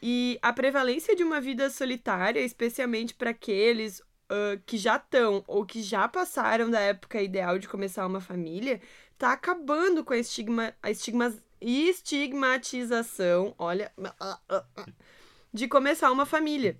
E 0.00 0.38
a 0.40 0.52
prevalência 0.52 1.16
de 1.16 1.24
uma 1.24 1.40
vida 1.40 1.68
solitária, 1.70 2.38
especialmente 2.38 3.14
para 3.14 3.30
aqueles 3.30 4.00
ah, 4.34 4.58
que 4.64 4.78
já 4.78 4.96
estão 4.96 5.44
ou 5.46 5.64
que 5.66 5.82
já 5.82 6.08
passaram 6.08 6.70
da 6.70 6.80
época 6.80 7.22
ideal 7.22 7.58
de 7.58 7.68
começar 7.68 8.06
uma 8.06 8.20
família, 8.20 8.80
tá 9.18 9.32
acabando 9.32 10.04
com 10.04 10.12
a, 10.12 10.18
estigma, 10.18 10.74
a 10.82 10.90
estigma, 10.90 11.34
estigmatização, 11.60 13.54
olha, 13.58 13.92
de 15.52 15.68
começar 15.68 16.10
uma 16.10 16.26
família. 16.26 16.78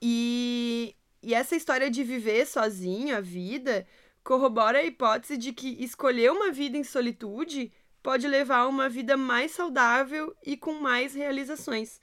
E, 0.00 0.94
e 1.22 1.34
essa 1.34 1.56
história 1.56 1.90
de 1.90 2.02
viver 2.02 2.46
sozinho 2.46 3.16
a 3.16 3.20
vida 3.20 3.86
corrobora 4.22 4.78
a 4.78 4.84
hipótese 4.84 5.36
de 5.36 5.52
que 5.52 5.82
escolher 5.82 6.30
uma 6.30 6.50
vida 6.50 6.76
em 6.76 6.84
solitude 6.84 7.72
pode 8.02 8.26
levar 8.26 8.60
a 8.60 8.68
uma 8.68 8.88
vida 8.88 9.16
mais 9.16 9.52
saudável 9.52 10.34
e 10.44 10.56
com 10.56 10.74
mais 10.74 11.14
realizações. 11.14 12.00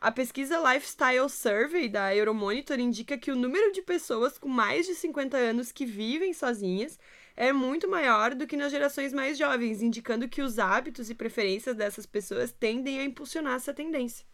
A 0.00 0.12
pesquisa 0.12 0.58
Lifestyle 0.58 1.28
Survey 1.28 1.88
da 1.88 2.14
Euromonitor 2.14 2.78
indica 2.78 3.18
que 3.18 3.32
o 3.32 3.36
número 3.36 3.72
de 3.72 3.82
pessoas 3.82 4.38
com 4.38 4.48
mais 4.48 4.86
de 4.86 4.94
50 4.94 5.36
anos 5.36 5.72
que 5.72 5.84
vivem 5.84 6.32
sozinhas 6.32 6.98
é 7.38 7.52
muito 7.52 7.88
maior 7.88 8.34
do 8.34 8.48
que 8.48 8.56
nas 8.56 8.72
gerações 8.72 9.12
mais 9.12 9.38
jovens, 9.38 9.80
indicando 9.80 10.28
que 10.28 10.42
os 10.42 10.58
hábitos 10.58 11.08
e 11.08 11.14
preferências 11.14 11.76
dessas 11.76 12.04
pessoas 12.04 12.50
tendem 12.50 12.98
a 12.98 13.04
impulsionar 13.04 13.54
essa 13.54 13.72
tendência. 13.72 14.26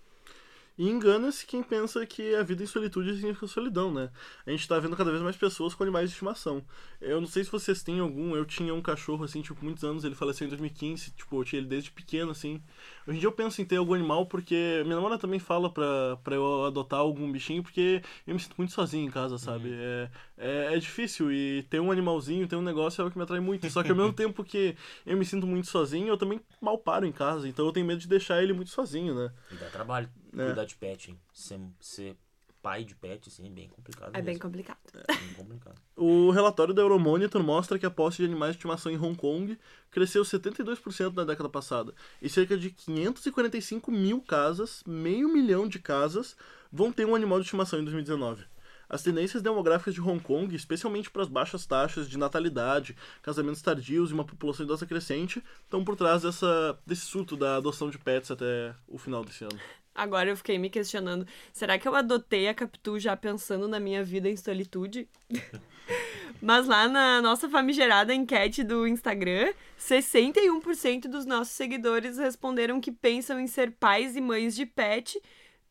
E 0.76 0.88
engana-se 0.88 1.46
quem 1.46 1.62
pensa 1.62 2.04
que 2.06 2.34
a 2.34 2.42
vida 2.42 2.62
em 2.62 2.66
solitude 2.66 3.14
significa 3.14 3.46
solidão, 3.46 3.92
né? 3.92 4.10
A 4.46 4.50
gente 4.50 4.66
tá 4.66 4.78
vendo 4.78 4.96
cada 4.96 5.10
vez 5.10 5.22
mais 5.22 5.36
pessoas 5.36 5.74
com 5.74 5.82
animais 5.82 6.08
de 6.08 6.14
estimação. 6.14 6.64
Eu 6.98 7.20
não 7.20 7.28
sei 7.28 7.44
se 7.44 7.52
vocês 7.52 7.82
têm 7.82 8.00
algum, 8.00 8.34
eu 8.34 8.46
tinha 8.46 8.74
um 8.74 8.80
cachorro, 8.80 9.22
assim, 9.22 9.42
tipo, 9.42 9.62
muitos 9.62 9.84
anos, 9.84 10.02
ele 10.02 10.14
faleceu 10.14 10.46
em 10.46 10.48
2015, 10.48 11.10
tipo, 11.10 11.38
eu 11.38 11.44
tinha 11.44 11.60
ele 11.60 11.68
desde 11.68 11.92
pequeno, 11.92 12.30
assim. 12.30 12.60
Hoje 13.06 13.16
em 13.18 13.20
dia 13.20 13.28
eu 13.28 13.32
penso 13.32 13.60
em 13.60 13.64
ter 13.64 13.76
algum 13.76 13.94
animal 13.94 14.26
porque 14.26 14.82
minha 14.84 14.96
namorada 14.96 15.20
também 15.20 15.38
fala 15.38 15.70
pra, 15.70 16.16
pra 16.22 16.34
eu 16.34 16.64
adotar 16.64 17.00
algum 17.00 17.30
bichinho 17.30 17.62
porque 17.62 18.02
eu 18.26 18.34
me 18.34 18.40
sinto 18.40 18.54
muito 18.56 18.72
sozinho 18.72 19.06
em 19.06 19.10
casa, 19.10 19.36
sabe? 19.36 19.70
É, 19.72 20.10
é, 20.38 20.74
é, 20.74 20.78
difícil. 20.78 21.30
E 21.30 21.62
ter 21.64 21.80
um 21.80 21.92
animalzinho, 21.92 22.48
ter 22.48 22.56
um 22.56 22.62
negócio 22.62 23.02
é 23.02 23.04
o 23.04 23.10
que 23.10 23.18
me 23.18 23.24
atrai 23.24 23.40
muito. 23.40 23.68
Só 23.70 23.82
que 23.82 23.90
ao 23.90 23.96
mesmo 23.96 24.12
tempo 24.14 24.42
que 24.42 24.76
eu 25.04 25.16
me 25.16 25.24
sinto 25.24 25.46
muito 25.46 25.66
sozinho, 25.66 26.08
eu 26.08 26.16
também 26.16 26.40
mal 26.60 26.78
paro 26.78 27.06
em 27.06 27.12
casa. 27.12 27.48
Então 27.48 27.66
eu 27.66 27.72
tenho 27.72 27.86
medo 27.86 28.00
de 28.00 28.08
deixar 28.08 28.42
ele 28.42 28.52
muito 28.52 28.70
sozinho, 28.70 29.14
né? 29.14 29.30
E 29.50 29.56
dá 29.56 29.68
trabalho. 29.68 30.08
É. 30.32 30.46
Cuidar 30.46 30.64
de 30.64 30.74
pet, 30.74 31.10
hein? 31.10 31.18
Ser, 31.32 31.60
ser 31.80 32.16
pai 32.64 32.82
de 32.82 32.94
pet, 32.94 33.28
assim, 33.28 33.46
é 33.46 33.50
bem 33.50 33.68
complicado. 33.68 34.08
É 34.08 34.12
mesmo. 34.12 34.24
bem 34.24 34.38
complicado. 34.38 34.78
É 35.06 35.14
bem 35.14 35.34
complicado. 35.36 35.74
o 35.94 36.30
relatório 36.30 36.72
da 36.72 36.80
Euromonitor 36.80 37.42
mostra 37.42 37.78
que 37.78 37.84
a 37.84 37.90
posse 37.90 38.16
de 38.16 38.24
animais 38.24 38.52
de 38.52 38.56
estimação 38.56 38.90
em 38.90 38.96
Hong 38.96 39.14
Kong 39.14 39.58
cresceu 39.90 40.22
72% 40.22 41.12
na 41.12 41.24
década 41.24 41.50
passada. 41.50 41.92
E 42.22 42.28
cerca 42.30 42.56
de 42.56 42.70
545 42.70 43.92
mil 43.92 44.22
casas, 44.22 44.82
meio 44.86 45.28
milhão 45.28 45.68
de 45.68 45.78
casas, 45.78 46.34
vão 46.72 46.90
ter 46.90 47.04
um 47.04 47.14
animal 47.14 47.38
de 47.38 47.44
estimação 47.44 47.78
em 47.78 47.84
2019. 47.84 48.46
As 48.88 49.02
tendências 49.02 49.42
demográficas 49.42 49.92
de 49.92 50.00
Hong 50.00 50.20
Kong, 50.20 50.54
especialmente 50.56 51.10
para 51.10 51.22
as 51.22 51.28
baixas 51.28 51.66
taxas 51.66 52.08
de 52.08 52.16
natalidade, 52.16 52.96
casamentos 53.20 53.60
tardios 53.60 54.10
e 54.10 54.14
uma 54.14 54.24
população 54.24 54.64
idosa 54.64 54.86
crescente, 54.86 55.42
estão 55.64 55.84
por 55.84 55.96
trás 55.96 56.22
dessa, 56.22 56.78
desse 56.86 57.02
surto 57.02 57.36
da 57.36 57.56
adoção 57.56 57.90
de 57.90 57.98
pets 57.98 58.30
até 58.30 58.74
o 58.88 58.96
final 58.96 59.22
desse 59.22 59.44
ano. 59.44 59.58
Agora 59.94 60.28
eu 60.28 60.36
fiquei 60.36 60.58
me 60.58 60.68
questionando, 60.68 61.26
será 61.52 61.78
que 61.78 61.86
eu 61.86 61.94
adotei 61.94 62.48
a 62.48 62.54
Capitu 62.54 62.98
já 62.98 63.16
pensando 63.16 63.68
na 63.68 63.78
minha 63.78 64.02
vida 64.02 64.28
em 64.28 64.36
solitude? 64.36 65.08
Mas 66.42 66.66
lá 66.66 66.88
na 66.88 67.22
nossa 67.22 67.48
famigerada 67.48 68.12
enquete 68.12 68.64
do 68.64 68.86
Instagram, 68.86 69.52
61% 69.78 71.02
dos 71.02 71.24
nossos 71.24 71.54
seguidores 71.54 72.18
responderam 72.18 72.80
que 72.80 72.90
pensam 72.90 73.38
em 73.38 73.46
ser 73.46 73.70
pais 73.70 74.16
e 74.16 74.20
mães 74.20 74.54
de 74.54 74.66
pet 74.66 75.20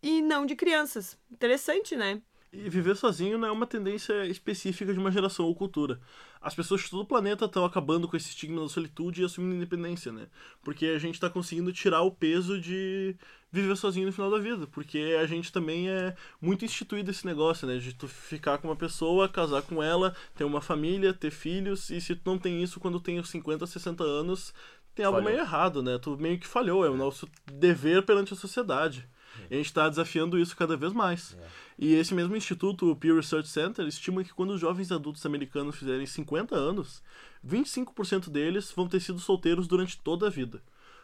e 0.02 0.22
não 0.22 0.46
de 0.46 0.56
crianças. 0.56 1.18
Interessante, 1.32 1.96
né? 1.96 2.22
E 2.54 2.70
viver 2.70 2.96
sozinho 2.96 3.36
não 3.40 3.48
é 3.48 3.52
uma 3.52 3.66
tendência 3.66 4.28
específica 4.28 4.94
de 4.94 5.00
uma 5.00 5.12
geração 5.12 5.48
ou 5.48 5.56
cultura. 5.56 6.00
As 6.40 6.54
pessoas 6.54 6.82
de 6.82 6.90
todo 6.92 7.02
o 7.02 7.06
planeta 7.06 7.46
estão 7.46 7.66
acabando 7.66 8.08
com 8.08 8.16
esse 8.16 8.30
estigma 8.30 8.62
da 8.62 8.70
solitude 8.70 9.24
e 9.24 9.26
assumindo 9.26 9.56
independência, 9.56 10.12
né? 10.12 10.28
Porque 10.64 10.86
a 10.86 11.00
gente 11.00 11.16
está 11.16 11.32
conseguindo 11.32 11.74
tirar 11.74 12.04
o 12.04 12.12
peso 12.12 12.62
de 12.62 13.16
viver 13.52 13.76
sozinho 13.76 14.06
no 14.06 14.14
final 14.14 14.30
da 14.30 14.38
vida. 14.38 14.68
Porque 14.68 15.18
a 15.20 15.26
gente 15.26 15.52
também 15.52 15.90
é 15.90 16.16
muito 16.40 16.64
instituído 16.64 17.10
esse 17.10 17.26
negócio, 17.26 17.68
né? 17.68 17.80
De 17.80 17.92
tu 17.92 18.08
ficar 18.08 18.60
com 18.60 18.68
uma 18.68 18.76
pessoa, 18.76 19.28
casar 19.28 19.64
com 19.64 19.82
ela, 19.82 20.16
ter 20.36 20.44
uma 20.44 20.62
família, 20.62 21.12
ter 21.12 21.32
filhos. 21.32 21.90
E 21.90 22.00
se 22.00 22.16
tu 22.16 22.22
não 22.24 22.38
tem 22.38 22.62
isso 22.62 22.80
quando 22.80 23.00
tem 23.00 23.24
50, 23.24 23.66
60 23.66 24.04
anos, 24.04 24.54
tem 24.94 25.04
algo 25.06 25.18
falhou. 25.18 25.32
meio 25.32 25.44
errado, 25.44 25.82
né? 25.82 25.98
Tu 25.98 26.16
meio 26.18 26.38
que 26.38 26.46
falhou. 26.46 26.86
É 26.86 26.90
o 26.90 26.98
nosso 26.98 27.28
dever 27.52 28.06
perante 28.06 28.34
a 28.34 28.38
sociedade. 28.38 29.10
E 29.50 29.54
a 29.54 29.58
gente 29.58 29.68
está 29.68 29.90
desafiando 29.90 30.38
isso 30.40 30.56
cada 30.56 30.76
vez 30.76 30.94
mais. 30.94 31.38
É. 31.40 31.48
E 31.78 31.94
esse 31.96 32.14
mesmo 32.14 32.36
instituto, 32.36 32.92
o 32.92 32.96
Pew 32.96 33.16
Research 33.16 33.50
Center, 33.50 33.88
estima 33.88 34.24
que 34.24 34.34
quando 34.34 34.52
os 34.52 34.62
jovens 34.62 34.92
adultos 34.92 35.26
americanos 35.26 35.76
fizerem 35.76 36.06
50 36.06 36.56
anos, 36.56 37.02
25% 37.46 38.30
deles 38.30 38.72
vão 38.76 38.88
ter 38.88 39.00
sido 39.00 39.20
solteiros 39.20 39.68
durante 39.68 40.00
toda 40.00 40.28
a 40.28 40.30
vida. 40.30 40.62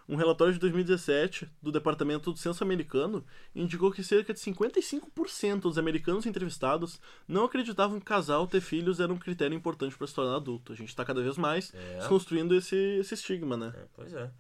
Um 0.10 0.16
relatório 0.16 0.52
de 0.52 0.60
2017 0.60 1.48
do 1.62 1.72
Departamento 1.72 2.32
do 2.34 2.40
Censo 2.40 2.64
Americano 2.64 3.24
indicou 3.56 3.92
que 3.92 4.04
cerca 4.04 4.34
de 4.34 4.40
55% 4.40 5.60
dos 5.60 5.78
americanos 5.78 6.26
entrevistados 6.26 7.00
não 7.28 7.46
acreditavam 7.46 8.00
que 8.00 8.06
casar 8.08 8.40
ou 8.40 8.48
ter 8.48 8.60
filhos 8.60 9.00
era 9.00 9.14
um 9.14 9.20
critério 9.20 9.56
importante 9.56 9.96
para 9.96 10.08
se 10.08 10.16
tornar 10.16 10.38
adulto. 10.38 10.74
A 10.74 10.76
gente 10.76 10.90
está 10.90 11.06
cada 11.06 11.22
vez 11.22 11.38
mais 11.38 11.72
é. 11.76 12.08
construindo 12.08 12.56
esse, 12.56 12.76
esse 12.76 13.14
estigma, 13.14 13.56
né? 13.56 13.72
É, 13.76 13.86
pois 13.96 14.12
é. 14.12 14.32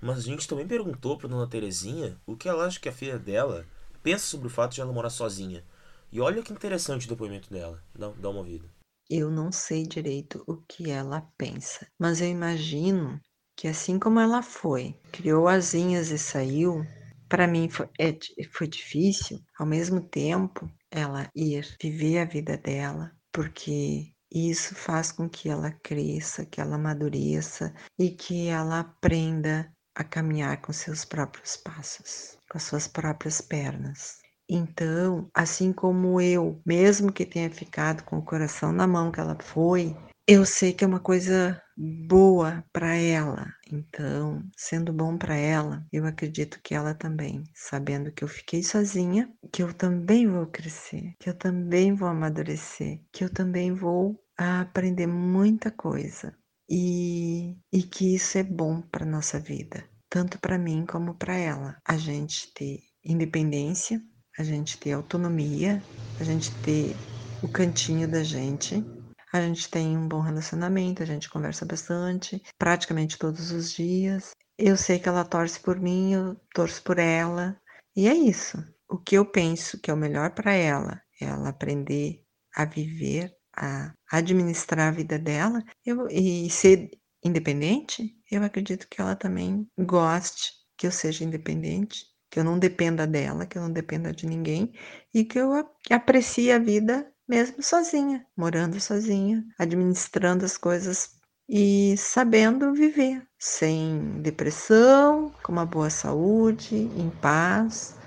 Mas 0.00 0.18
a 0.18 0.22
gente 0.22 0.46
também 0.46 0.66
perguntou 0.66 1.18
para 1.18 1.28
dona 1.28 1.48
Terezinha 1.48 2.16
o 2.26 2.36
que 2.36 2.48
ela 2.48 2.66
acha 2.66 2.78
que 2.78 2.88
a 2.88 2.92
filha 2.92 3.18
dela 3.18 3.66
pensa 4.02 4.26
sobre 4.26 4.46
o 4.46 4.50
fato 4.50 4.74
de 4.74 4.80
ela 4.80 4.92
morar 4.92 5.10
sozinha. 5.10 5.64
E 6.10 6.20
olha 6.20 6.42
que 6.42 6.52
interessante 6.52 7.06
o 7.06 7.08
depoimento 7.08 7.50
dela. 7.50 7.82
Dá, 7.94 8.08
dá 8.10 8.30
uma 8.30 8.38
ouvida. 8.38 8.68
Eu 9.10 9.30
não 9.30 9.50
sei 9.50 9.84
direito 9.84 10.42
o 10.46 10.56
que 10.56 10.90
ela 10.90 11.22
pensa, 11.36 11.86
mas 11.98 12.20
eu 12.20 12.28
imagino 12.28 13.20
que 13.56 13.66
assim 13.66 13.98
como 13.98 14.20
ela 14.20 14.42
foi, 14.42 14.94
criou 15.10 15.48
asinhas 15.48 16.10
e 16.10 16.18
saiu, 16.18 16.86
para 17.28 17.46
mim 17.46 17.68
foi, 17.68 17.88
é, 17.98 18.16
foi 18.52 18.68
difícil, 18.68 19.40
ao 19.58 19.66
mesmo 19.66 20.00
tempo, 20.00 20.70
ela 20.90 21.28
ir 21.34 21.66
viver 21.82 22.18
a 22.18 22.24
vida 22.24 22.56
dela, 22.56 23.10
porque 23.32 24.12
isso 24.30 24.74
faz 24.74 25.10
com 25.10 25.28
que 25.28 25.48
ela 25.48 25.70
cresça, 25.70 26.44
que 26.44 26.60
ela 26.60 26.76
amadureça 26.76 27.74
e 27.98 28.10
que 28.10 28.46
ela 28.48 28.80
aprenda 28.80 29.72
a 29.98 30.04
caminhar 30.04 30.62
com 30.62 30.72
seus 30.72 31.04
próprios 31.04 31.56
passos, 31.56 32.38
com 32.48 32.56
as 32.56 32.62
suas 32.62 32.86
próprias 32.86 33.40
pernas. 33.40 34.18
Então, 34.48 35.28
assim 35.34 35.72
como 35.72 36.20
eu, 36.20 36.62
mesmo 36.64 37.12
que 37.12 37.26
tenha 37.26 37.50
ficado 37.50 38.04
com 38.04 38.16
o 38.16 38.24
coração 38.24 38.72
na 38.72 38.86
mão 38.86 39.10
que 39.10 39.18
ela 39.18 39.36
foi, 39.42 39.94
eu 40.26 40.46
sei 40.46 40.72
que 40.72 40.84
é 40.84 40.86
uma 40.86 41.00
coisa 41.00 41.60
boa 41.76 42.64
para 42.72 42.94
ela. 42.94 43.46
Então, 43.72 44.42
sendo 44.56 44.92
bom 44.92 45.18
para 45.18 45.34
ela, 45.34 45.84
eu 45.92 46.06
acredito 46.06 46.60
que 46.62 46.74
ela 46.74 46.94
também, 46.94 47.42
sabendo 47.54 48.12
que 48.12 48.22
eu 48.22 48.28
fiquei 48.28 48.62
sozinha, 48.62 49.28
que 49.52 49.62
eu 49.62 49.74
também 49.74 50.28
vou 50.28 50.46
crescer, 50.46 51.14
que 51.18 51.28
eu 51.28 51.34
também 51.34 51.94
vou 51.94 52.08
amadurecer, 52.08 53.00
que 53.12 53.24
eu 53.24 53.32
também 53.32 53.74
vou 53.74 54.22
aprender 54.36 55.08
muita 55.08 55.70
coisa. 55.72 56.32
E, 56.68 57.56
e 57.72 57.82
que 57.82 58.14
isso 58.14 58.36
é 58.36 58.42
bom 58.42 58.82
para 58.82 59.06
nossa 59.06 59.40
vida, 59.40 59.88
tanto 60.08 60.38
para 60.38 60.58
mim 60.58 60.84
como 60.86 61.14
para 61.14 61.34
ela. 61.34 61.76
A 61.84 61.96
gente 61.96 62.52
ter 62.52 62.80
independência, 63.04 64.02
a 64.38 64.42
gente 64.42 64.78
ter 64.78 64.92
autonomia, 64.92 65.82
a 66.20 66.24
gente 66.24 66.54
ter 66.62 66.94
o 67.42 67.48
cantinho 67.48 68.06
da 68.08 68.22
gente. 68.22 68.84
A 69.32 69.40
gente 69.42 69.70
tem 69.70 69.96
um 69.96 70.08
bom 70.08 70.20
relacionamento, 70.20 71.02
a 71.02 71.06
gente 71.06 71.28
conversa 71.28 71.66
bastante, 71.66 72.42
praticamente 72.58 73.18
todos 73.18 73.50
os 73.50 73.72
dias. 73.72 74.30
Eu 74.56 74.76
sei 74.76 74.98
que 74.98 75.08
ela 75.08 75.24
torce 75.24 75.60
por 75.60 75.78
mim, 75.78 76.12
eu 76.12 76.36
torço 76.54 76.82
por 76.82 76.98
ela. 76.98 77.56
E 77.94 78.08
é 78.08 78.14
isso. 78.14 78.56
O 78.88 78.96
que 78.98 79.16
eu 79.16 79.26
penso 79.26 79.78
que 79.80 79.90
é 79.90 79.94
o 79.94 79.96
melhor 79.96 80.30
para 80.30 80.52
ela 80.52 81.00
é 81.20 81.26
ela 81.26 81.50
aprender 81.50 82.24
a 82.54 82.64
viver, 82.64 83.32
a 83.58 83.94
administrar 84.10 84.88
a 84.88 84.92
vida 84.92 85.18
dela 85.18 85.62
eu, 85.84 86.08
e 86.08 86.48
ser 86.50 86.90
independente. 87.24 88.14
Eu 88.30 88.42
acredito 88.42 88.86
que 88.88 89.00
ela 89.00 89.16
também 89.16 89.66
goste 89.78 90.52
que 90.76 90.86
eu 90.86 90.92
seja 90.92 91.24
independente 91.24 92.06
que 92.30 92.38
eu 92.38 92.44
não 92.44 92.58
dependa 92.58 93.06
dela, 93.06 93.46
que 93.46 93.56
eu 93.56 93.62
não 93.62 93.72
dependa 93.72 94.12
de 94.12 94.26
ninguém 94.26 94.72
e 95.14 95.24
que 95.24 95.38
eu 95.38 95.52
aprecie 95.90 96.52
a 96.52 96.58
vida 96.58 97.10
mesmo 97.26 97.62
sozinha, 97.62 98.24
morando 98.36 98.80
sozinha, 98.80 99.44
administrando 99.58 100.44
as 100.44 100.56
coisas 100.56 101.10
e 101.48 101.96
sabendo 101.96 102.74
viver 102.74 103.26
sem 103.38 104.20
depressão, 104.20 105.32
com 105.42 105.52
uma 105.52 105.64
boa 105.64 105.90
saúde, 105.90 106.76
em 106.76 107.10
paz. 107.20 107.97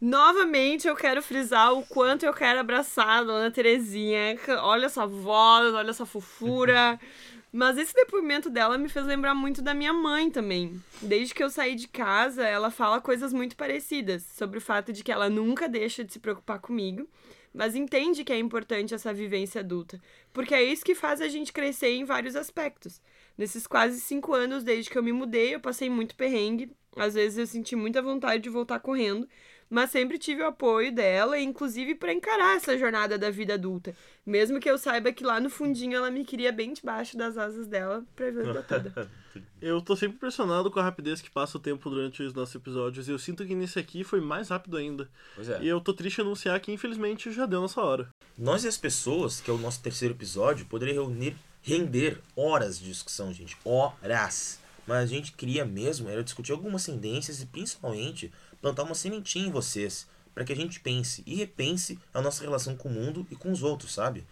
Novamente 0.00 0.88
eu 0.88 0.96
quero 0.96 1.22
frisar 1.22 1.74
o 1.74 1.84
quanto 1.84 2.24
eu 2.24 2.32
quero 2.32 2.58
abraçar 2.58 3.20
a 3.20 3.22
dona 3.22 3.50
Terezinha. 3.50 4.34
Olha 4.62 4.86
essa 4.86 5.06
voz, 5.06 5.74
olha 5.74 5.90
essa 5.90 6.06
fofura. 6.06 6.98
Mas 7.52 7.76
esse 7.76 7.92
depoimento 7.92 8.48
dela 8.48 8.78
me 8.78 8.88
fez 8.88 9.04
lembrar 9.04 9.34
muito 9.34 9.60
da 9.60 9.74
minha 9.74 9.92
mãe 9.92 10.30
também. 10.30 10.80
Desde 11.02 11.34
que 11.34 11.42
eu 11.42 11.50
saí 11.50 11.74
de 11.74 11.88
casa, 11.88 12.46
ela 12.46 12.70
fala 12.70 13.00
coisas 13.00 13.32
muito 13.32 13.56
parecidas 13.56 14.22
sobre 14.22 14.58
o 14.58 14.60
fato 14.60 14.92
de 14.92 15.02
que 15.02 15.10
ela 15.10 15.28
nunca 15.28 15.68
deixa 15.68 16.04
de 16.04 16.12
se 16.12 16.20
preocupar 16.20 16.60
comigo, 16.60 17.08
mas 17.52 17.74
entende 17.74 18.22
que 18.22 18.32
é 18.32 18.38
importante 18.38 18.94
essa 18.94 19.12
vivência 19.12 19.60
adulta, 19.60 20.00
porque 20.32 20.54
é 20.54 20.62
isso 20.62 20.84
que 20.84 20.94
faz 20.94 21.20
a 21.20 21.26
gente 21.26 21.52
crescer 21.52 21.90
em 21.90 22.04
vários 22.04 22.36
aspectos. 22.36 23.02
Nesses 23.36 23.66
quase 23.66 24.00
cinco 24.00 24.32
anos 24.32 24.62
desde 24.62 24.88
que 24.88 24.96
eu 24.96 25.02
me 25.02 25.12
mudei, 25.12 25.52
eu 25.54 25.60
passei 25.60 25.90
muito 25.90 26.14
perrengue. 26.14 26.70
Às 26.96 27.14
vezes 27.14 27.38
eu 27.38 27.46
senti 27.48 27.74
muita 27.74 28.00
vontade 28.00 28.42
de 28.42 28.48
voltar 28.48 28.78
correndo, 28.78 29.28
mas 29.70 29.90
sempre 29.90 30.18
tive 30.18 30.42
o 30.42 30.48
apoio 30.48 30.92
dela, 30.92 31.38
inclusive 31.38 31.94
para 31.94 32.12
encarar 32.12 32.56
essa 32.56 32.76
jornada 32.76 33.16
da 33.16 33.30
vida 33.30 33.54
adulta. 33.54 33.94
Mesmo 34.26 34.58
que 34.58 34.68
eu 34.68 34.76
saiba 34.76 35.12
que 35.12 35.22
lá 35.22 35.38
no 35.38 35.48
fundinho 35.48 35.96
ela 35.96 36.10
me 36.10 36.24
queria 36.24 36.50
bem 36.50 36.72
debaixo 36.72 37.16
das 37.16 37.38
asas 37.38 37.68
dela 37.68 38.04
pra 38.16 38.32
vida 38.32 38.64
toda. 38.64 39.08
eu 39.62 39.80
tô 39.80 39.94
sempre 39.94 40.16
impressionado 40.16 40.72
com 40.72 40.80
a 40.80 40.82
rapidez 40.82 41.22
que 41.22 41.30
passa 41.30 41.56
o 41.56 41.60
tempo 41.60 41.88
durante 41.88 42.20
os 42.20 42.34
nossos 42.34 42.56
episódios. 42.56 43.06
E 43.06 43.12
eu 43.12 43.18
sinto 43.18 43.46
que 43.46 43.54
nesse 43.54 43.78
aqui 43.78 44.02
foi 44.02 44.20
mais 44.20 44.48
rápido 44.48 44.76
ainda. 44.76 45.08
É. 45.38 45.62
E 45.62 45.68
eu 45.68 45.80
tô 45.80 45.94
triste 45.94 46.20
anunciar 46.20 46.58
que 46.58 46.72
infelizmente 46.72 47.30
já 47.30 47.46
deu 47.46 47.60
nossa 47.60 47.80
hora. 47.80 48.08
Nós 48.36 48.64
e 48.64 48.68
as 48.68 48.76
pessoas, 48.76 49.40
que 49.40 49.50
é 49.50 49.54
o 49.54 49.58
nosso 49.58 49.80
terceiro 49.80 50.14
episódio, 50.14 50.66
poderiam 50.66 51.06
reunir, 51.06 51.36
render 51.62 52.20
horas 52.34 52.76
de 52.76 52.86
discussão, 52.86 53.32
gente. 53.32 53.56
Horas. 53.64 54.58
Mas 54.86 55.04
a 55.04 55.06
gente 55.06 55.32
queria 55.32 55.64
mesmo 55.64 56.08
era 56.08 56.24
discutir 56.24 56.50
algumas 56.50 56.84
tendências 56.84 57.40
e 57.40 57.46
principalmente 57.46 58.32
plantar 58.60 58.82
uma 58.82 58.94
sementinha 58.94 59.46
em 59.46 59.50
vocês, 59.50 60.06
para 60.34 60.44
que 60.44 60.52
a 60.52 60.56
gente 60.56 60.80
pense 60.80 61.22
e 61.26 61.34
repense 61.34 61.98
a 62.14 62.20
nossa 62.20 62.42
relação 62.42 62.76
com 62.76 62.88
o 62.88 62.92
mundo 62.92 63.26
e 63.30 63.36
com 63.36 63.50
os 63.50 63.62
outros, 63.62 63.92
sabe? 63.92 64.24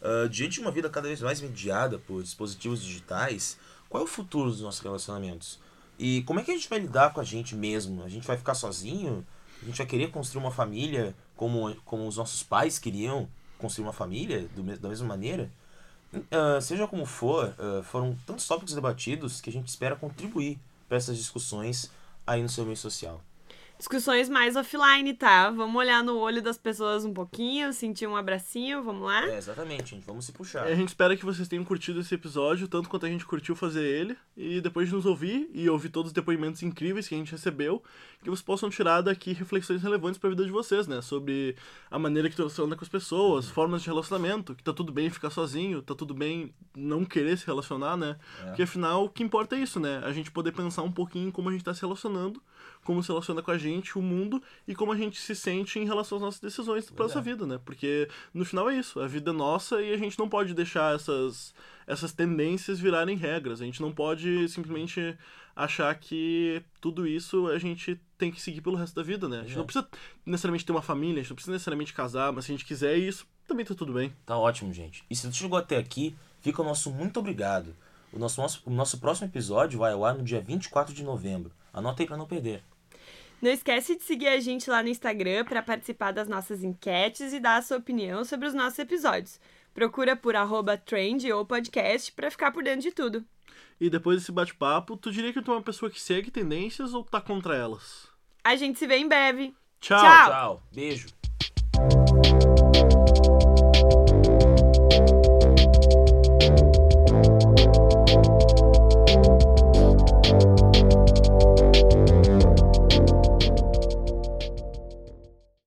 Uh, 0.00 0.28
diante 0.28 0.54
de 0.54 0.60
uma 0.60 0.70
vida 0.70 0.90
cada 0.90 1.08
vez 1.08 1.20
mais 1.20 1.40
mediada 1.40 1.98
por 1.98 2.22
dispositivos 2.22 2.82
digitais, 2.82 3.58
qual 3.88 4.02
é 4.02 4.04
o 4.04 4.08
futuro 4.08 4.50
dos 4.50 4.60
nossos 4.60 4.80
relacionamentos? 4.80 5.58
E 5.98 6.22
como 6.22 6.40
é 6.40 6.42
que 6.42 6.50
a 6.50 6.54
gente 6.54 6.68
vai 6.68 6.78
lidar 6.78 7.12
com 7.12 7.20
a 7.20 7.24
gente 7.24 7.54
mesmo? 7.54 8.02
A 8.02 8.08
gente 8.08 8.26
vai 8.26 8.36
ficar 8.36 8.54
sozinho? 8.54 9.24
A 9.62 9.64
gente 9.64 9.78
vai 9.78 9.86
querer 9.86 10.10
construir 10.10 10.42
uma 10.42 10.50
família 10.50 11.14
como, 11.36 11.74
como 11.84 12.06
os 12.06 12.16
nossos 12.16 12.42
pais 12.42 12.78
queriam? 12.78 13.28
construir 13.58 13.86
uma 13.86 13.92
família 13.92 14.46
do, 14.54 14.62
da 14.76 14.88
mesma 14.88 15.06
maneira. 15.06 15.50
Uh, 16.12 16.60
seja 16.60 16.86
como 16.86 17.06
for, 17.06 17.54
uh, 17.58 17.82
foram 17.82 18.16
tantos 18.26 18.46
tópicos 18.46 18.74
debatidos 18.74 19.40
que 19.40 19.48
a 19.48 19.52
gente 19.52 19.68
espera 19.68 19.96
contribuir 19.96 20.58
para 20.86 20.96
essas 20.96 21.16
discussões 21.16 21.90
aí 22.26 22.42
no 22.42 22.48
seu 22.48 22.64
meio 22.64 22.76
social 22.76 23.22
discussões 23.78 24.28
mais 24.28 24.56
offline, 24.56 25.12
tá? 25.14 25.50
Vamos 25.50 25.76
olhar 25.76 26.02
no 26.02 26.16
olho 26.16 26.40
das 26.40 26.56
pessoas 26.56 27.04
um 27.04 27.12
pouquinho, 27.12 27.72
sentir 27.72 28.06
um 28.06 28.16
abracinho, 28.16 28.82
vamos 28.82 29.02
lá? 29.02 29.26
É, 29.26 29.36
exatamente, 29.36 29.90
gente. 29.90 30.06
Vamos 30.06 30.24
se 30.24 30.32
puxar. 30.32 30.68
É, 30.68 30.72
a 30.72 30.76
gente 30.76 30.88
espera 30.88 31.16
que 31.16 31.24
vocês 31.24 31.48
tenham 31.48 31.64
curtido 31.64 32.00
esse 32.00 32.14
episódio, 32.14 32.68
tanto 32.68 32.88
quanto 32.88 33.06
a 33.06 33.08
gente 33.08 33.26
curtiu 33.26 33.56
fazer 33.56 33.84
ele. 33.84 34.16
E 34.36 34.60
depois 34.60 34.88
de 34.88 34.94
nos 34.94 35.06
ouvir 35.06 35.50
e 35.52 35.68
ouvir 35.68 35.88
todos 35.88 36.10
os 36.10 36.12
depoimentos 36.12 36.62
incríveis 36.62 37.08
que 37.08 37.14
a 37.14 37.18
gente 37.18 37.32
recebeu, 37.32 37.82
que 38.22 38.30
vocês 38.30 38.42
possam 38.42 38.70
tirar 38.70 39.00
daqui 39.00 39.32
reflexões 39.32 39.82
relevantes 39.82 40.18
para 40.18 40.28
a 40.28 40.30
vida 40.30 40.44
de 40.44 40.52
vocês, 40.52 40.86
né? 40.86 41.02
Sobre 41.02 41.56
a 41.90 41.98
maneira 41.98 42.30
que 42.30 42.36
você 42.36 42.62
anda 42.62 42.76
com 42.76 42.84
as 42.84 42.88
pessoas, 42.88 43.48
formas 43.48 43.82
de 43.82 43.88
relacionamento, 43.88 44.54
que 44.54 44.62
tá 44.62 44.72
tudo 44.72 44.92
bem 44.92 45.10
ficar 45.10 45.30
sozinho, 45.30 45.82
tá 45.82 45.94
tudo 45.94 46.14
bem 46.14 46.54
não 46.74 47.04
querer 47.04 47.36
se 47.36 47.46
relacionar, 47.46 47.96
né? 47.96 48.16
É. 48.40 48.46
Porque 48.46 48.62
afinal, 48.62 49.04
o 49.04 49.08
que 49.08 49.22
importa 49.22 49.56
é 49.56 49.60
isso, 49.60 49.80
né? 49.80 50.00
A 50.04 50.12
gente 50.12 50.30
poder 50.30 50.52
pensar 50.52 50.82
um 50.82 50.92
pouquinho 50.92 51.28
em 51.28 51.30
como 51.30 51.48
a 51.48 51.52
gente 51.52 51.64
tá 51.64 51.74
se 51.74 51.80
relacionando 51.80 52.40
como 52.84 53.02
se 53.02 53.08
relaciona 53.08 53.42
com 53.42 53.50
a 53.50 53.58
gente, 53.58 53.98
o 53.98 54.02
mundo 54.02 54.42
e 54.68 54.74
como 54.74 54.92
a 54.92 54.96
gente 54.96 55.20
se 55.20 55.34
sente 55.34 55.78
em 55.78 55.84
relação 55.84 56.16
às 56.16 56.22
nossas 56.22 56.40
decisões 56.40 56.90
para 56.90 57.06
nossa 57.06 57.20
vida, 57.20 57.46
né? 57.46 57.58
Porque 57.64 58.08
no 58.32 58.44
final 58.44 58.70
é 58.70 58.76
isso, 58.76 59.00
a 59.00 59.08
vida 59.08 59.30
é 59.30 59.34
nossa 59.34 59.82
e 59.82 59.92
a 59.92 59.96
gente 59.96 60.18
não 60.18 60.28
pode 60.28 60.54
deixar 60.54 60.94
essas 60.94 61.54
essas 61.86 62.12
tendências 62.12 62.80
virarem 62.80 63.16
regras. 63.16 63.60
A 63.60 63.64
gente 63.64 63.82
não 63.82 63.92
pode 63.92 64.48
simplesmente 64.48 65.16
achar 65.54 65.94
que 65.94 66.62
tudo 66.80 67.06
isso 67.06 67.48
a 67.48 67.58
gente 67.58 68.00
tem 68.18 68.30
que 68.30 68.40
seguir 68.40 68.60
pelo 68.60 68.76
resto 68.76 68.94
da 68.94 69.02
vida, 69.02 69.28
né? 69.28 69.40
A 69.40 69.42
gente 69.42 69.54
é. 69.54 69.58
não 69.58 69.64
precisa 69.64 69.86
necessariamente 70.24 70.64
ter 70.64 70.72
uma 70.72 70.82
família, 70.82 71.20
a 71.20 71.22
gente 71.22 71.30
não 71.30 71.36
precisa 71.36 71.52
necessariamente 71.52 71.92
casar, 71.92 72.32
mas 72.32 72.44
se 72.44 72.52
a 72.52 72.54
gente 72.54 72.64
quiser 72.64 72.96
isso, 72.96 73.26
também 73.46 73.64
tá 73.64 73.74
tudo 73.74 73.92
bem. 73.92 74.12
Tá 74.24 74.36
ótimo, 74.36 74.72
gente. 74.72 75.04
E 75.08 75.14
se 75.14 75.26
você 75.26 75.32
chegou 75.32 75.58
até 75.58 75.76
aqui, 75.76 76.14
fica 76.40 76.62
o 76.62 76.64
nosso 76.64 76.90
muito 76.90 77.20
obrigado. 77.20 77.74
O 78.12 78.18
nosso, 78.18 78.40
nosso, 78.40 78.62
o 78.64 78.70
nosso 78.70 78.98
próximo 78.98 79.28
episódio 79.28 79.78
vai 79.78 79.92
ao 79.92 80.04
ar 80.04 80.14
no 80.14 80.22
dia 80.22 80.40
24 80.40 80.94
de 80.94 81.02
novembro. 81.02 81.50
Anota 81.72 82.02
aí 82.02 82.06
para 82.06 82.16
não 82.16 82.26
perder. 82.26 82.62
Não 83.40 83.50
esquece 83.50 83.96
de 83.96 84.02
seguir 84.02 84.28
a 84.28 84.40
gente 84.40 84.70
lá 84.70 84.82
no 84.82 84.88
Instagram 84.88 85.44
para 85.44 85.62
participar 85.62 86.12
das 86.12 86.28
nossas 86.28 86.62
enquetes 86.62 87.32
e 87.32 87.40
dar 87.40 87.56
a 87.56 87.62
sua 87.62 87.76
opinião 87.76 88.24
sobre 88.24 88.48
os 88.48 88.54
nossos 88.54 88.78
episódios. 88.78 89.38
Procura 89.74 90.16
por 90.16 90.36
arroba 90.36 90.78
trend 90.78 91.30
ou 91.32 91.44
podcast 91.44 92.12
para 92.12 92.30
ficar 92.30 92.52
por 92.52 92.62
dentro 92.62 92.82
de 92.82 92.92
tudo. 92.92 93.24
E 93.80 93.90
depois 93.90 94.18
desse 94.18 94.32
bate-papo, 94.32 94.96
tu 94.96 95.10
diria 95.10 95.32
que 95.32 95.42
tu 95.42 95.50
é 95.50 95.54
uma 95.54 95.62
pessoa 95.62 95.90
que 95.90 96.00
segue 96.00 96.30
tendências 96.30 96.94
ou 96.94 97.02
tá 97.02 97.20
contra 97.20 97.56
elas? 97.56 98.08
A 98.42 98.56
gente 98.56 98.78
se 98.78 98.86
vê 98.86 98.96
em 98.98 99.08
breve. 99.08 99.54
Tchau. 99.80 99.98
Tchau. 99.98 100.30
Tchau. 100.30 100.62
Beijo. 100.72 101.08